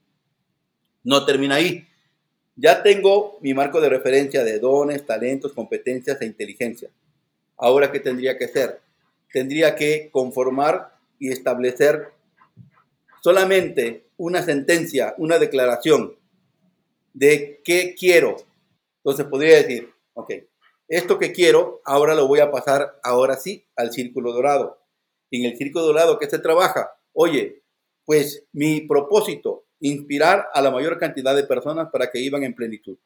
No 1.05 1.26
termina 1.26 1.57
ahí. 1.57 1.86
Ya 2.57 2.82
tengo 2.82 3.38
mi 3.43 3.53
marco 3.53 3.80
de 3.80 3.90
referencia 3.90 4.45
de 4.45 4.59
dones, 4.59 5.05
talentos, 5.05 5.53
competencias 5.53 6.20
e 6.20 6.26
inteligencia. 6.26 6.88
Ahora, 7.59 7.93
¿qué 7.93 8.01
tendría 8.01 8.38
que 8.38 8.47
hacer? 8.47 8.80
Tendría 9.32 9.74
que 9.74 10.09
conformar 10.11 10.97
y 11.18 11.30
establecer 11.30 12.09
solamente 13.22 14.08
una 14.16 14.42
sentencia, 14.42 15.14
una 15.16 15.38
declaración 15.38 16.16
de 17.12 17.60
qué 17.64 17.94
quiero. 17.98 18.36
Entonces 18.98 19.26
podría 19.26 19.56
decir, 19.58 19.92
ok, 20.14 20.32
esto 20.88 21.18
que 21.18 21.32
quiero, 21.32 21.80
ahora 21.84 22.14
lo 22.14 22.26
voy 22.26 22.40
a 22.40 22.50
pasar, 22.50 22.98
ahora 23.02 23.36
sí, 23.36 23.66
al 23.76 23.92
círculo 23.92 24.32
dorado. 24.32 24.78
En 25.30 25.44
el 25.44 25.56
círculo 25.56 25.86
dorado, 25.86 26.18
¿qué 26.18 26.28
se 26.28 26.38
trabaja? 26.38 26.90
Oye, 27.12 27.62
pues 28.04 28.44
mi 28.52 28.82
propósito, 28.82 29.64
inspirar 29.80 30.48
a 30.52 30.60
la 30.60 30.70
mayor 30.70 30.98
cantidad 30.98 31.34
de 31.34 31.44
personas 31.44 31.88
para 31.90 32.10
que 32.10 32.18
vivan 32.18 32.42
en 32.42 32.54
plenitud. 32.54 32.98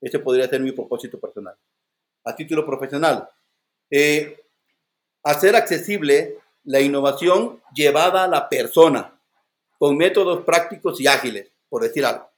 Ese 0.00 0.18
podría 0.18 0.48
ser 0.48 0.60
mi 0.60 0.72
propósito 0.72 1.20
personal. 1.20 1.54
A 2.24 2.34
título 2.34 2.66
profesional, 2.66 3.28
eh, 3.90 4.40
hacer 5.22 5.54
accesible 5.54 6.38
la 6.64 6.80
innovación 6.80 7.60
llevada 7.74 8.24
a 8.24 8.28
la 8.28 8.48
persona 8.48 9.21
con 9.82 9.96
métodos 9.96 10.44
prácticos 10.44 11.00
y 11.00 11.08
ágiles, 11.08 11.50
por 11.68 11.82
decir 11.82 12.04
algo. 12.04 12.30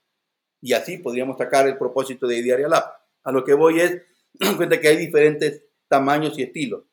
Y 0.63 0.73
así 0.73 0.97
podríamos 0.97 1.37
sacar 1.37 1.69
el 1.69 1.77
propósito 1.77 2.27
de 2.27 2.41
Diaria 2.41 2.69
Lab. 2.69 2.85
A 3.23 3.33
lo 3.33 3.45
que 3.45 3.53
voy 3.53 3.81
es 3.81 4.01
cuenta 4.57 4.81
que 4.81 4.89
hay 4.89 4.97
diferentes 4.97 5.63
tamaños 5.87 6.39
y 6.39 6.43
estilos. 6.43 6.85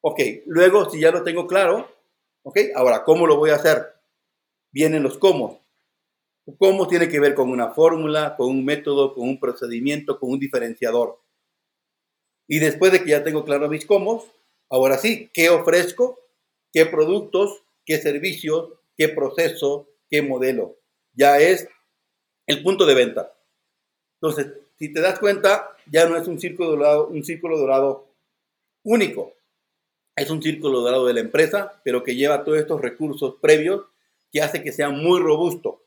Ok, 0.00 0.20
luego 0.46 0.88
si 0.88 1.00
ya 1.00 1.10
lo 1.10 1.24
tengo 1.24 1.48
claro, 1.48 1.92
ok, 2.44 2.58
ahora, 2.76 3.02
¿cómo 3.02 3.26
lo 3.26 3.38
voy 3.38 3.50
a 3.50 3.56
hacer? 3.56 3.88
Vienen 4.70 5.02
los 5.02 5.18
cómo. 5.18 5.66
¿Cómo 6.58 6.86
tiene 6.86 7.08
que 7.08 7.18
ver 7.18 7.34
con 7.34 7.50
una 7.50 7.70
fórmula, 7.70 8.36
con 8.36 8.50
un 8.50 8.64
método, 8.64 9.16
con 9.16 9.28
un 9.28 9.40
procedimiento, 9.40 10.20
con 10.20 10.30
un 10.30 10.38
diferenciador? 10.38 11.20
Y 12.46 12.60
después 12.60 12.92
de 12.92 13.02
que 13.02 13.10
ya 13.10 13.24
tengo 13.24 13.44
claro 13.44 13.68
mis 13.68 13.84
cómo, 13.84 14.24
ahora 14.70 14.96
sí, 14.96 15.28
¿qué 15.34 15.50
ofrezco? 15.50 16.20
¿Qué 16.72 16.86
productos? 16.86 17.64
¿Qué 17.84 17.98
servicios? 17.98 18.74
¿Qué 18.98 19.08
proceso? 19.08 19.87
¿Qué 20.08 20.22
modelo? 20.22 20.78
Ya 21.12 21.38
es 21.38 21.68
el 22.46 22.62
punto 22.62 22.86
de 22.86 22.94
venta. 22.94 23.34
Entonces, 24.20 24.52
si 24.78 24.92
te 24.92 25.00
das 25.00 25.18
cuenta, 25.18 25.76
ya 25.90 26.08
no 26.08 26.16
es 26.16 26.26
un 26.28 26.40
círculo 26.40 26.70
dorado, 26.70 27.08
un 27.08 27.24
círculo 27.24 27.58
dorado 27.58 28.08
único. 28.84 29.34
Es 30.16 30.30
un 30.30 30.42
círculo 30.42 30.80
dorado 30.80 31.06
de 31.06 31.14
la 31.14 31.20
empresa, 31.20 31.80
pero 31.84 32.02
que 32.02 32.16
lleva 32.16 32.44
todos 32.44 32.58
estos 32.58 32.80
recursos 32.80 33.36
previos 33.40 33.86
que 34.32 34.42
hace 34.42 34.62
que 34.62 34.72
sea 34.72 34.90
muy 34.90 35.20
robusto. 35.20 35.82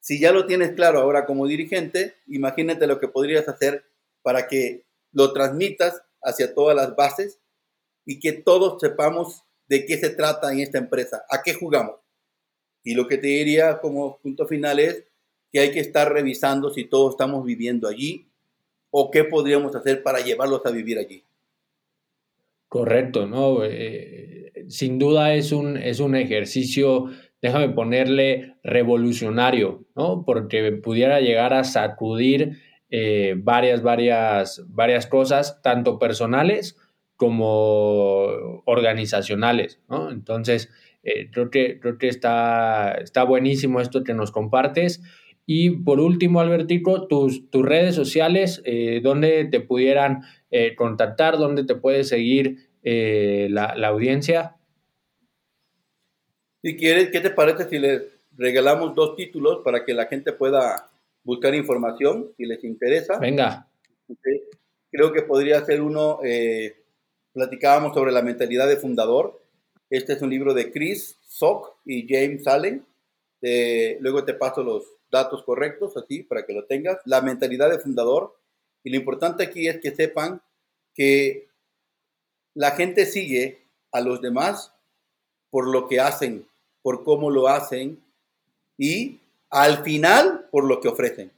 Si 0.00 0.20
ya 0.20 0.32
lo 0.32 0.46
tienes 0.46 0.72
claro 0.72 1.00
ahora 1.00 1.26
como 1.26 1.46
dirigente, 1.46 2.14
imagínate 2.26 2.86
lo 2.86 3.00
que 3.00 3.08
podrías 3.08 3.48
hacer 3.48 3.84
para 4.22 4.46
que 4.46 4.86
lo 5.12 5.32
transmitas 5.32 6.02
hacia 6.22 6.54
todas 6.54 6.76
las 6.76 6.96
bases 6.96 7.40
y 8.04 8.20
que 8.20 8.32
todos 8.32 8.80
sepamos 8.80 9.42
de 9.66 9.84
qué 9.84 9.98
se 9.98 10.10
trata 10.10 10.52
en 10.52 10.60
esta 10.60 10.78
empresa, 10.78 11.24
a 11.28 11.42
qué 11.42 11.54
jugamos. 11.54 11.97
Y 12.88 12.94
lo 12.94 13.06
que 13.06 13.18
te 13.18 13.26
diría 13.26 13.80
como 13.80 14.16
punto 14.16 14.46
final 14.46 14.78
es 14.78 15.04
que 15.52 15.60
hay 15.60 15.72
que 15.72 15.80
estar 15.80 16.10
revisando 16.10 16.70
si 16.70 16.84
todos 16.84 17.10
estamos 17.10 17.44
viviendo 17.44 17.86
allí 17.86 18.28
o 18.90 19.10
qué 19.10 19.24
podríamos 19.24 19.76
hacer 19.76 20.02
para 20.02 20.20
llevarlos 20.20 20.64
a 20.64 20.70
vivir 20.70 20.98
allí. 20.98 21.22
Correcto, 22.66 23.26
¿no? 23.26 23.58
Eh, 23.62 24.64
sin 24.68 24.98
duda 24.98 25.34
es 25.34 25.52
un, 25.52 25.76
es 25.76 26.00
un 26.00 26.16
ejercicio, 26.16 27.10
déjame 27.42 27.68
ponerle 27.68 28.56
revolucionario, 28.64 29.84
¿no? 29.94 30.24
Porque 30.24 30.72
pudiera 30.72 31.20
llegar 31.20 31.52
a 31.52 31.64
sacudir 31.64 32.56
eh, 32.88 33.34
varias, 33.36 33.82
varias, 33.82 34.64
varias 34.66 35.06
cosas, 35.06 35.60
tanto 35.60 35.98
personales 35.98 36.78
como 37.16 38.62
organizacionales, 38.64 39.78
¿no? 39.90 40.10
Entonces, 40.10 40.70
eh, 41.02 41.30
creo 41.30 41.50
que, 41.50 41.80
creo 41.80 41.98
que 41.98 42.08
está, 42.08 42.92
está 42.92 43.24
buenísimo 43.24 43.80
esto 43.80 44.04
que 44.04 44.14
nos 44.14 44.30
compartes. 44.30 45.02
Y 45.50 45.70
por 45.70 45.98
último, 45.98 46.40
Albertico, 46.40 47.06
tus, 47.08 47.50
tus 47.50 47.64
redes 47.64 47.94
sociales, 47.94 48.60
eh, 48.66 49.00
donde 49.02 49.46
te 49.46 49.60
pudieran 49.60 50.20
eh, 50.50 50.76
contactar, 50.76 51.38
donde 51.38 51.64
te 51.64 51.74
puede 51.74 52.04
seguir 52.04 52.68
eh, 52.82 53.48
la, 53.50 53.72
audiencia. 53.88 54.56
Si 56.60 56.76
quieres, 56.76 57.08
¿qué 57.08 57.20
te 57.20 57.30
parece 57.30 57.66
si 57.66 57.78
les 57.78 58.02
regalamos 58.36 58.94
dos 58.94 59.16
títulos 59.16 59.62
para 59.64 59.86
que 59.86 59.94
la 59.94 60.04
gente 60.04 60.34
pueda 60.34 60.90
buscar 61.24 61.54
información 61.54 62.30
si 62.36 62.44
les 62.44 62.62
interesa? 62.62 63.18
Venga. 63.18 63.66
Creo 64.90 65.14
que 65.14 65.22
podría 65.22 65.64
ser 65.64 65.80
uno, 65.80 66.18
platicábamos 67.32 67.94
sobre 67.94 68.12
la 68.12 68.20
mentalidad 68.20 68.68
de 68.68 68.76
fundador. 68.76 69.40
Este 69.90 70.12
es 70.12 70.22
un 70.22 70.30
libro 70.30 70.54
de 70.54 70.70
Chris 70.70 71.16
Sock 71.26 71.76
y 71.84 72.06
James 72.08 72.46
Allen. 72.46 72.86
luego 74.00 74.24
te 74.24 74.34
paso 74.34 74.62
los, 74.62 74.84
datos 75.10 75.42
correctos, 75.42 75.96
así, 75.96 76.22
para 76.22 76.44
que 76.44 76.52
lo 76.52 76.64
tengas, 76.64 76.98
la 77.04 77.20
mentalidad 77.20 77.70
de 77.70 77.78
fundador. 77.78 78.36
Y 78.84 78.90
lo 78.90 78.96
importante 78.96 79.42
aquí 79.42 79.68
es 79.68 79.80
que 79.80 79.94
sepan 79.94 80.40
que 80.94 81.48
la 82.54 82.72
gente 82.72 83.06
sigue 83.06 83.66
a 83.92 84.00
los 84.00 84.20
demás 84.20 84.72
por 85.50 85.68
lo 85.68 85.88
que 85.88 86.00
hacen, 86.00 86.46
por 86.82 87.04
cómo 87.04 87.30
lo 87.30 87.48
hacen 87.48 88.02
y 88.76 89.20
al 89.50 89.82
final 89.82 90.48
por 90.50 90.64
lo 90.64 90.80
que 90.80 90.88
ofrecen. 90.88 91.32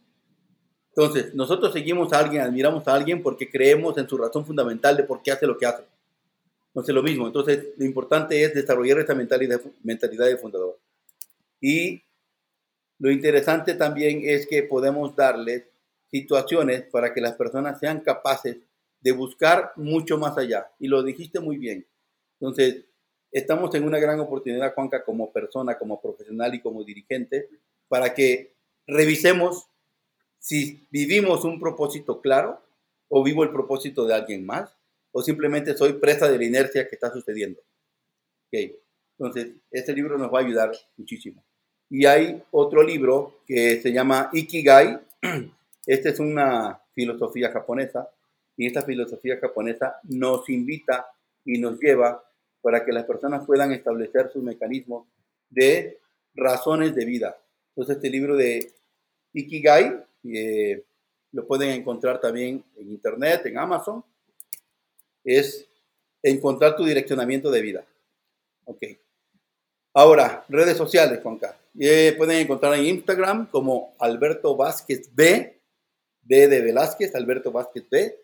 Entonces, 0.89 1.35
nosotros 1.35 1.73
seguimos 1.73 2.13
a 2.13 2.19
alguien, 2.19 2.43
admiramos 2.43 2.87
a 2.89 2.95
alguien 2.95 3.23
porque 3.23 3.49
creemos 3.49 3.97
en 3.97 4.09
su 4.09 4.19
razón 4.19 4.45
fundamental 4.45 4.97
de 4.97 5.05
por 5.05 5.23
qué 5.23 5.31
hace 5.31 5.47
lo 5.47 5.57
que 5.57 5.67
hace. 5.67 5.85
Entonces, 6.71 6.95
lo 6.95 7.03
mismo. 7.03 7.27
Entonces, 7.27 7.69
lo 7.77 7.85
importante 7.85 8.43
es 8.43 8.55
desarrollar 8.55 8.99
esta 9.01 9.15
mentalidad, 9.15 9.61
mentalidad 9.83 10.27
de 10.27 10.37
fundador. 10.37 10.79
Y 11.61 12.03
lo 12.99 13.11
interesante 13.11 13.75
también 13.75 14.23
es 14.25 14.47
que 14.47 14.63
podemos 14.63 15.17
darles 15.17 15.65
situaciones 16.11 16.83
para 16.83 17.13
que 17.13 17.21
las 17.21 17.35
personas 17.35 17.79
sean 17.81 18.01
capaces 18.01 18.59
de 19.01 19.13
buscar 19.13 19.73
mucho 19.77 20.19
más 20.19 20.37
allá. 20.39 20.71
Y 20.79 20.89
lo 20.89 21.03
dijiste 21.03 21.41
muy 21.41 21.57
bien. 21.57 21.87
Entonces, 22.39 22.85
estamos 23.33 23.75
en 23.75 23.85
una 23.85 23.99
gran 23.99 24.21
oportunidad, 24.21 24.75
Juanca, 24.75 25.05
como 25.05 25.33
persona, 25.33 25.79
como 25.79 26.01
profesional 26.01 26.55
y 26.55 26.61
como 26.61 26.85
dirigente, 26.85 27.49
para 27.89 28.15
que 28.15 28.55
revisemos 28.87 29.67
si 30.39 30.87
vivimos 30.91 31.45
un 31.45 31.61
propósito 31.61 32.21
claro 32.21 32.63
o 33.09 33.23
vivo 33.23 33.45
el 33.45 33.51
propósito 33.51 34.07
de 34.07 34.15
alguien 34.15 34.47
más 34.47 34.71
o 35.13 35.23
simplemente 35.23 35.77
soy 35.77 35.95
presa 35.95 36.31
de 36.31 36.39
la 36.39 36.45
inercia 36.45 36.89
que 36.89 36.95
está 36.95 37.13
sucediendo. 37.13 37.61
Entonces, 38.53 39.53
este 39.71 39.93
libro 39.93 40.19
nos 40.19 40.33
va 40.33 40.41
a 40.41 40.43
ayudar 40.43 40.73
muchísimo. 40.97 41.45
Y 41.89 42.07
hay 42.07 42.43
otro 42.51 42.83
libro 42.83 43.43
que 43.47 43.81
se 43.81 43.93
llama 43.93 44.31
Ikigai. 44.33 45.01
Esta 45.87 46.09
es 46.09 46.19
una 46.21 46.81
filosofía 46.95 47.51
japonesa 47.51 48.09
y 48.57 48.67
esta 48.67 48.83
filosofía 48.83 49.39
japonesa 49.41 49.97
nos 50.05 50.49
invita 50.51 51.07
y 51.47 51.59
nos 51.59 51.81
lleva 51.81 52.23
para 52.61 52.85
que 52.85 52.93
las 52.93 53.07
personas 53.07 53.47
puedan 53.47 53.73
establecer 53.73 54.31
sus 54.31 54.43
mecanismos 54.43 55.07
de 55.49 55.99
razones 56.35 56.95
de 56.95 57.05
vida. 57.07 57.39
Entonces, 57.71 57.97
este 57.97 58.11
libro 58.11 58.37
de 58.37 58.73
Ikigai 59.33 60.05
eh, 60.25 60.85
lo 61.33 61.47
pueden 61.47 61.71
encontrar 61.71 62.21
también 62.21 62.63
en 62.77 62.91
internet, 62.91 63.47
en 63.47 63.57
Amazon. 63.57 64.05
Es 65.25 65.69
encontrar 66.23 66.77
tu 66.77 66.85
direccionamiento 66.85 67.51
de 67.51 67.63
vida. 67.63 67.87
Ok. 68.65 68.85
Ahora, 69.95 70.45
redes 70.49 70.77
sociales, 70.77 71.21
Juanca. 71.23 71.59
Eh, 71.79 72.15
pueden 72.17 72.39
encontrar 72.39 72.75
en 72.75 72.87
Instagram 72.87 73.51
como 73.51 73.95
Alberto 73.99 74.57
Vázquez 74.57 75.15
B, 75.15 75.61
B 76.23 76.49
de 76.49 76.61
Velázquez, 76.61 77.15
Alberto 77.15 77.51
Vázquez 77.51 77.89
B. 77.91 78.17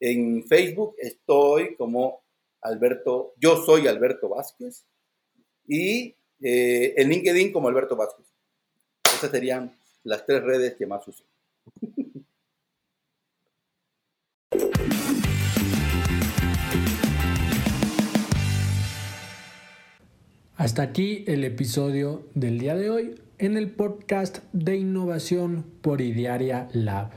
En 0.00 0.44
Facebook 0.44 0.94
estoy 0.98 1.76
como 1.76 2.22
Alberto, 2.62 3.34
yo 3.36 3.56
soy 3.64 3.86
Alberto 3.86 4.30
Vázquez. 4.30 4.84
Y 5.66 6.14
eh, 6.42 6.94
en 6.96 7.08
LinkedIn 7.08 7.52
como 7.52 7.68
Alberto 7.68 7.96
Vázquez. 7.96 8.26
Esas 9.14 9.30
serían 9.30 9.76
las 10.04 10.24
tres 10.24 10.42
redes 10.42 10.74
que 10.74 10.86
más 10.86 11.06
uso. 11.06 11.24
Hasta 20.60 20.82
aquí 20.82 21.24
el 21.26 21.42
episodio 21.44 22.28
del 22.34 22.58
día 22.58 22.76
de 22.76 22.90
hoy 22.90 23.14
en 23.38 23.56
el 23.56 23.70
podcast 23.70 24.40
de 24.52 24.76
innovación 24.76 25.64
por 25.80 26.02
Idiaria 26.02 26.68
Lab. 26.74 27.12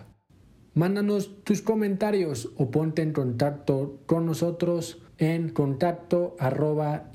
Mándanos 0.74 1.44
tus 1.44 1.62
comentarios 1.62 2.54
o 2.56 2.72
ponte 2.72 3.02
en 3.02 3.12
contacto 3.12 4.00
con 4.06 4.26
nosotros 4.26 5.02
en 5.18 5.50
contacto 5.50 6.38
arroba 6.40 7.12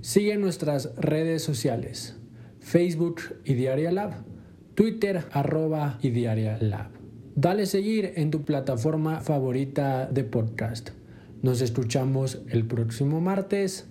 Sigue 0.00 0.38
nuestras 0.38 0.96
redes 0.96 1.42
sociales, 1.42 2.16
Facebook 2.58 3.20
Idiaria 3.44 3.92
Lab, 3.92 4.24
Twitter 4.74 5.26
arroba 5.30 5.98
Idiaria 6.00 6.56
Lab. 6.62 6.88
Dale 7.36 7.66
seguir 7.66 8.14
en 8.16 8.30
tu 8.30 8.46
plataforma 8.46 9.20
favorita 9.20 10.06
de 10.06 10.24
podcast. 10.24 10.88
Nos 11.42 11.60
escuchamos 11.60 12.40
el 12.48 12.66
próximo 12.66 13.20
martes. 13.20 13.90